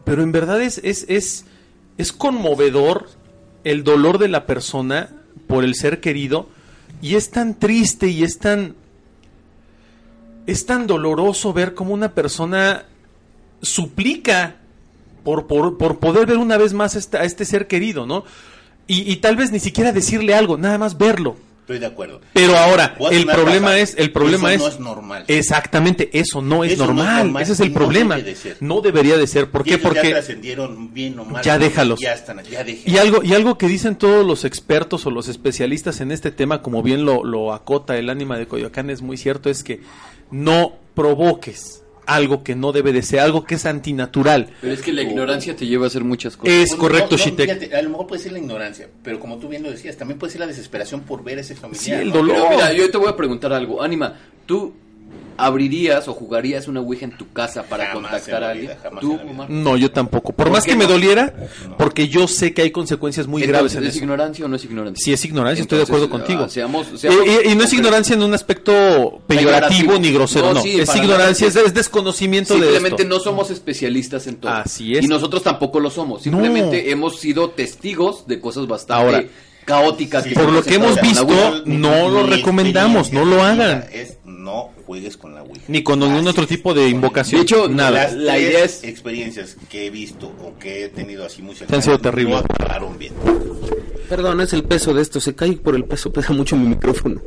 pero 0.03 0.21
en 0.21 0.31
verdad 0.31 0.61
es, 0.61 0.79
es, 0.83 1.05
es, 1.09 1.45
es 1.97 2.11
conmovedor 2.11 3.09
el 3.63 3.83
dolor 3.83 4.19
de 4.19 4.27
la 4.27 4.45
persona 4.45 5.09
por 5.47 5.63
el 5.63 5.75
ser 5.75 5.99
querido 5.99 6.49
y 7.01 7.15
es 7.15 7.29
tan 7.31 7.55
triste 7.59 8.07
y 8.07 8.23
es 8.23 8.39
tan 8.39 8.75
es 10.45 10.65
tan 10.65 10.87
doloroso 10.87 11.51
ver 11.53 11.73
cómo 11.73 11.93
una 11.93 12.13
persona 12.13 12.85
suplica 13.61 14.55
por, 15.23 15.45
por, 15.47 15.77
por 15.77 15.99
poder 15.99 16.25
ver 16.25 16.37
una 16.37 16.57
vez 16.57 16.73
más 16.73 16.95
esta- 16.95 17.19
a 17.19 17.23
este 17.25 17.43
ser 17.43 17.67
querido, 17.67 18.05
¿no? 18.05 18.23
Y, 18.87 19.11
y 19.11 19.17
tal 19.17 19.35
vez 19.35 19.51
ni 19.51 19.59
siquiera 19.59 19.91
decirle 19.91 20.33
algo, 20.33 20.57
nada 20.57 20.77
más 20.77 20.97
verlo. 20.97 21.35
Estoy 21.67 21.79
de 21.79 21.85
acuerdo. 21.87 22.21
Pero 22.31 22.57
ahora, 22.57 22.95
el 23.11 23.25
problema 23.25 23.77
es, 23.77 23.93
el 23.97 24.13
problema 24.13 24.53
Eso 24.53 24.69
es, 24.69 24.79
no 24.79 24.87
es 24.87 24.95
normal. 24.95 25.25
Exactamente, 25.27 26.09
eso 26.17 26.41
no 26.41 26.63
es, 26.63 26.71
Eso 26.71 26.85
no 26.93 27.03
es 27.03 27.09
normal. 27.25 27.43
Ese 27.43 27.51
es 27.51 27.59
el 27.59 27.67
no 27.67 27.73
problema. 27.73 28.15
debe 28.15 28.29
de 28.29 28.35
ser. 28.37 28.57
No 28.61 28.79
debería 28.79 29.17
de 29.17 29.27
ser. 29.27 29.51
¿Por 29.51 29.65
qué? 29.65 29.71
ellos 29.71 29.83
ya 29.83 29.89
Porque 29.89 30.09
trascendieron 30.11 30.93
bien 30.93 31.19
o 31.19 31.25
mal. 31.25 31.43
Ya 31.43 31.59
déjalos. 31.59 31.99
Ya 31.99 32.13
están, 32.13 32.41
ya 32.45 32.63
déjenlos. 32.63 32.87
y 32.87 32.97
algo, 32.97 33.21
y 33.21 33.33
algo 33.33 33.57
que 33.57 33.67
dicen 33.67 33.97
todos 33.97 34.25
los 34.25 34.45
expertos 34.45 35.05
o 35.07 35.11
los 35.11 35.27
especialistas 35.27 35.99
en 35.99 36.13
este 36.13 36.31
tema, 36.31 36.61
como 36.61 36.81
bien 36.81 37.03
lo, 37.03 37.25
lo 37.25 37.51
acota 37.51 37.97
el 37.97 38.09
ánima 38.09 38.37
de 38.37 38.47
Coyoacán, 38.47 38.89
es 38.89 39.01
muy 39.01 39.17
cierto, 39.17 39.49
es 39.49 39.61
que 39.61 39.81
no 40.31 40.71
provoques 40.95 41.83
algo 42.07 42.43
que 42.43 42.55
no 42.55 42.71
debe 42.71 42.93
de 42.93 43.01
ser, 43.03 43.19
algo 43.19 43.43
que 43.43 43.55
es 43.55 43.65
antinatural. 43.65 44.49
Pero 44.61 44.73
es 44.73 44.81
que 44.81 44.93
la 44.93 45.03
ignorancia 45.03 45.55
te 45.55 45.67
lleva 45.67 45.85
a 45.85 45.87
hacer 45.87 46.03
muchas 46.03 46.37
cosas. 46.37 46.53
Es 46.53 46.75
correcto, 46.75 47.11
no, 47.11 47.17
no, 47.17 47.23
Shitek. 47.23 47.49
fíjate, 47.49 47.75
a 47.75 47.81
lo 47.81 47.89
mejor 47.89 48.07
puede 48.07 48.21
ser 48.21 48.31
la 48.31 48.39
ignorancia, 48.39 48.89
pero 49.03 49.19
como 49.19 49.37
tú 49.37 49.47
bien 49.47 49.63
lo 49.63 49.69
decías, 49.69 49.97
también 49.97 50.17
puede 50.17 50.31
ser 50.31 50.39
la 50.41 50.47
desesperación 50.47 51.01
por 51.01 51.23
ver 51.23 51.37
a 51.37 51.41
ese 51.41 51.55
familiar. 51.55 51.83
Sí, 51.83 51.91
el 51.91 52.07
¿no? 52.07 52.15
dolor. 52.15 52.35
Pero 52.37 52.49
mira, 52.49 52.73
yo 52.73 52.89
te 52.89 52.97
voy 52.97 53.09
a 53.09 53.15
preguntar 53.15 53.53
algo. 53.53 53.81
Anima, 53.81 54.15
¿tú 54.45 54.73
abrirías 55.37 56.07
o 56.07 56.13
jugarías 56.13 56.67
una 56.67 56.79
Ouija 56.81 57.05
en 57.05 57.17
tu 57.17 57.31
casa 57.31 57.63
para 57.63 57.87
Jamás 57.87 58.11
contactar 58.11 58.43
a 58.43 58.49
alguien? 58.51 58.71
No, 59.49 59.77
yo 59.77 59.91
tampoco. 59.91 60.33
Por, 60.33 60.45
¿Por 60.45 60.51
más 60.53 60.63
que 60.65 60.75
me 60.75 60.85
no? 60.85 60.91
doliera, 60.91 61.33
porque 61.77 62.07
yo 62.07 62.27
sé 62.27 62.53
que 62.53 62.61
hay 62.63 62.71
consecuencias 62.71 63.27
muy 63.27 63.41
graves 63.43 63.75
en 63.75 63.83
¿Es 63.83 63.89
eso. 63.95 63.99
ignorancia 63.99 64.45
o 64.45 64.47
no 64.47 64.55
es 64.55 64.63
ignorancia? 64.65 65.03
Sí, 65.03 65.13
es 65.13 65.23
ignorancia, 65.25 65.61
estoy 65.61 65.77
de 65.77 65.83
acuerdo 65.83 66.09
contigo. 66.09 66.43
ah, 66.45 66.49
seamos- 66.49 66.87
Y- 66.93 66.97
seamos 66.97 67.25
y, 67.45 67.49
y 67.49 67.55
no 67.55 67.63
es 67.63 67.73
ignorancia 67.73 68.15
en 68.15 68.23
un 68.23 68.33
aspecto 68.33 69.21
peyorativo 69.27 69.97
ni 69.99 70.11
grosero, 70.11 70.47
no. 70.47 70.53
No, 70.55 70.61
sí, 70.61 70.79
es 70.79 70.95
ignorancia, 70.95 71.47
es, 71.47 71.55
es 71.55 71.73
desconocimiento 71.73 72.55
de 72.55 72.61
Simplemente 72.61 73.03
esto. 73.03 73.15
no 73.15 73.19
somos 73.21 73.51
especialistas 73.51 74.27
en 74.27 74.37
todo. 74.37 74.51
Así 74.51 74.95
es. 74.95 75.03
Y 75.05 75.07
nosotros 75.07 75.43
tampoco 75.43 75.79
lo 75.79 75.89
somos. 75.89 76.23
Simplemente 76.23 76.91
hemos 76.91 77.19
sido 77.19 77.49
testigos 77.51 78.25
de 78.27 78.39
cosas 78.39 78.67
bastante 78.67 79.03
Ahora, 79.03 79.23
caóticas. 79.65 80.23
Sí, 80.23 80.29
que 80.29 80.35
por 80.35 80.51
lo 80.51 80.63
que 80.63 80.75
hemos 80.75 80.99
visto, 81.01 81.61
no 81.65 82.09
lo 82.09 82.25
recomendamos, 82.25 83.11
no 83.13 83.25
lo 83.25 83.41
hagan. 83.43 83.85
Es 83.91 84.17
no 84.25 84.69
juegues 84.87 85.17
con 85.17 85.35
la 85.35 85.43
Ouija. 85.43 85.61
Ni 85.67 85.83
con 85.83 85.99
ningún 85.99 86.19
Así. 86.19 86.27
otro 86.29 86.47
tipo 86.47 86.73
de 86.73 86.87
invocación. 86.89 87.41
De 87.41 87.43
hecho, 87.43 87.67
nada. 87.67 87.91
Las 88.05 88.13
La 88.13 88.33
tres 88.35 88.49
idea 88.49 88.63
es- 88.63 88.83
experiencias 88.85 89.57
que 89.69 89.85
he 89.85 89.89
visto 89.91 90.27
o 90.43 90.57
que 90.57 90.85
he 90.85 90.89
tenido 90.89 91.25
así 91.25 91.41
muy 91.41 91.51
han 91.51 91.57
cercanas 91.57 91.83
sido 91.85 91.99
terribles. 91.99 92.41
no 92.81 92.89
bien. 92.97 93.13
Perdón, 94.09 94.39
es 94.41 94.53
el 94.53 94.63
peso 94.63 94.93
de 94.93 95.01
esto. 95.01 95.19
Se 95.19 95.35
cae 95.35 95.51
por 95.57 95.75
el 95.75 95.83
peso, 95.83 96.11
pesa 96.11 96.31
mucho 96.33 96.55
mi 96.55 96.67
micrófono. 96.69 97.21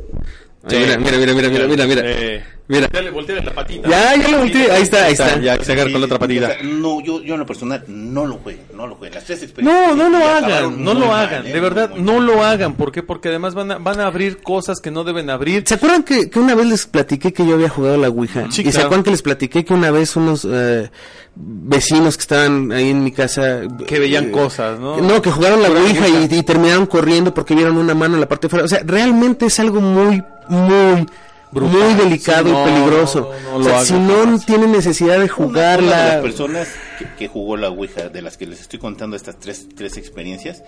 Ay, 0.63 0.69
Sí. 0.69 0.75
Mira, 0.77 0.97
mira, 0.97 1.17
mira, 1.17 1.33
mira, 1.33 1.49
mira, 1.49 1.67
mira, 1.67 1.85
mira. 1.87 2.01
Eh, 2.05 2.43
Mira. 2.71 2.89
Ya 2.93 3.01
le 3.01 3.11
volteé 3.11 3.41
la 3.43 3.51
patita. 3.53 3.89
Ya, 3.89 4.15
ya 4.15 4.27
lo 4.29 4.37
volteé. 4.39 4.71
Ahí 4.71 4.83
está, 4.83 5.05
ahí 5.05 5.11
está. 5.13 5.37
Ya 5.41 5.61
se 5.61 5.73
agarra 5.73 5.91
con 5.91 5.99
la 5.99 6.05
otra 6.05 6.15
O 6.15 6.19
patita. 6.21 6.47
sea, 6.47 6.63
no, 6.63 7.01
yo, 7.01 7.21
yo 7.21 7.33
en 7.33 7.39
lo 7.41 7.45
personal 7.45 7.83
no 7.87 8.25
lo 8.25 8.35
juego, 8.37 8.61
no 8.73 8.87
lo 8.87 8.95
juego. 8.95 9.13
Las 9.13 9.25
tres 9.25 9.43
experiencias. 9.43 9.95
No, 9.97 10.09
no 10.09 10.17
lo 10.17 10.25
hagan, 10.25 10.81
no 10.83 10.93
lo 10.93 11.07
mal, 11.07 11.25
hagan, 11.27 11.47
¿eh? 11.47 11.51
de 11.51 11.59
verdad, 11.59 11.89
Muy, 11.89 11.99
muy 11.99 12.05
no 12.13 12.17
mal. 12.19 12.25
lo 12.27 12.43
hagan, 12.45 12.73
¿por 12.75 12.93
qué? 12.93 13.03
Porque 13.03 13.27
además 13.27 13.55
van 13.55 13.71
a, 13.71 13.77
van 13.77 13.99
a 13.99 14.05
abrir 14.07 14.41
cosas 14.41 14.79
que 14.79 14.89
no 14.89 15.03
deben 15.03 15.29
abrir. 15.29 15.63
¿Se 15.67 15.73
acuerdan 15.73 16.03
que, 16.03 16.29
que 16.29 16.39
una 16.39 16.55
vez 16.55 16.65
les 16.67 16.85
platiqué 16.87 17.33
que 17.33 17.45
yo 17.45 17.55
había 17.55 17.67
jugado 17.67 17.97
la 17.97 18.07
Ouija? 18.07 18.45
Sí, 18.49 18.61
y 18.65 18.71
se 18.71 18.79
acuerdan 18.79 19.03
que 19.03 19.11
les 19.11 19.21
platiqué 19.21 19.65
que 19.65 19.73
una 19.73 19.91
vez 19.91 20.15
unos 20.15 20.47
eh, 20.49 20.89
vecinos 21.35 22.15
que 22.15 22.21
estaban 22.21 22.71
ahí 22.71 22.89
en 22.89 23.03
mi 23.03 23.11
casa... 23.11 23.61
Que 23.85 23.99
veían 23.99 24.29
eh, 24.29 24.31
cosas, 24.31 24.79
¿no? 24.79 24.97
No, 25.01 25.21
que 25.21 25.29
jugaron 25.29 25.61
la 25.61 25.69
Ouija. 25.69 26.07
y, 26.07 26.27
y 26.33 26.43
terminaron 26.43 26.85
corriendo 26.85 27.33
porque 27.33 27.53
vieron 27.53 27.77
una 27.77 27.93
mano 27.93 28.15
en 28.15 28.21
la 28.21 28.29
parte 28.29 28.47
de 28.47 28.49
fuera. 28.49 28.65
O 28.65 28.69
sea, 28.69 28.79
realmente 28.85 29.47
es 29.47 29.59
algo 29.59 29.81
muy, 29.81 30.23
muy... 30.47 31.05
Brutal. 31.51 31.77
Muy 31.79 31.93
delicado 31.95 32.45
Sí, 32.45 32.51
no, 32.51 32.61
y 32.61 32.71
peligroso. 32.71 33.31
no, 33.43 33.51
no, 33.51 33.59
no 33.59 33.65
o 33.65 33.69
sea, 33.69 33.81
si 33.85 33.93
no 33.93 34.39
tiene 34.39 34.67
necesidad 34.67 35.13
de 35.19 35.25
Una- 35.25 35.33
jugarla. 35.33 35.85
Una 35.95 36.05
de 36.05 36.11
las 36.13 36.21
personas 36.21 36.67
que, 36.97 37.07
que 37.17 37.27
jugó 37.27 37.57
la 37.57 37.69
Ouija, 37.69 38.09
de 38.09 38.21
las 38.21 38.37
que 38.37 38.45
les 38.47 38.61
estoy 38.61 38.79
contando 38.79 39.15
estas 39.15 39.37
tres, 39.39 39.67
tres 39.75 39.97
experiencias, 39.97 40.63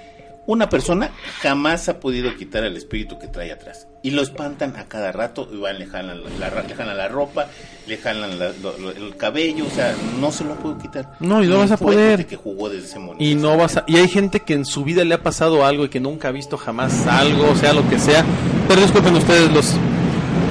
Una 0.45 0.67
persona 0.67 1.11
jamás 1.41 1.87
ha 1.87 2.01
podido 2.01 2.35
quitar 2.35 2.65
el 2.65 2.75
espíritu 2.75 3.17
que 3.17 3.27
trae 3.27 3.53
atrás. 3.53 3.87
Y 4.01 4.11
lo 4.11 4.21
espantan 4.21 4.75
a 4.75 4.89
cada 4.89 5.13
rato, 5.13 5.47
y 5.49 5.55
van, 5.55 5.79
le 5.79 5.85
jalan 5.85 6.21
la, 6.37 6.49
la- 6.49 6.63
le 6.63 6.75
jalan 6.75 6.97
la 6.97 7.07
ropa, 7.07 7.47
le 7.87 7.95
jalan 7.95 8.37
la- 8.37 8.51
lo- 8.61 8.77
lo- 8.77 8.91
el 8.91 9.15
cabello, 9.15 9.65
o 9.65 9.69
sea, 9.73 9.95
no 10.19 10.33
se 10.33 10.43
lo 10.43 10.55
puedo 10.55 10.77
quitar. 10.77 11.11
No, 11.21 11.41
y 11.41 11.47
no 11.47 11.59
vas 11.59 11.71
a 11.71 11.77
poder. 11.77 12.17
gente 12.17 12.25
que 12.27 12.35
jugó 12.35 12.67
desde 12.67 12.87
ese 12.87 12.99
momento. 12.99 13.23
Y 13.23 13.35
no 13.35 13.55
vas 13.55 13.77
a, 13.77 13.85
y 13.87 13.95
hay 13.95 14.09
gente 14.09 14.41
que 14.41 14.53
en 14.53 14.65
su 14.65 14.83
vida 14.83 15.05
le 15.05 15.13
ha 15.15 15.23
pasado 15.23 15.65
algo 15.65 15.85
y 15.85 15.89
que 15.89 16.01
nunca 16.01 16.27
ha 16.27 16.31
visto 16.31 16.57
jamás 16.57 17.07
algo, 17.07 17.55
sea 17.55 17.71
lo 17.71 17.87
que 17.89 17.97
sea. 17.97 18.25
Pero 18.67 18.81
disculpen 18.81 19.15
ustedes 19.15 19.49
los 19.49 19.73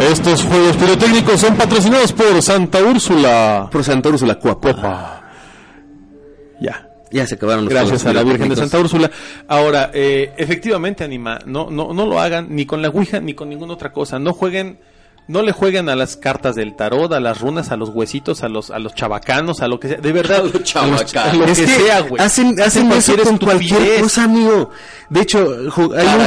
estos 0.01 0.43
juegos 0.45 0.77
pirotécnicos 0.77 1.41
son 1.41 1.57
patrocinados 1.57 2.13
por 2.13 2.43
Santa 2.43 2.83
Úrsula. 2.83 3.69
Por 3.71 3.85
Santa 3.85 4.09
Úrsula, 4.09 4.35
Cuapa. 4.37 5.23
Ya. 6.61 6.89
Ya 7.11 7.27
se 7.27 7.35
acabaron 7.35 7.65
los 7.65 7.73
Gracias 7.75 8.07
a 8.07 8.13
la 8.13 8.23
Virgen 8.23 8.49
de. 8.49 8.57
Santa 8.57 8.79
Úrsula. 8.79 9.11
Ahora, 9.47 9.91
eh, 9.93 10.33
efectivamente, 10.37 11.05
Anima, 11.05 11.39
no, 11.45 11.71
no, 11.71 11.93
no 11.93 12.07
lo 12.07 12.21
hagan 12.21 12.47
ni 12.51 12.65
con 12.65 12.81
la 12.81 12.89
Ouija 12.89 13.21
ni 13.21 13.35
con 13.35 13.51
ninguna 13.51 13.75
otra 13.75 13.93
cosa. 13.93 14.19
No 14.19 14.33
jueguen, 14.33 14.79
no 15.29 15.43
le 15.43 15.53
jueguen 15.53 15.91
a 15.91 15.95
las 15.97 16.17
cartas 16.17 16.55
del 16.55 16.75
tarot, 16.75 17.13
a 17.13 17.21
las 17.21 17.41
runas, 17.41 17.71
a 17.71 17.77
los 17.77 17.91
huesitos, 17.91 18.43
a 18.43 18.49
los, 18.49 18.71
a 18.71 18.79
los 18.79 18.95
chabacanos, 18.95 19.61
a 19.61 19.69
lo 19.69 19.79
que 19.79 19.89
sea. 19.89 19.99
De 19.99 20.11
verdad, 20.11 20.41
A 20.41 20.43
los 20.45 20.65
chabacanos. 20.65 21.15
a 21.17 21.33
lo 21.35 21.45
que 21.45 21.53
que 21.53 21.67
sea, 21.67 22.01
güey. 22.01 22.23
hacen, 22.23 22.59
hacen 22.61 22.91
eso 22.93 23.15
con 23.23 23.37
cualquier 23.37 24.01
cosa, 24.01 24.25
amigo. 24.25 24.71
De 25.11 25.21
hecho, 25.21 25.39
hay 25.39 25.67
un 25.67 25.71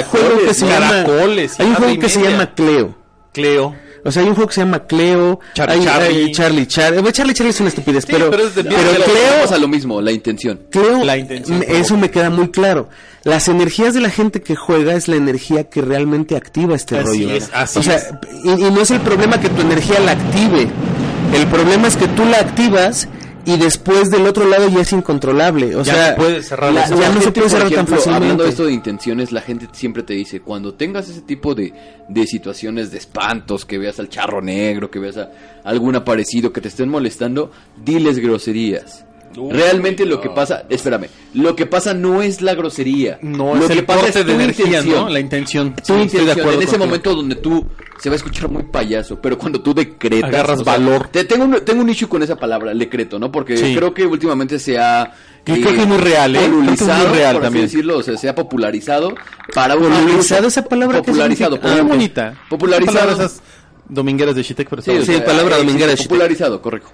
juego 0.03 0.39
que 0.45 0.53
se 0.53 0.68
llama. 0.68 1.01
Hay 1.01 1.66
un 1.66 1.76
juego 1.76 1.99
que 1.99 2.09
se 2.09 2.22
llama 2.22 2.53
Cleo. 2.53 3.05
Cleo. 3.36 3.75
O 4.07 4.11
sea, 4.11 4.21
hay 4.21 4.29
un 4.29 4.36
juego 4.36 4.47
que 4.49 4.53
se 4.55 4.61
llama 4.61 4.86
Cleo. 4.86 5.39
Charlie 5.55 5.73
hay, 5.79 5.83
Charlie. 5.86 6.05
hay 6.25 6.31
Charlie 6.31 6.67
Charlie. 6.67 6.97
Bueno, 6.99 7.11
Charlie 7.11 7.33
Charlie 7.33 7.49
es 7.49 7.59
una 7.59 7.69
estupidez, 7.69 8.05
pero, 8.05 8.29
pero 8.29 8.43
es 8.47 8.55
de- 8.55 8.63
pero 8.63 8.75
pero 8.77 9.03
Cleo, 9.03 9.33
Vamos 9.38 9.51
a 9.51 9.57
lo 9.57 9.67
mismo, 9.67 9.99
la 10.01 10.11
intención. 10.11 10.59
Cleo, 10.69 11.03
La 11.03 11.17
intención 11.17 11.63
eso 11.67 11.97
me 11.97 12.11
queda 12.11 12.29
muy 12.29 12.49
claro. 12.49 12.88
Las 13.23 13.47
energías 13.47 13.95
de 13.95 14.01
la 14.01 14.11
gente 14.11 14.41
que 14.41 14.55
juega 14.55 14.93
es 14.93 15.07
la 15.07 15.15
energía 15.15 15.63
que 15.63 15.81
realmente 15.81 16.36
activa 16.36 16.75
este 16.75 16.99
Así 16.99 17.23
rollo. 17.23 17.31
es, 17.36 17.49
así 17.51 17.79
o 17.79 17.83
sea, 17.83 17.95
es. 17.95 18.05
Y, 18.43 18.51
y 18.51 18.71
no 18.71 18.81
es 18.81 18.91
el 18.91 18.99
problema 18.99 19.39
que 19.41 19.49
tu 19.49 19.61
energía 19.61 19.99
la 19.99 20.11
active. 20.11 20.67
El 21.33 21.47
problema 21.47 21.88
es 21.88 21.97
que 21.97 22.07
tú 22.09 22.23
la 22.25 22.38
activas 22.38 23.07
y 23.46 23.58
después 23.58 24.10
del 24.10 24.26
otro 24.28 24.46
lado 24.48 24.68
ya 24.70 24.82
es 24.82 24.91
incontrolable. 24.93 25.76
O 25.76 25.84
Ya 25.84 25.93
sea, 25.93 26.12
no 26.12 26.18
puedes 26.18 26.48
cerrar 26.48 26.74
la- 26.74 26.88
ya 26.89 27.10
no 27.10 27.22
se 27.22 27.32
puede 27.32 27.41
por 27.41 27.50
cerrar 27.50 27.64
tan 27.64 27.74
ejemplo, 27.74 27.96
fácilmente. 27.98 28.24
Hablando 28.26 28.43
de 28.43 28.50
esto 28.50 28.66
de 28.66 28.74
intenciones, 28.74 29.32
la 29.32 29.41
gente 29.41 29.68
siempre 29.72 30.04
te 30.04 30.14
dice, 30.14 30.41
cuando 30.41 30.74
tengas 30.74 31.08
ese 31.10 31.22
tipo 31.22 31.54
de, 31.56 31.74
de 32.10 32.28
situaciones 32.28 32.91
de 32.91 32.98
espantos, 32.98 33.66
que 33.66 33.78
veas 33.78 34.00
al 34.00 34.10
charro 34.10 34.41
negro, 34.41 34.89
que 34.91 35.00
veas 35.00 35.18
a 35.18 35.30
algún 35.64 35.96
aparecido 35.96 36.52
que 36.52 36.62
te 36.62 36.68
estén 36.70 36.89
molestando, 36.89 37.52
diles 37.84 38.20
groserías. 38.20 39.06
Uy, 39.38 39.51
Realmente 39.53 40.05
lo 40.05 40.21
que 40.21 40.29
pasa, 40.29 40.63
espérame, 40.69 41.07
lo 41.33 41.55
que 41.55 41.65
pasa 41.65 41.93
no 41.93 42.21
es 42.21 42.41
la 42.41 42.53
grosería. 42.55 43.19
No, 43.21 43.53
lo 43.55 43.65
es 43.65 43.69
el 43.71 43.83
pasa 43.86 44.19
de 44.19 44.23
tu 44.25 44.31
energía, 44.31 44.65
intención. 44.65 44.95
¿no? 45.05 45.09
La 45.09 45.19
intención. 45.19 45.75
Tu 45.75 45.75
Sí, 45.75 45.81
estoy 45.81 45.97
de 45.97 46.03
intención, 46.03 46.31
acuerdo 46.39 46.51
en 46.53 46.61
ese 46.61 46.65
contigo. 46.77 46.86
momento 46.86 47.15
donde 47.15 47.36
tú 47.36 47.65
se 47.99 48.09
va 48.09 48.13
a 48.13 48.17
escuchar 48.17 48.49
muy 48.49 48.63
payaso, 48.63 49.19
pero 49.21 49.38
cuando 49.38 49.61
tú 49.61 49.73
decretas, 49.73 50.29
Agarras 50.29 50.59
o 50.61 50.63
sea, 50.63 50.73
valor. 50.73 51.07
te- 51.09 51.23
tengo 51.25 51.45
un 51.45 51.59
tengo 51.65 51.81
un 51.81 51.89
issue 51.89 52.07
con 52.07 52.23
esa 52.23 52.36
palabra, 52.36 52.73
decreto, 52.73 53.19
¿no? 53.19 53.31
Porque 53.31 53.57
Sí. 53.57 53.75
creo 53.75 53.93
que 53.93 54.05
últimamente 54.05 54.59
se 54.59 54.77
ha 54.77 55.11
Yo 55.45 55.53
creo 55.55 55.73
que 55.75 55.81
es 55.81 55.88
muy 55.88 55.97
real, 55.97 56.36
¿eh? 56.36 56.39
Que 56.39 56.45
es 56.45 56.51
muy 56.51 56.67
real 56.67 57.36
por 57.36 57.41
así 57.41 57.41
también. 57.41 57.65
decirlo, 57.65 57.97
o 57.97 58.03
sea, 58.03 58.17
se 58.17 58.27
ha 58.29 58.36
popularizado 58.36 59.13
para 59.53 59.75
¿Popularizado 59.75 60.47
esa 60.47 60.63
palabra 60.63 60.99
popularizado, 61.03 61.55
significa? 61.57 61.73
Ah, 61.75 61.81
por- 61.83 61.88
bonita. 61.89 62.36
popularizado, 62.49 62.97
Palabras 62.97 63.19
esas 63.31 63.41
domingueras 63.88 64.36
de 64.36 64.41
Shitek, 64.43 64.67
pero 64.69 64.81
Sí, 64.81 64.91
sí, 65.05 65.21
palabra 65.25 65.55
eh, 65.57 65.59
dominguera 65.59 65.91
de 65.91 65.95
Shitek. 65.97 66.07
popularizado, 66.09 66.61
correcto. 66.61 66.89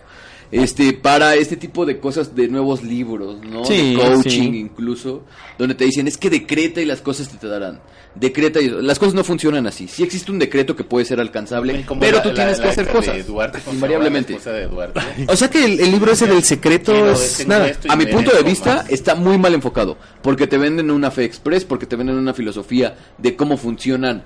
Este, 0.51 0.91
para 0.91 1.35
este 1.35 1.55
tipo 1.55 1.85
de 1.85 1.99
cosas 1.99 2.35
de 2.35 2.49
nuevos 2.49 2.83
libros, 2.83 3.37
¿no? 3.45 3.63
Sí, 3.63 3.93
de 3.93 3.95
coaching 4.01 4.51
sí. 4.51 4.59
incluso, 4.59 5.23
donde 5.57 5.75
te 5.75 5.85
dicen, 5.85 6.07
es 6.09 6.17
que 6.17 6.29
decreta 6.29 6.81
y 6.81 6.85
las 6.85 6.99
cosas 7.01 7.29
te, 7.29 7.37
te 7.37 7.47
darán. 7.47 7.79
Decreta 8.15 8.59
y 8.59 8.67
las 8.67 8.99
cosas 8.99 9.13
no 9.13 9.23
funcionan 9.23 9.65
así. 9.67 9.87
Sí 9.87 10.03
existe 10.03 10.29
un 10.29 10.39
decreto 10.39 10.75
que 10.75 10.83
puede 10.83 11.05
ser 11.05 11.21
alcanzable, 11.21 11.85
Como 11.85 12.01
pero 12.01 12.17
la- 12.17 12.23
tú 12.23 12.29
la- 12.29 12.35
tienes 12.35 12.57
la 12.57 12.63
que 12.65 12.69
hacer 12.71 12.87
cosas. 12.89 13.25
Duarte 13.25 13.59
invariablemente. 13.71 14.33
esposa 14.33 14.51
de 14.51 14.67
Duarte. 14.67 14.99
O 15.29 15.35
sea 15.37 15.49
que 15.49 15.63
el, 15.63 15.79
el 15.79 15.89
libro 15.91 16.11
ese 16.11 16.27
del 16.27 16.43
secreto 16.43 17.09
es 17.11 17.47
nada. 17.47 17.71
A 17.87 17.95
mi 17.95 18.07
punto 18.07 18.31
de 18.35 18.43
vista 18.43 18.75
más. 18.77 18.89
está 18.89 19.15
muy 19.15 19.37
mal 19.37 19.53
enfocado, 19.53 19.97
porque 20.21 20.47
te 20.47 20.57
venden 20.57 20.91
una 20.91 21.09
fe 21.11 21.23
express, 21.23 21.63
porque 21.63 21.85
te 21.85 21.95
venden 21.95 22.17
una 22.17 22.33
filosofía 22.33 22.97
de 23.17 23.37
cómo 23.37 23.55
funcionan, 23.55 24.25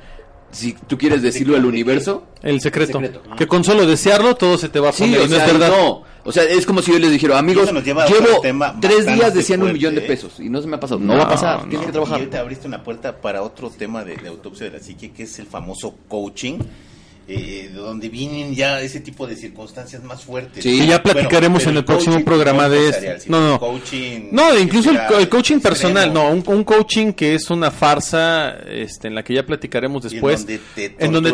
si 0.49 0.73
tú 0.87 0.97
quieres 0.97 1.21
decirlo, 1.21 1.55
el 1.55 1.65
universo. 1.65 2.23
El 2.41 2.61
secreto. 2.61 2.93
Secreto. 2.99 3.21
Que 3.37 3.45
con 3.45 3.63
solo 3.63 3.85
desearlo 3.85 4.35
todo 4.35 4.57
se 4.57 4.69
te 4.69 4.79
va 4.79 4.89
a 4.89 4.93
Sí, 4.93 5.03
poner. 5.03 5.19
o 5.19 5.25
y 5.25 5.29
no 5.29 5.35
es 5.37 5.45
verdad. 5.45 5.69
no. 5.69 6.14
O 6.27 6.31
sea, 6.31 6.43
es 6.43 6.65
como 6.65 6.81
si 6.81 6.91
yo 6.91 6.97
les 6.99 7.11
dijera, 7.11 7.37
amigos, 7.37 7.71
llevo 7.71 8.41
tres 8.81 9.05
días 9.05 9.33
deseando 9.33 9.65
un 9.67 9.71
fuerte, 9.71 9.73
millón 9.73 9.95
de 9.95 10.01
¿eh? 10.01 10.07
pesos 10.07 10.39
y 10.39 10.49
no 10.49 10.59
se 10.61 10.67
me 10.67 10.75
ha 10.75 10.79
pasado. 10.79 10.99
No, 10.99 11.15
va 11.15 11.23
a 11.23 11.29
pasar, 11.29 11.59
tienes 11.69 11.81
que 11.81 11.89
Y 11.89 11.91
trabajar. 11.91 12.17
ahorita 12.19 12.39
abriste 12.39 12.67
una 12.67 12.83
puerta 12.83 13.21
para 13.21 13.43
otro 13.43 13.69
tema 13.69 14.03
de, 14.03 14.17
de 14.17 14.27
autopsia 14.27 14.65
de 14.65 14.77
la 14.77 14.83
psique, 14.83 15.11
que 15.11 15.23
es 15.23 15.37
el 15.39 15.45
famoso 15.45 15.95
coaching, 16.07 16.57
eh, 17.27 17.69
de 17.73 17.79
donde 17.79 18.09
vienen 18.09 18.53
ya 18.53 18.79
ese 18.81 18.99
tipo 18.99 19.25
de 19.25 19.35
circunstancias 19.35 20.03
más 20.03 20.23
fuertes. 20.23 20.63
Sí. 20.63 20.85
Ya 20.85 21.01
platicaremos 21.01 21.65
en 21.65 21.77
el 21.77 21.83
próximo 21.83 22.23
programa 22.23 22.69
de 22.69 23.19
sino 23.19 23.39
No, 23.39 23.49
no. 23.51 23.59
Coaching 23.59 24.29
No, 24.31 24.57
incluso 24.57 24.91
el, 24.91 24.99
el 25.19 25.27
coaching 25.29 25.59
personal, 25.59 26.13
no, 26.13 26.29
un, 26.29 26.43
un 26.45 26.63
coaching 26.63 27.13
que 27.13 27.33
es 27.33 27.49
una 27.49 27.71
farsa, 27.71 28.57
este, 28.67 29.07
en 29.07 29.15
la 29.15 29.23
que 29.23 29.33
ya 29.33 29.43
platicaremos 29.43 30.05
en 30.05 30.11
después, 30.11 30.45
donde 30.45 30.59
te 30.75 30.95
en 30.99 31.11
donde 31.11 31.31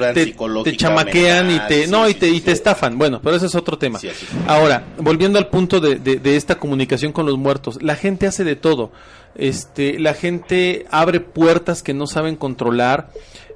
te, 0.64 0.78
chamaquean 0.78 1.52
y 1.52 1.60
te, 1.68 1.82
Ah, 1.82 1.86
sí, 1.86 1.92
no, 1.92 2.10
y 2.10 2.14
sí, 2.14 2.20
te, 2.20 2.30
sí, 2.30 2.36
y 2.38 2.42
te 2.42 2.52
estafan, 2.52 2.98
bueno, 2.98 3.20
pero 3.22 3.36
ese 3.36 3.48
es 3.48 3.56
otro 3.56 3.78
tema. 3.78 4.00
Ahora, 4.48 4.86
volviendo 4.98 5.40
al 5.40 5.50
punto 5.50 5.80
de, 5.80 5.96
de, 5.96 6.18
de 6.18 6.36
esta 6.36 6.56
comunicación 6.56 7.12
con 7.12 7.26
los 7.26 7.38
muertos, 7.38 7.82
la 7.82 7.96
gente 7.96 8.28
hace 8.28 8.44
de 8.44 8.56
todo, 8.56 8.92
este, 9.36 10.00
la 10.00 10.14
gente 10.14 10.86
abre 10.92 11.20
puertas 11.20 11.84
que 11.84 11.94
no 11.94 12.08
saben 12.08 12.36
controlar, 12.36 13.12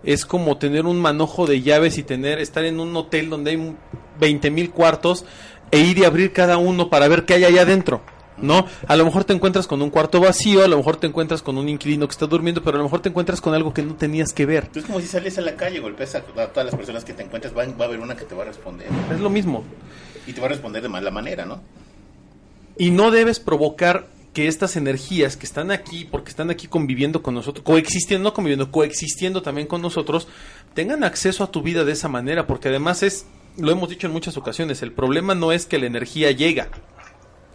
es 0.05 0.25
como 0.25 0.57
tener 0.57 0.85
un 0.85 0.99
manojo 0.99 1.47
de 1.47 1.61
llaves 1.61 1.97
y 1.97 2.03
tener, 2.03 2.39
estar 2.39 2.63
en 2.63 2.79
un 2.79 2.95
hotel 2.95 3.29
donde 3.29 3.51
hay 3.51 3.75
20 4.19 4.51
mil 4.51 4.71
cuartos 4.71 5.25
e 5.71 5.79
ir 5.79 5.97
y 5.97 6.05
abrir 6.05 6.31
cada 6.31 6.57
uno 6.57 6.89
para 6.89 7.07
ver 7.07 7.25
qué 7.25 7.33
hay 7.33 7.45
allá 7.45 7.61
adentro. 7.63 8.01
¿No? 8.37 8.65
A 8.87 8.97
lo 8.97 9.05
mejor 9.05 9.23
te 9.23 9.31
encuentras 9.31 9.65
con 9.65 9.81
un 9.81 9.89
cuarto 9.89 10.19
vacío, 10.19 10.61
a 10.61 10.67
lo 10.67 10.75
mejor 10.75 10.97
te 10.97 11.07
encuentras 11.07 11.41
con 11.41 11.57
un 11.57 11.69
inquilino 11.69 12.05
que 12.05 12.11
está 12.11 12.27
durmiendo, 12.27 12.61
pero 12.61 12.75
a 12.75 12.79
lo 12.79 12.83
mejor 12.83 12.99
te 12.99 13.07
encuentras 13.07 13.39
con 13.39 13.53
algo 13.53 13.73
que 13.73 13.81
no 13.81 13.95
tenías 13.95 14.33
que 14.33 14.45
ver. 14.45 14.69
Es 14.75 14.83
como 14.83 14.99
si 14.99 15.07
sales 15.07 15.37
a 15.37 15.41
la 15.41 15.55
calle, 15.55 15.79
golpeas 15.79 16.15
a, 16.15 16.17
a 16.17 16.47
todas 16.47 16.65
las 16.65 16.75
personas 16.75 17.05
que 17.05 17.13
te 17.13 17.23
encuentras, 17.23 17.55
va, 17.55 17.65
va 17.65 17.85
a 17.85 17.87
haber 17.87 18.01
una 18.01 18.17
que 18.17 18.25
te 18.25 18.35
va 18.35 18.43
a 18.43 18.47
responder. 18.47 18.89
Es 19.09 19.21
lo 19.21 19.29
mismo. 19.29 19.63
Y 20.27 20.33
te 20.33 20.41
va 20.41 20.47
a 20.47 20.49
responder 20.49 20.81
de 20.81 20.89
mala 20.89 21.11
manera, 21.11 21.45
¿no? 21.45 21.61
Y 22.77 22.91
no 22.91 23.09
debes 23.09 23.39
provocar 23.39 24.07
que 24.35 24.49
estas 24.49 24.75
energías 24.75 25.37
que 25.37 25.45
están 25.45 25.71
aquí, 25.71 26.05
porque 26.11 26.29
están 26.29 26.49
aquí 26.49 26.67
conviviendo 26.67 27.23
con 27.23 27.33
nosotros, 27.33 27.63
coexistiendo, 27.63 28.29
no 28.29 28.33
conviviendo, 28.33 28.69
coexistiendo 28.69 29.41
también 29.41 29.65
con 29.65 29.81
nosotros, 29.81 30.27
tengan 30.73 31.05
acceso 31.05 31.41
a 31.45 31.51
tu 31.51 31.61
vida 31.61 31.85
de 31.85 31.93
esa 31.93 32.09
manera, 32.09 32.45
porque 32.45 32.67
además 32.67 33.01
es, 33.01 33.25
lo 33.57 33.71
hemos 33.71 33.87
dicho 33.87 34.07
en 34.07 34.13
muchas 34.13 34.35
ocasiones, 34.35 34.81
el 34.81 34.91
problema 34.91 35.35
no 35.35 35.53
es 35.53 35.65
que 35.65 35.79
la 35.79 35.85
energía 35.85 36.31
llega, 36.31 36.67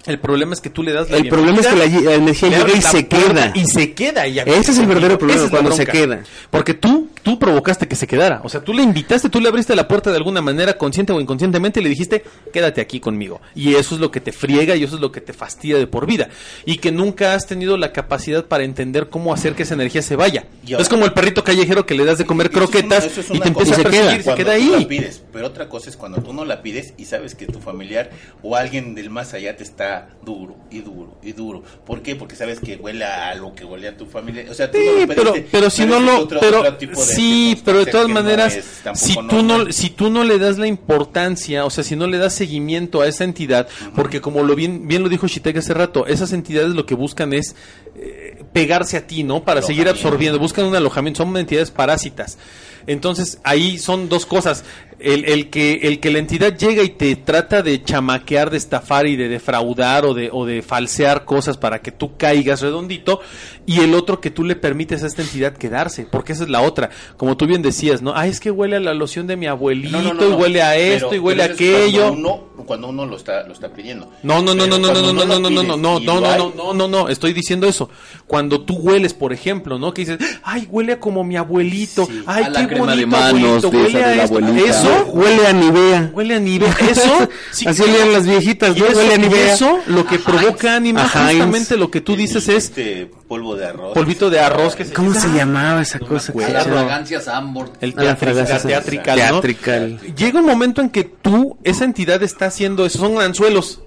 el 0.07 0.19
problema 0.19 0.55
es 0.55 0.63
que 0.63 0.71
tú 0.71 0.83
le 0.83 0.95
das 0.95 1.11
la 1.11 1.19
El 1.19 1.29
problema 1.29 1.61
es 1.61 1.67
que 1.67 1.77
la, 1.77 1.87
la 1.87 2.15
energía 2.15 2.49
le 2.49 2.57
llega 2.57 2.79
y 2.79 2.81
se 2.81 3.07
queda. 3.07 3.53
Y 3.55 3.67
se 3.67 3.93
queda. 3.93 4.27
Y 4.27 4.39
Ese 4.39 4.71
es 4.71 4.79
el 4.79 4.87
verdadero 4.87 5.19
problema, 5.19 5.51
cuando 5.51 5.73
se 5.73 5.85
queda. 5.85 6.23
Porque 6.51 6.73
tú, 6.73 7.10
tú 7.23 7.39
provocaste 7.39 7.87
que 7.89 7.97
se 7.97 8.07
quedara. 8.07 8.41
O 8.45 8.49
sea, 8.49 8.63
tú 8.63 8.73
le 8.73 8.83
invitaste, 8.83 9.29
tú 9.29 9.41
le 9.41 9.49
abriste 9.49 9.75
la 9.77 9.87
puerta 9.89 10.11
de 10.11 10.17
alguna 10.17 10.41
manera, 10.41 10.77
consciente 10.79 11.13
o 11.13 11.21
inconscientemente, 11.21 11.81
y 11.81 11.83
le 11.83 11.89
dijiste, 11.91 12.25
quédate 12.53 12.81
aquí 12.81 13.01
conmigo. 13.01 13.41
Y 13.55 13.75
eso 13.75 13.95
es 13.95 14.01
lo 14.01 14.11
que 14.11 14.21
te 14.21 14.33
friega 14.33 14.77
y 14.77 14.85
eso 14.85 14.95
es 14.97 15.01
lo 15.01 15.13
que 15.13 15.21
te 15.21 15.33
fastidia 15.33 15.79
de 15.79 15.87
por 15.87 16.07
vida. 16.07 16.29
Y 16.65 16.79
que 16.79 16.93
nunca 16.93 17.35
has 17.35 17.47
tenido 17.47 17.77
la 17.77 17.93
capacidad 17.93 18.45
para 18.47 18.65
entender 18.65 19.09
cómo 19.09 19.33
hacer 19.35 19.55
que 19.55 19.65
esa 19.65 19.75
energía 19.75 20.03
se 20.03 20.17
vaya. 20.17 20.47
Ahora- 20.71 20.83
es 20.83 20.89
como 20.89 21.05
el 21.05 21.13
perrito 21.13 21.45
callejero 21.45 21.87
que 21.87 21.95
le 21.95 22.05
das 22.05 22.19
de 22.19 22.27
comer 22.27 22.47
Eso 22.51 22.59
es 22.59 22.61
una- 22.61 22.71
croquetas 22.71 23.05
es 23.19 23.29
y 23.29 23.33
una 23.33 23.43
te 23.43 23.49
empieza 23.49 23.73
a 23.73 23.77
se 23.77 23.83
queda 23.85 24.57
tú 24.57 24.71
la 24.71 24.77
ahí. 24.79 24.85
pides, 24.87 25.23
pero 25.33 25.47
otra 25.47 25.69
cosa 25.69 25.91
es 25.91 25.97
cuando 25.97 26.23
tú 26.23 26.33
no 26.33 26.45
la 26.45 26.63
pides 26.63 26.95
y 26.97 27.05
sabes 27.05 27.35
que 27.35 27.47
tu 27.47 27.61
familiar 27.61 28.11
o 28.43 28.57
alguien 28.57 28.95
del 28.95 29.11
más 29.11 29.35
allá 29.35 29.57
te 29.57 29.63
está 29.63 30.09
duro 30.25 30.57
y 30.71 30.81
duro 30.81 31.19
y 31.23 31.33
duro. 31.33 31.63
¿Por 31.87 32.03
qué? 32.03 32.17
Porque 32.17 32.37
sabes 32.37 32.61
que 32.61 32.77
huele 32.77 33.05
a 33.05 33.35
lo 33.35 33.55
que 33.55 33.65
huele 33.65 33.89
a 33.89 33.97
tu 33.97 34.07
familia. 34.07 34.45
O 34.51 34.55
sea, 34.55 34.71
tú 34.71 34.79
Sí, 34.79 34.85
no 34.87 35.01
lo 35.01 35.07
pero, 35.09 35.33
pediste, 35.33 35.49
pero 35.53 35.71
si 35.71 35.85
no 35.87 36.01
lo, 36.01 36.21
otro- 36.21 36.41
pero 36.41 36.61
otro 36.61 36.77
tipo 36.77 37.05
de 37.05 37.10
sí, 37.15 37.61
pero 37.65 37.85
de 37.85 37.87
todas 37.87 38.09
no 38.09 38.15
maneras, 38.15 38.55
es 38.57 38.65
si 38.95 39.17
tú 39.29 39.43
no, 39.43 39.73
si 39.73 39.91
tú 39.91 40.11
no 40.11 40.25
le 40.25 40.39
das 40.39 40.59
la 40.59 40.67
importancia, 40.67 41.65
o 41.65 41.71
sea, 41.71 41.85
si 41.85 41.97
no 41.97 42.07
le 42.07 42.19
das 42.19 42.35
seguimiento 42.35 43.01
a 43.01 43.07
esa 43.07 43.25
entidad, 43.25 43.69
porque 43.95 44.21
como 44.21 44.43
lo 44.43 44.55
bien, 44.55 44.89
bien 44.89 45.03
lo 45.03 45.09
dijo 45.09 45.27
Shitake 45.27 45.59
hace 45.59 45.75
rato, 45.75 46.07
esas 46.07 46.33
entidades 46.33 46.71
lo 46.71 46.87
que 46.87 46.95
buscan 46.95 47.33
es 47.33 47.55
eh, 47.97 48.45
pegarse 48.53 48.97
a 48.97 49.07
ti, 49.07 49.23
¿no? 49.23 49.45
Para 49.45 49.63
seguir 49.63 49.89
absorbiendo, 49.89 50.39
buscan 50.39 50.65
un 50.65 50.75
alojamiento, 50.75 51.23
son 51.23 51.37
entidades 51.37 51.71
parásitas. 51.71 52.39
Entonces, 52.87 53.39
ahí 53.45 53.79
son 53.79 54.09
dos 54.09 54.27
cosas. 54.27 54.65
El, 55.03 55.25
el 55.25 55.51
que 55.51 55.81
el 55.83 56.01
que 56.01 56.11
la 56.11 56.19
entidad 56.19 56.57
llega 56.57 56.83
y 56.83 56.91
te 56.91 57.17
trata 57.17 57.63
de 57.63 57.83
chamaquear, 57.83 58.51
de 58.51 58.57
estafar 58.57 59.07
y 59.07 59.17
de 59.17 59.29
defraudar 59.29 60.05
o 60.05 60.15
de, 60.15 60.31
o 60.33 60.45
de 60.47 60.63
falsear 60.63 61.25
cosas 61.25 61.57
para 61.57 61.81
que 61.81 61.91
tú 61.93 62.17
caigas 62.17 62.61
redondito 62.61 63.21
y 63.67 63.81
el 63.81 63.95
otro 63.95 64.21
que 64.21 64.31
tú 64.31 64.45
le 64.45 64.57
permites 64.57 65.03
a 65.03 65.07
esta 65.07 65.23
entidad 65.23 65.55
quedarse, 65.57 66.07
porque 66.11 66.33
esa 66.33 66.45
es 66.45 66.51
la 66.51 66.61
otra. 66.63 66.91
Como 67.17 67.37
tú 67.37 67.47
bien 67.47 67.63
decías, 67.63 68.03
¿no? 68.03 68.13
Ah, 68.17 68.27
es 68.27 68.41
que 68.41 68.51
huele 68.51 68.77
a 68.77 68.81
la 68.81 68.95
loción 68.95 69.27
de 69.27 69.37
mi 69.37 69.47
abuelito 69.47 70.01
No, 70.01 70.15
no, 70.15 70.15
no, 70.15 70.29
y 70.29 70.33
huele 70.33 70.63
a 70.63 70.77
esto 70.77 71.09
Pero- 71.11 71.17
y 71.23 71.25
huele 71.25 71.43
a 71.43 71.47
eso 71.47 71.55
aquello. 71.55 72.01
Cuando 72.09 72.19
uno, 72.19 72.65
cuando 72.67 72.89
uno 72.89 73.07
lo 73.07 73.17
está, 73.17 73.47
lo 73.47 73.53
está 73.53 73.69
pidiendo. 73.73 74.11
No, 74.23 74.43
no, 74.43 74.55
no, 74.55 74.67
no, 74.67 74.79
no, 74.79 74.93
no, 74.93 75.03
no, 75.03 75.13
no, 75.13 75.25
no, 75.25 75.39
no, 75.39 75.51
no, 75.51 75.63
no, 75.63 75.77
no, 75.77 76.01
no, 76.01 76.21
no, 76.21 76.53
no, 76.57 76.75
no, 76.75 76.89
no, 76.89 77.09
estoy 77.09 77.33
diciendo 77.33 77.67
eso. 77.69 77.89
Cuando 78.27 78.61
tú 78.63 78.75
hueles, 78.75 79.15
por 79.15 79.33
ejemplo, 79.33 79.79
¿no? 79.79 79.95
Que 79.95 80.03
dices, 80.05 80.19
ay, 80.43 80.67
huele 80.71 80.95
a 80.95 81.01
como 81.01 81.25
mi 81.25 81.37
abuelito, 81.37 82.07
Sí. 82.07 82.23
ay, 82.27 82.45
A 82.45 82.51
la 82.51 82.69
qué 82.69 82.75
bonito 82.77 83.07
manos 83.07 83.65
abuelito, 83.65 83.71
de 83.71 83.77
huele 83.79 84.05
a 84.05 84.17
la 84.17 84.25
esto. 84.25 84.37
abuelita. 84.39 84.69
Eso, 84.91 85.05
Huele 85.13 85.47
a 85.47 85.53
Nivea. 85.53 86.11
huele 86.15 86.35
a 86.35 86.41
nivel, 86.41 86.71
eso, 86.91 87.29
sí, 87.51 87.67
Así 87.67 87.83
olían 87.83 88.13
las 88.13 88.27
viejitas, 88.27 88.77
y 88.77 88.81
¿no? 88.81 88.87
eso, 88.87 88.99
Huele 88.99 89.13
a 89.13 89.17
y 89.17 89.19
Nivea. 89.21 89.55
eso, 89.55 89.79
lo 89.87 90.07
que 90.07 90.19
provoca 90.19 90.77
ánima, 90.77 91.05
Ajá, 91.05 91.27
justamente 91.27 91.77
lo 91.77 91.91
que 91.91 92.01
tú 92.01 92.17
dices 92.17 92.49
es 92.49 92.65
Este 92.67 93.11
polvo 93.29 93.57
de 93.57 93.67
arroz. 93.67 93.95
polvito 93.95 94.31
de 94.31 94.41
arroz 94.41 94.75
que 94.77 94.85
se 94.85 94.93
¿Cómo 94.93 95.15
se 95.15 95.29
llamaba 95.29 95.83
esa 95.83 95.99
cosa? 95.99 96.33
que 96.33 96.43
A 96.45 96.47
se 96.47 96.53
la 96.53 96.61
echaba? 96.63 96.81
fragancia 96.83 97.21
Sambor. 97.21 97.73
el 97.81 97.95
A 97.97 98.03
la 98.03 98.13
teatri- 98.15 98.19
fragancia 98.19 98.55
la 98.57 98.63
teatrical, 98.63 99.19
¿no? 99.19 99.25
Teatrical. 99.41 100.01
Llega 100.17 100.41
un 100.41 100.47
momento 100.47 100.81
en 100.81 100.91
que 100.91 101.05
tú, 101.05 101.57
esa 101.65 101.85
entidad 101.85 102.23
está 102.23 102.47
haciendo 102.47 102.85
eso, 102.87 102.99
son 102.99 103.21
anzuelos. 103.21 103.81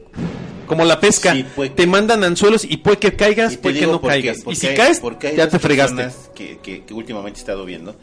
Como 0.68 0.86
la 0.86 1.00
pesca, 1.02 1.34
Sí, 1.34 1.46
te 1.76 1.86
mandan 1.86 2.24
anzuelos 2.24 2.64
y 2.64 2.78
puede 2.78 2.98
que 2.98 3.14
caigas, 3.16 3.58
puede 3.58 3.80
que 3.82 3.86
no 3.86 4.02
caigas. 4.02 4.38
Y 4.48 4.56
si 4.56 4.68
caes, 4.70 5.02
ya 5.36 5.50
te 5.50 5.60
fregaste. 5.60 5.96
personas 6.04 6.30
Que, 6.34 6.58
que, 6.64 6.84
que 6.86 6.94
últimamente 6.94 7.38
he 7.38 7.42
estado 7.42 7.66
viendo 7.66 7.96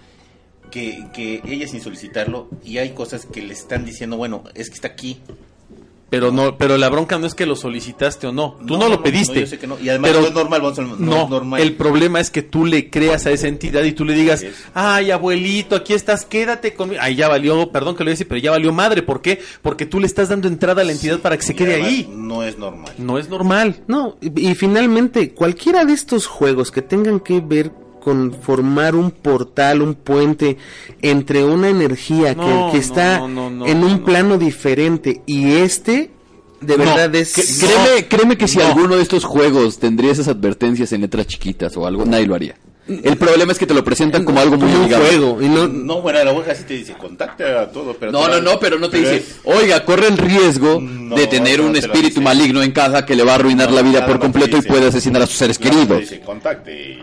que, 0.70 1.04
que 1.12 1.42
ella 1.46 1.66
sin 1.68 1.80
solicitarlo 1.80 2.48
y 2.64 2.78
hay 2.78 2.90
cosas 2.90 3.26
que 3.26 3.42
le 3.42 3.52
están 3.54 3.84
diciendo, 3.84 4.16
bueno, 4.16 4.44
es 4.54 4.68
que 4.68 4.74
está 4.74 4.88
aquí. 4.88 5.20
Pero 6.08 6.32
no, 6.32 6.58
pero 6.58 6.76
la 6.76 6.88
bronca 6.88 7.20
no 7.20 7.26
es 7.28 7.36
que 7.36 7.46
lo 7.46 7.54
solicitaste 7.54 8.26
o 8.26 8.32
no. 8.32 8.58
Tú 8.66 8.76
no, 8.76 8.88
lo 8.88 9.00
pediste. 9.00 9.34
no, 9.34 9.40
yo 9.42 9.46
sé 9.46 9.60
que 9.60 9.68
no. 9.68 9.78
Y 9.78 9.90
además 9.90 10.10
Pero- 10.10 10.22
no 10.22 10.26
es 10.26 10.34
normal, 10.34 10.60
vamos 10.60 10.78
a- 10.80 10.82
no, 10.82 10.96
No, 10.96 11.22
es 11.22 11.30
normal. 11.30 11.60
el 11.62 11.76
problema 11.76 12.18
es 12.18 12.30
que 12.32 12.42
tú 12.42 12.66
le 12.66 12.90
creas 12.90 13.26
a 13.26 13.30
esa 13.30 13.46
entidad 13.46 13.84
y 13.84 13.92
tú 13.92 14.04
le 14.04 14.14
digas, 14.14 14.44
ay 14.74 15.12
abuelito, 15.12 15.76
aquí 15.76 15.92
estás, 15.94 16.24
quédate 16.24 16.74
conmigo. 16.74 17.00
Ay, 17.00 17.14
ya 17.14 17.28
valió, 17.28 17.70
perdón 17.70 17.94
que 17.94 18.02
lo 18.02 18.10
dice, 18.10 18.24
pero 18.24 18.40
ya 18.40 18.50
valió 18.50 18.72
madre. 18.72 19.02
¿Por 19.02 19.22
qué? 19.22 19.40
Porque 19.62 19.86
tú 19.86 20.00
le 20.00 20.06
estás 20.08 20.28
dando 20.30 20.48
entrada 20.48 20.82
a 20.82 20.84
la 20.84 20.90
entidad 20.90 21.20
para 21.20 21.36
que 21.36 21.44
se 21.44 21.54
quede 21.54 21.76
ahí. 21.80 22.10
No 22.12 22.42
es 22.42 22.58
normal. 22.58 22.92
No 22.98 23.16
es 23.16 23.28
normal. 23.28 23.76
No, 23.86 24.16
y, 24.20 24.50
y 24.50 24.54
finalmente, 24.56 25.32
cualquiera 25.32 25.84
de 25.84 25.92
estos 25.92 26.26
juegos 26.26 26.72
que 26.72 26.82
tengan 26.82 27.20
que 27.20 27.40
ver 27.40 27.70
con 28.01 28.32
formar 28.32 28.94
un 28.94 29.11
portal, 29.11 29.82
un 29.82 29.94
puente 29.94 30.57
entre 31.03 31.44
una 31.44 31.68
energía 31.68 32.34
que- 32.34 32.40
No, 32.40 32.70
que, 32.72 32.78
no, 32.78 32.82
está 32.82 33.18
no, 33.20 33.28
no, 33.28 33.51
no, 33.51 33.66
en 33.66 33.84
un 33.84 33.98
no. 34.01 34.05
plano 34.05 34.38
diferente 34.38 35.22
y 35.26 35.53
este 35.53 36.11
de 36.61 36.76
No, 36.76 36.84
verdad 36.84 37.14
es 37.14 37.32
Que- 37.32 37.66
créeme, 37.66 38.09
créeme 38.09 38.36
que 38.36 38.46
si 38.48 38.59
No. 38.59 38.66
alguno 38.66 38.96
de 38.96 39.03
estos 39.03 39.24
juegos 39.24 39.78
tendría 39.78 40.12
esas 40.12 40.28
advertencias 40.28 40.92
en 40.92 41.01
letras 41.03 41.26
chiquitas 41.26 41.76
o 41.76 41.86
algo, 41.86 42.05
nadie 42.05 42.26
lo 42.26 42.34
haría. 42.34 42.55
El 42.88 43.16
problema 43.18 43.53
es 43.53 43.59
que 43.59 43.66
te 43.66 43.74
lo 43.74 43.84
presentan 43.84 44.24
como 44.24 44.40
algo 44.40 44.57
muy 44.57 44.72
amigable. 44.72 45.09
juego 45.11 45.40
y 45.40 45.48
no 45.48 45.68
No, 45.68 46.03
bueno, 46.03 46.24
la 46.24 46.30
abuela 46.32 46.53
sí 46.57 46.64
te 46.64 46.74
dice, 46.74 46.94
contacta 46.94 47.62
a 47.62 47.70
todo, 47.70 47.94
pero... 47.94 48.11
No, 48.11 48.26
no, 48.26 48.40
no, 48.40 48.59
pero 48.59 48.80
no 48.80 48.90
te 48.90 48.96
dice, 48.98 49.16
es- 49.18 49.36
oiga, 49.44 49.84
corre 49.84 50.09
el 50.09 50.18
riesgo 50.18 50.80
No, 50.80 51.14
de 51.14 51.28
tener 51.28 51.61
no 51.61 51.66
un 51.66 51.72
te 51.74 51.78
espíritu 51.78 52.20
maligno 52.20 52.62
en 52.64 52.72
casa 52.72 53.07
que 53.07 53.14
le 53.14 53.22
va 53.22 53.32
a 53.32 53.34
arruinar 53.36 53.70
No, 53.70 53.76
la 53.76 53.82
vida 53.82 54.05
por 54.05 54.18
completo 54.18 54.57
y 54.57 54.62
puede 54.62 54.88
asesinar 54.88 55.22
a 55.22 55.26
sus 55.26 55.36
seres 55.36 55.57
te 55.59 55.70
queridos. 55.70 56.01
dice, 56.01 56.20
contacte 56.20 56.72
y 56.94 56.98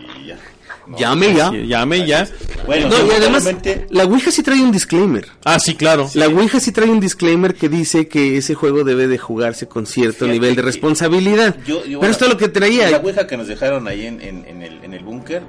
llame 0.96 1.34
ya. 1.34 1.50
Llame 1.52 2.06
ya. 2.06 2.28
Bueno, 2.66 2.88
No, 2.88 3.06
y 3.06 3.10
además 3.10 3.44
la 3.90 4.04
Ouija 4.04 4.30
sí 4.30 4.42
trae 4.42 4.60
un 4.60 4.70
disclaimer. 4.72 5.26
Ah, 5.44 5.58
sí, 5.58 5.74
claro. 5.74 6.08
La 6.14 6.28
Ouija 6.28 6.60
sí 6.60 6.70
trae 6.72 6.88
un 6.90 7.00
disclaimer 7.00 7.54
que 7.54 7.68
dice 7.68 8.08
que 8.08 8.36
ese 8.36 8.54
juego 8.54 8.84
debe 8.84 9.06
de 9.08 9.18
jugarse 9.18 9.66
con 9.68 9.86
cierto 9.86 10.20
Fíjate 10.26 10.32
nivel 10.32 10.56
de 10.56 10.62
responsabilidad. 10.62 11.56
Yo- 11.66 11.76
yo, 11.78 11.82
Pero 11.84 11.98
bueno, 12.00 12.12
esto 12.12 12.24
es 12.26 12.30
lo 12.32 12.36
que 12.38 12.48
traía. 12.48 12.90
La 12.90 12.98
ouija 12.98 13.26
que 13.26 13.36
nos 13.36 13.48
dejaron 13.48 13.88
ahí 13.88 14.06
en, 14.06 14.20
en, 14.20 14.44
en 14.46 14.62
el, 14.62 14.84
en 14.84 14.94
el 14.94 15.02
búnker, 15.04 15.42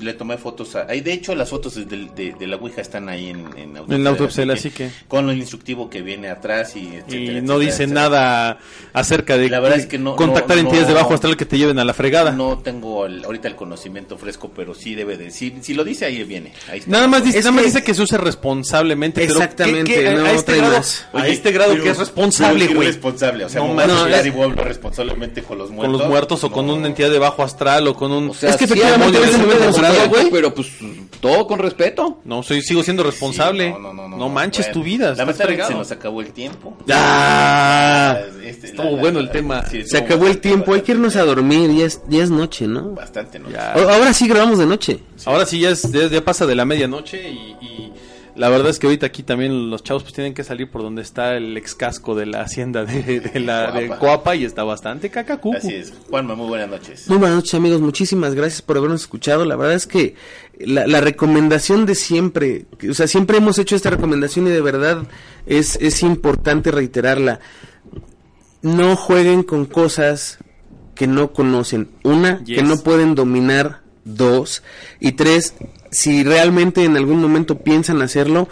le 0.00 0.14
tomé 0.14 0.36
fotos. 0.38 0.74
A, 0.76 0.86
ahí, 0.88 1.00
de 1.00 1.12
hecho, 1.12 1.34
las 1.34 1.48
fotos 1.50 1.74
de, 1.74 1.84
de- 1.84 2.34
de 2.38 2.46
la 2.46 2.56
ouija 2.56 2.80
están 2.80 3.08
ahí 3.08 3.30
en, 3.30 3.46
en 3.56 3.76
En 3.92 4.04
la 4.04 4.10
autopsia, 4.10 4.44
así 4.52 4.70
que- 4.70 4.90
Con 5.08 5.28
el 5.30 5.38
instructivo 5.38 5.88
que 5.90 6.02
viene 6.02 6.28
atrás 6.28 6.76
y 6.76 6.86
etcétera, 6.86 7.04
Y 7.18 7.22
etcétera, 7.24 7.40
no 7.46 7.58
dice 7.58 7.82
etcétera. 7.84 8.00
nada 8.02 8.58
acerca 8.92 9.36
de 9.38 9.48
La 9.50 9.60
verdad 9.60 9.78
es 9.78 9.86
que 9.86 9.98
no- 9.98 10.16
contactar 10.16 10.56
no- 10.56 10.62
entidades 10.62 10.88
no- 10.88 10.94
de 10.94 11.00
bajo 11.00 11.14
astral 11.14 11.36
que 11.36 11.44
te 11.46 11.58
lleven 11.58 11.78
a 11.78 11.84
la 11.84 11.94
fregada. 11.94 12.32
No 12.32 12.58
tengo 12.58 13.06
el- 13.06 13.24
ahorita 13.24 13.48
el 13.48 13.56
conocimiento 13.56 14.16
fresco, 14.18 14.50
pero 14.54 14.74
sí 14.74 14.94
debe 14.94 15.16
de. 15.16 15.30
Si, 15.30 15.54
si 15.60 15.74
lo 15.74 15.84
dice, 15.84 16.04
ahí 16.06 16.22
viene. 16.24 16.52
Ahí 16.70 16.78
está. 16.80 16.90
Nada 16.90 17.06
más 17.08 17.24
dice, 17.24 17.38
nada 17.38 17.52
más 17.52 17.60
que- 17.62 17.66
dice 17.68 17.82
que 17.82 17.94
se 17.94 18.02
use 18.02 18.18
responsablemente. 18.18 19.20
pero 19.20 19.34
Exactamente, 19.34 19.92
¿qué- 19.94 20.02
qué- 20.02 20.14
no 20.14 20.24
a, 20.24 20.32
este 20.32 20.56
grado, 20.56 20.76
más. 20.76 21.06
a 21.12 21.28
este 21.28 21.52
grado 21.52 21.72
Pero- 21.72 21.84
que 21.84 21.90
es 21.90 21.98
responsable, 21.98 22.64
pero 22.66 22.76
güey. 22.76 22.88
responsable, 22.88 23.44
o 23.44 23.48
sea, 23.48 23.60
No 23.62 23.78
a 23.78 23.84
a 23.84 24.02
hablar 24.02 24.66
responsablemente 24.66 25.42
con 25.42 25.58
los 25.58 25.68
Con 25.68 25.76
muertos. 25.76 25.98
los 26.00 26.08
muertos 26.08 26.44
o 26.44 26.50
con 26.50 26.70
una 26.70 26.86
entidad 26.86 27.10
de 27.10 27.18
bajo 27.18 27.42
astral 27.42 27.86
o 27.88 27.94
con 27.94 28.12
un... 28.12 28.30
O 28.30 28.34
sea, 28.34 28.50
Es 28.50 28.56
que 28.56 28.64
efectivamente 28.64 29.18
güey. 30.08 30.30
pero 30.30 30.54
pues 30.54 30.68
todo 31.20 31.46
con 31.46 31.58
respeto. 31.58 32.20
No, 32.24 32.42
soy, 32.42 32.62
sigo 32.62 32.82
siendo 32.82 33.02
responsable. 33.02 33.72
Sí, 33.76 33.82
no, 33.82 34.28
manches 34.28 34.66
Bueno, 34.66 34.72
tu 34.80 34.82
vida. 34.84 35.14
Lamentablemente 35.14 35.68
se 35.72 35.74
nos 35.78 35.90
acabó 35.92 36.20
el 36.20 36.32
tiempo. 36.32 36.76
¡Ah! 36.90 38.18
Este, 38.44 38.68
Estuvo 38.68 38.96
bueno 38.96 39.18
el 39.20 39.30
tema. 39.30 39.64
sí, 39.66 39.84
Se 39.84 39.98
acabó 39.98 40.26
el 40.26 40.38
tiempo, 40.40 40.72
hay 40.74 40.82
que 40.82 40.92
irnos 40.92 41.16
a 41.16 41.24
dormir, 41.24 41.70
ya 41.74 41.86
es, 41.86 42.00
ya 42.08 42.22
es 42.22 42.30
noche, 42.30 42.66
¿no? 42.66 42.92
Bastante, 42.94 43.38
¿no? 43.38 43.50
Ya. 43.50 43.72
A- 43.72 43.94
Ahora 43.94 44.12
sí 44.12 44.28
grabamos 44.28 44.58
de 44.58 44.66
noche. 44.66 44.98
Ahora 45.24 45.44
sí 45.46 45.60
ya, 45.60 45.70
es, 45.70 45.90
ya, 45.92 46.06
ya 46.08 46.24
pasa 46.24 46.46
de 46.46 46.54
la 46.54 46.64
medianoche 46.64 47.28
y, 47.28 47.56
y 47.60 47.92
la 48.38 48.48
verdad 48.48 48.70
es 48.70 48.78
que 48.78 48.86
ahorita 48.86 49.06
aquí 49.06 49.22
también 49.22 49.68
los 49.70 49.82
chavos 49.82 50.02
pues 50.04 50.14
tienen 50.14 50.32
que 50.32 50.44
salir 50.44 50.70
por 50.70 50.82
donde 50.82 51.02
está 51.02 51.36
el 51.36 51.56
ex 51.56 51.74
casco 51.74 52.14
de 52.14 52.24
la 52.26 52.40
hacienda 52.42 52.84
de, 52.84 53.20
de 53.20 53.40
la 53.40 53.70
de 53.72 53.88
Coapa. 53.88 53.98
Coapa 54.00 54.36
y 54.36 54.44
está 54.44 54.64
bastante 54.64 55.10
cacacucu. 55.10 55.56
Así 55.56 55.74
es. 55.74 55.92
Juanma, 56.08 56.34
muy 56.34 56.48
buenas 56.48 56.68
noches. 56.70 57.08
Muy 57.08 57.18
buenas 57.18 57.36
noches 57.36 57.54
amigos, 57.54 57.80
muchísimas 57.80 58.34
gracias 58.34 58.62
por 58.62 58.76
habernos 58.78 59.02
escuchado. 59.02 59.44
La 59.44 59.56
verdad 59.56 59.74
es 59.74 59.86
que 59.86 60.14
la, 60.58 60.86
la 60.86 61.00
recomendación 61.00 61.84
de 61.84 61.94
siempre, 61.94 62.66
que- 62.78 62.90
o 62.90 62.94
sea, 62.94 63.06
siempre 63.06 63.38
hemos 63.38 63.58
hecho 63.58 63.76
esta 63.76 63.90
recomendación 63.90 64.46
y 64.46 64.50
de 64.50 64.60
verdad 64.60 65.02
es, 65.46 65.76
es 65.80 66.02
importante 66.02 66.70
reiterarla. 66.70 67.40
No 68.62 68.96
jueguen 68.96 69.42
con 69.42 69.66
cosas 69.66 70.38
que 70.94 71.06
no 71.06 71.32
conocen. 71.32 71.90
Una, 72.02 72.42
Yes. 72.44 72.58
que 72.58 72.62
no 72.64 72.78
pueden 72.78 73.14
dominar. 73.14 73.82
Dos. 74.16 74.62
Y 75.00 75.12
tres, 75.12 75.54
si 75.90 76.24
realmente 76.24 76.84
en 76.84 76.96
algún 76.96 77.20
momento 77.20 77.58
piensan 77.58 78.00
hacerlo, 78.02 78.48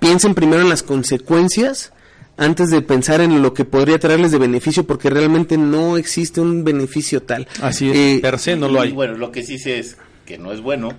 piensen 0.00 0.34
primero 0.34 0.62
en 0.62 0.68
las 0.68 0.82
consecuencias 0.82 1.92
antes 2.36 2.70
de 2.70 2.82
pensar 2.82 3.20
en 3.20 3.42
lo 3.42 3.52
que 3.52 3.64
podría 3.64 3.98
traerles 3.98 4.30
de 4.30 4.38
beneficio, 4.38 4.86
porque 4.86 5.10
realmente 5.10 5.56
no 5.58 5.96
existe 5.96 6.40
un 6.40 6.62
beneficio 6.64 7.22
tal. 7.22 7.48
Así 7.60 7.90
es, 7.90 7.96
Eh, 7.96 8.18
per 8.22 8.38
se 8.38 8.54
no 8.56 8.68
lo 8.68 8.80
hay. 8.80 8.92
bueno, 8.92 9.14
lo 9.14 9.32
que 9.32 9.42
sí 9.42 9.58
sé 9.58 9.78
es 9.80 9.96
que 10.24 10.38
no 10.38 10.52
es 10.52 10.60
bueno 10.60 10.90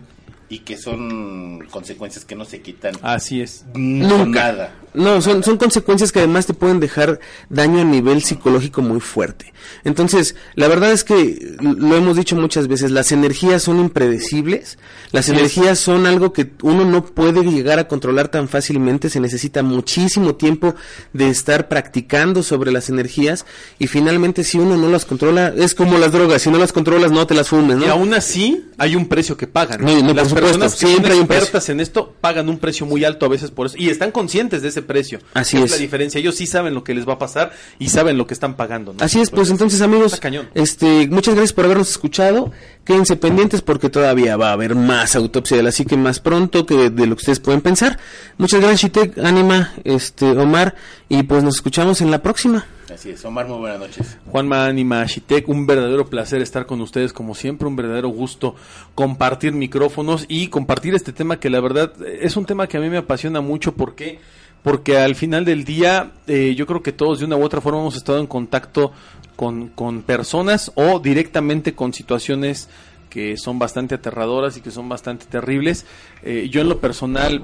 y 0.49 0.59
que 0.59 0.77
son 0.77 1.67
consecuencias 1.69 2.25
que 2.25 2.35
no 2.35 2.43
se 2.43 2.61
quitan 2.61 2.93
Así 3.03 3.41
es. 3.41 3.65
Nunca. 3.75 4.51
nada. 4.51 4.75
No, 4.93 5.21
son, 5.21 5.43
son 5.43 5.57
consecuencias 5.57 6.11
que 6.11 6.19
además 6.19 6.47
te 6.47 6.55
pueden 6.55 6.79
dejar 6.79 7.19
daño 7.49 7.81
a 7.81 7.83
nivel 7.83 8.23
psicológico 8.23 8.81
muy 8.81 8.99
fuerte. 8.99 9.53
Entonces, 9.83 10.35
la 10.55 10.67
verdad 10.67 10.91
es 10.91 11.03
que 11.03 11.57
lo 11.61 11.95
hemos 11.95 12.17
dicho 12.17 12.35
muchas 12.35 12.67
veces, 12.67 12.89
las 12.89 13.11
energías 13.11 13.61
son 13.61 13.79
impredecibles, 13.79 14.79
las 15.11 15.29
energías 15.29 15.77
son 15.77 16.07
algo 16.07 16.33
que 16.33 16.51
uno 16.63 16.85
no 16.85 17.05
puede 17.05 17.43
llegar 17.43 17.77
a 17.77 17.87
controlar 17.87 18.29
tan 18.29 18.47
fácilmente, 18.47 19.09
se 19.09 19.19
necesita 19.19 19.61
muchísimo 19.61 20.35
tiempo 20.35 20.75
de 21.13 21.29
estar 21.29 21.67
practicando 21.67 22.41
sobre 22.41 22.71
las 22.71 22.89
energías 22.89 23.45
y 23.77 23.87
finalmente 23.87 24.43
si 24.43 24.57
uno 24.57 24.75
no 24.75 24.89
las 24.89 25.05
controla, 25.05 25.53
es 25.55 25.75
como 25.75 25.97
las 25.99 26.11
drogas, 26.11 26.41
si 26.41 26.49
no 26.49 26.57
las 26.57 26.73
controlas 26.73 27.11
no 27.11 27.27
te 27.27 27.35
las 27.35 27.49
fumes, 27.49 27.77
¿no? 27.77 27.85
Y 27.85 27.89
aún 27.89 28.13
así 28.13 28.65
hay 28.77 28.95
un 28.95 29.07
precio 29.07 29.37
que 29.37 29.45
pagan. 29.45 29.83
No, 29.83 30.01
no, 30.01 30.13
Las 30.13 30.31
supuesto, 30.39 30.59
personas 30.59 30.79
que 30.79 30.87
siempre 30.87 31.11
son 31.13 31.21
expertas 31.21 31.69
en 31.69 31.79
esto 31.79 32.13
pagan 32.19 32.49
un 32.49 32.57
precio 32.57 32.85
muy 32.85 33.03
alto 33.03 33.25
a 33.25 33.29
veces 33.29 33.51
por 33.51 33.67
eso 33.67 33.75
y 33.77 33.89
están 33.89 34.11
conscientes 34.11 34.61
de 34.61 34.69
ese 34.69 34.81
precio. 34.81 35.19
Así 35.33 35.57
es. 35.57 35.71
la 35.71 35.77
diferencia. 35.77 36.19
Ellos 36.19 36.35
sí 36.35 36.47
saben 36.47 36.73
lo 36.73 36.83
que 36.83 36.93
les 36.93 37.07
va 37.07 37.13
a 37.13 37.19
pasar 37.19 37.51
y 37.77 37.89
saben 37.89 38.17
lo 38.17 38.27
que 38.27 38.33
están 38.33 38.55
pagando. 38.55 38.93
¿no? 38.93 39.03
Así 39.03 39.19
es, 39.19 39.29
pues 39.29 39.49
entonces 39.49 39.81
amigos, 39.81 40.19
este, 40.53 41.07
muchas 41.07 41.35
gracias 41.35 41.53
por 41.53 41.65
habernos 41.65 41.89
escuchado. 41.89 42.51
Quédense 42.85 43.15
pendientes 43.15 43.61
porque 43.61 43.89
todavía 43.89 44.35
va 44.35 44.49
a 44.49 44.53
haber 44.53 44.75
más 44.75 45.15
autopsia 45.15 45.57
de 45.57 45.63
la 45.63 45.71
psique 45.71 45.95
más 45.95 46.19
pronto 46.19 46.65
que 46.65 46.75
de, 46.75 46.89
de 46.89 47.07
lo 47.07 47.15
que 47.15 47.21
ustedes 47.21 47.39
pueden 47.39 47.61
pensar. 47.61 47.99
Muchas 48.37 48.61
gracias, 48.61 48.81
Chitek, 48.81 49.17
Anima, 49.19 49.73
este, 49.83 50.25
Omar, 50.25 50.75
y 51.07 51.23
pues 51.23 51.43
nos 51.43 51.55
escuchamos 51.55 52.01
en 52.01 52.09
la 52.09 52.23
próxima. 52.23 52.65
Así 52.91 53.11
es. 53.11 53.23
Omar, 53.25 53.47
muy 53.47 53.57
buenas 53.57 53.79
noches. 53.79 54.17
Juanma 54.27 54.65
Anima 54.65 55.05
Shitek, 55.05 55.47
un 55.47 55.67
verdadero 55.67 56.05
placer 56.07 56.41
estar 56.41 56.65
con 56.65 56.81
ustedes 56.81 57.13
como 57.13 57.35
siempre, 57.35 57.67
un 57.67 57.75
verdadero 57.75 58.09
gusto 58.09 58.55
compartir 58.95 59.53
micrófonos 59.53 60.25
y 60.27 60.47
compartir 60.47 60.95
este 60.95 61.13
tema 61.13 61.39
que 61.39 61.49
la 61.49 61.59
verdad 61.59 61.93
es 62.05 62.35
un 62.35 62.45
tema 62.45 62.67
que 62.67 62.77
a 62.77 62.79
mí 62.79 62.89
me 62.89 62.97
apasiona 62.97 63.41
mucho 63.41 63.75
porque 63.75 64.19
porque 64.63 64.97
al 64.97 65.15
final 65.15 65.45
del 65.45 65.63
día 65.63 66.11
eh, 66.27 66.53
yo 66.55 66.65
creo 66.65 66.83
que 66.83 66.91
todos 66.91 67.19
de 67.19 67.25
una 67.25 67.37
u 67.37 67.43
otra 67.43 67.61
forma 67.61 67.79
hemos 67.79 67.95
estado 67.95 68.19
en 68.19 68.27
contacto 68.27 68.91
con, 69.35 69.69
con 69.69 70.01
personas 70.01 70.71
o 70.75 70.99
directamente 70.99 71.75
con 71.75 71.93
situaciones 71.93 72.69
que 73.09 73.37
son 73.37 73.57
bastante 73.57 73.95
aterradoras 73.95 74.57
y 74.57 74.61
que 74.61 74.71
son 74.71 74.87
bastante 74.89 75.25
terribles. 75.25 75.85
Eh, 76.23 76.47
yo 76.51 76.61
en 76.61 76.69
lo 76.69 76.79
personal, 76.79 77.43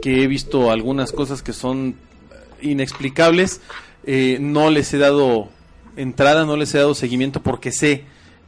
que 0.00 0.22
he 0.22 0.26
visto 0.26 0.70
algunas 0.70 1.12
cosas 1.12 1.42
que 1.42 1.52
son 1.52 1.96
inexplicables, 2.62 3.60
eh, 4.04 4.38
no 4.40 4.70
les 4.70 4.92
he 4.94 4.98
dado 4.98 5.48
entrada, 5.96 6.44
no 6.44 6.56
les 6.56 6.74
he 6.74 6.78
dado 6.78 6.94
seguimiento 6.94 7.42
porque 7.42 7.70
sé 7.72 8.04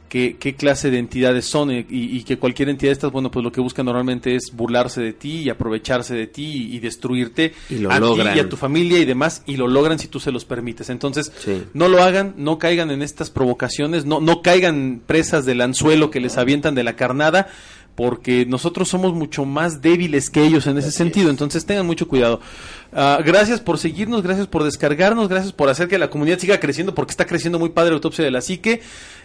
qué, 0.09 0.37
qué 0.39 0.55
clase 0.55 0.91
de 0.91 0.99
entidades 0.99 1.45
son 1.45 1.71
y, 1.71 1.85
y 1.89 2.23
que 2.23 2.37
cualquier 2.37 2.69
entidad 2.69 2.89
de 2.89 2.93
estas, 2.93 3.11
bueno, 3.11 3.31
pues 3.31 3.43
lo 3.43 3.51
que 3.51 3.59
busca 3.61 3.83
normalmente 3.83 4.35
es 4.35 4.51
burlarse 4.53 5.01
de 5.01 5.13
ti 5.13 5.41
y 5.43 5.49
aprovecharse 5.49 6.13
de 6.15 6.27
ti 6.27 6.69
y, 6.73 6.79
destruirte 6.79 7.53
Y 7.69 7.79
lo 7.79 7.91
a 7.91 7.99
logran. 7.99 8.33
ti 8.33 8.37
y 8.39 8.41
a 8.41 8.47
tu 8.49 8.55
familia 8.55 8.99
y 8.99 9.05
demás 9.05 9.43
y 9.45 9.57
lo 9.57 9.67
logran 9.67 9.97
si 9.99 10.07
tú 10.07 10.19
se 10.19 10.31
los 10.31 10.45
permites. 10.45 10.89
Entonces, 10.89 11.31
Sí. 11.39 11.63
no 11.73 11.87
lo 11.87 12.01
hagan, 12.03 12.33
no 12.37 12.59
caigan 12.59 12.91
en 12.91 13.01
estas 13.01 13.29
provocaciones, 13.29 14.05
no, 14.05 14.21
no 14.21 14.41
caigan 14.41 15.01
presas 15.05 15.45
del 15.45 15.61
anzuelo 15.61 16.11
que 16.11 16.19
les 16.19 16.37
avientan 16.37 16.75
de 16.75 16.83
la 16.83 16.95
carnada, 16.95 17.47
porque 17.95 18.45
nosotros 18.45 18.89
somos 18.89 19.13
mucho 19.13 19.45
más 19.45 19.81
débiles 19.81 20.29
que 20.29 20.43
ellos 20.43 20.67
en 20.67 20.77
ese 20.77 20.91
sentido, 20.91 21.29
entonces 21.29 21.65
tengan 21.65 21.85
mucho 21.85 22.07
cuidado. 22.07 22.41
Ah, 22.93 23.19
gracias 23.25 23.61
por 23.61 23.77
seguirnos, 23.77 24.21
gracias 24.21 24.47
por 24.47 24.63
descargarnos, 24.63 25.29
gracias 25.29 25.53
por 25.53 25.69
hacer 25.69 25.87
que 25.87 25.97
la 25.97 26.09
comunidad 26.09 26.37
siga 26.37 26.59
creciendo, 26.59 26.93
porque 26.93 27.11
está 27.11 27.25
creciendo 27.25 27.57
muy 27.57 27.69
padre 27.69 27.93
Autopsia 27.93 28.23
de 28.23 28.31
la 28.31 28.41
Psique. 28.41 28.81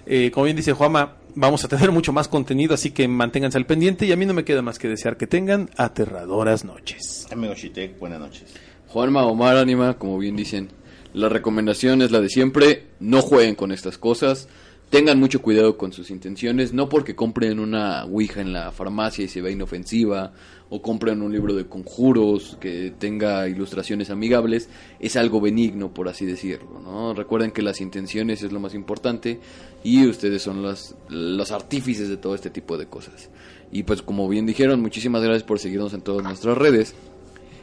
Eh, 0.06 0.30
como 0.32 0.44
bien 0.44 0.56
dice 0.56 0.72
Juama, 0.72 1.14
vamos 1.34 1.64
a 1.64 1.68
tener 1.68 1.90
mucho 1.92 2.12
más 2.12 2.28
contenido, 2.28 2.74
así 2.74 2.92
que 2.92 3.06
manténganse 3.08 3.58
al 3.58 3.66
pendiente 3.66 4.06
y 4.06 4.12
a 4.12 4.16
mí 4.16 4.24
no 4.24 4.34
me 4.34 4.44
queda 4.44 4.62
más 4.62 4.78
que 4.78 4.88
desear 4.88 5.16
que 5.16 5.26
tengan 5.26 5.68
aterradoras 5.76 6.64
noches. 6.64 7.26
Amigo 7.30 7.54
Shitek, 7.54 7.98
buenas 7.98 8.20
noches. 8.20 8.54
Juanma 8.88 9.24
Omar 9.24 9.56
Anima, 9.56 9.94
como 9.98 10.18
bien 10.18 10.36
dicen, 10.36 10.70
la 11.12 11.28
recomendación 11.28 12.02
es 12.02 12.10
la 12.10 12.20
de 12.20 12.28
siempre, 12.28 12.86
no 13.00 13.20
jueguen 13.20 13.54
con 13.56 13.72
estas 13.72 13.98
cosas, 13.98 14.48
tengan 14.90 15.20
mucho 15.20 15.40
cuidado 15.40 15.78
con 15.78 15.92
sus 15.92 16.10
intenciones, 16.10 16.72
no 16.72 16.88
porque 16.88 17.14
compren 17.14 17.60
una 17.60 18.04
Ouija 18.04 18.40
en 18.40 18.52
la 18.52 18.72
farmacia 18.72 19.24
y 19.24 19.28
se 19.28 19.40
vea 19.40 19.52
inofensiva, 19.52 20.32
o 20.68 20.82
compren 20.82 21.22
un 21.22 21.32
libro 21.32 21.54
de 21.54 21.66
conjuros 21.66 22.56
que 22.60 22.92
tenga 22.96 23.48
ilustraciones 23.48 24.10
amigables, 24.10 24.68
es 24.98 25.16
algo 25.16 25.40
benigno, 25.40 25.94
por 25.94 26.08
así 26.08 26.26
decirlo, 26.26 26.80
¿no? 26.80 27.14
Recuerden 27.14 27.50
que 27.50 27.62
las 27.62 27.80
intenciones 27.80 28.42
es 28.42 28.52
lo 28.52 28.60
más 28.60 28.74
importante 28.74 29.40
y 29.82 30.06
ustedes 30.06 30.42
son 30.42 30.62
los, 30.62 30.94
los 31.08 31.50
artífices 31.50 32.08
de 32.08 32.16
todo 32.16 32.34
este 32.34 32.50
tipo 32.50 32.76
de 32.76 32.86
cosas. 32.86 33.30
Y 33.72 33.84
pues 33.84 34.02
como 34.02 34.28
bien 34.28 34.46
dijeron, 34.46 34.80
muchísimas 34.80 35.22
gracias 35.22 35.44
por 35.44 35.58
seguirnos 35.58 35.94
en 35.94 36.02
todas 36.02 36.24
nuestras 36.24 36.58
redes. 36.58 36.94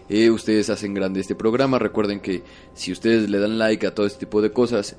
Eh, 0.09 0.29
ustedes 0.29 0.69
hacen 0.69 0.93
grande 0.93 1.19
este 1.19 1.35
programa. 1.35 1.79
Recuerden 1.79 2.21
que 2.21 2.43
si 2.73 2.93
ustedes 2.93 3.29
le 3.29 3.39
dan 3.39 3.57
like 3.57 3.85
a 3.85 3.93
todo 3.93 4.05
este 4.05 4.19
tipo 4.19 4.41
de 4.41 4.51
cosas, 4.51 4.95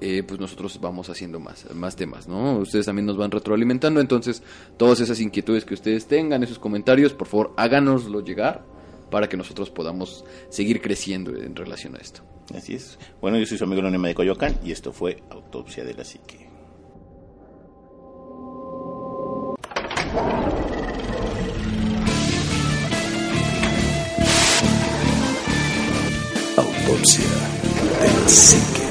eh, 0.00 0.22
pues 0.26 0.40
nosotros 0.40 0.78
vamos 0.80 1.08
haciendo 1.08 1.40
más, 1.40 1.72
más 1.74 1.96
temas, 1.96 2.28
¿no? 2.28 2.58
Ustedes 2.58 2.86
también 2.86 3.06
nos 3.06 3.16
van 3.16 3.30
retroalimentando. 3.30 4.00
Entonces, 4.00 4.42
todas 4.76 5.00
esas 5.00 5.20
inquietudes 5.20 5.64
que 5.64 5.74
ustedes 5.74 6.06
tengan, 6.06 6.42
esos 6.42 6.58
comentarios, 6.58 7.14
por 7.14 7.28
favor, 7.28 7.54
háganoslo 7.56 8.20
llegar 8.20 8.64
para 9.10 9.28
que 9.28 9.36
nosotros 9.36 9.70
podamos 9.70 10.24
seguir 10.48 10.80
creciendo 10.80 11.34
en 11.34 11.54
relación 11.54 11.94
a 11.96 11.98
esto. 11.98 12.22
Así 12.54 12.74
es. 12.74 12.98
Bueno, 13.20 13.38
yo 13.38 13.46
soy 13.46 13.58
su 13.58 13.64
amigo 13.64 13.80
Anónima 13.80 14.08
de 14.08 14.14
Coyoacán 14.14 14.58
y 14.64 14.72
esto 14.72 14.92
fue 14.92 15.22
Autopsia 15.30 15.84
de 15.84 15.94
la 15.94 16.04
Psique. 16.04 16.46
Autopsia 26.56 27.24
de 28.00 28.22
la 28.22 28.28
psique. 28.28 28.85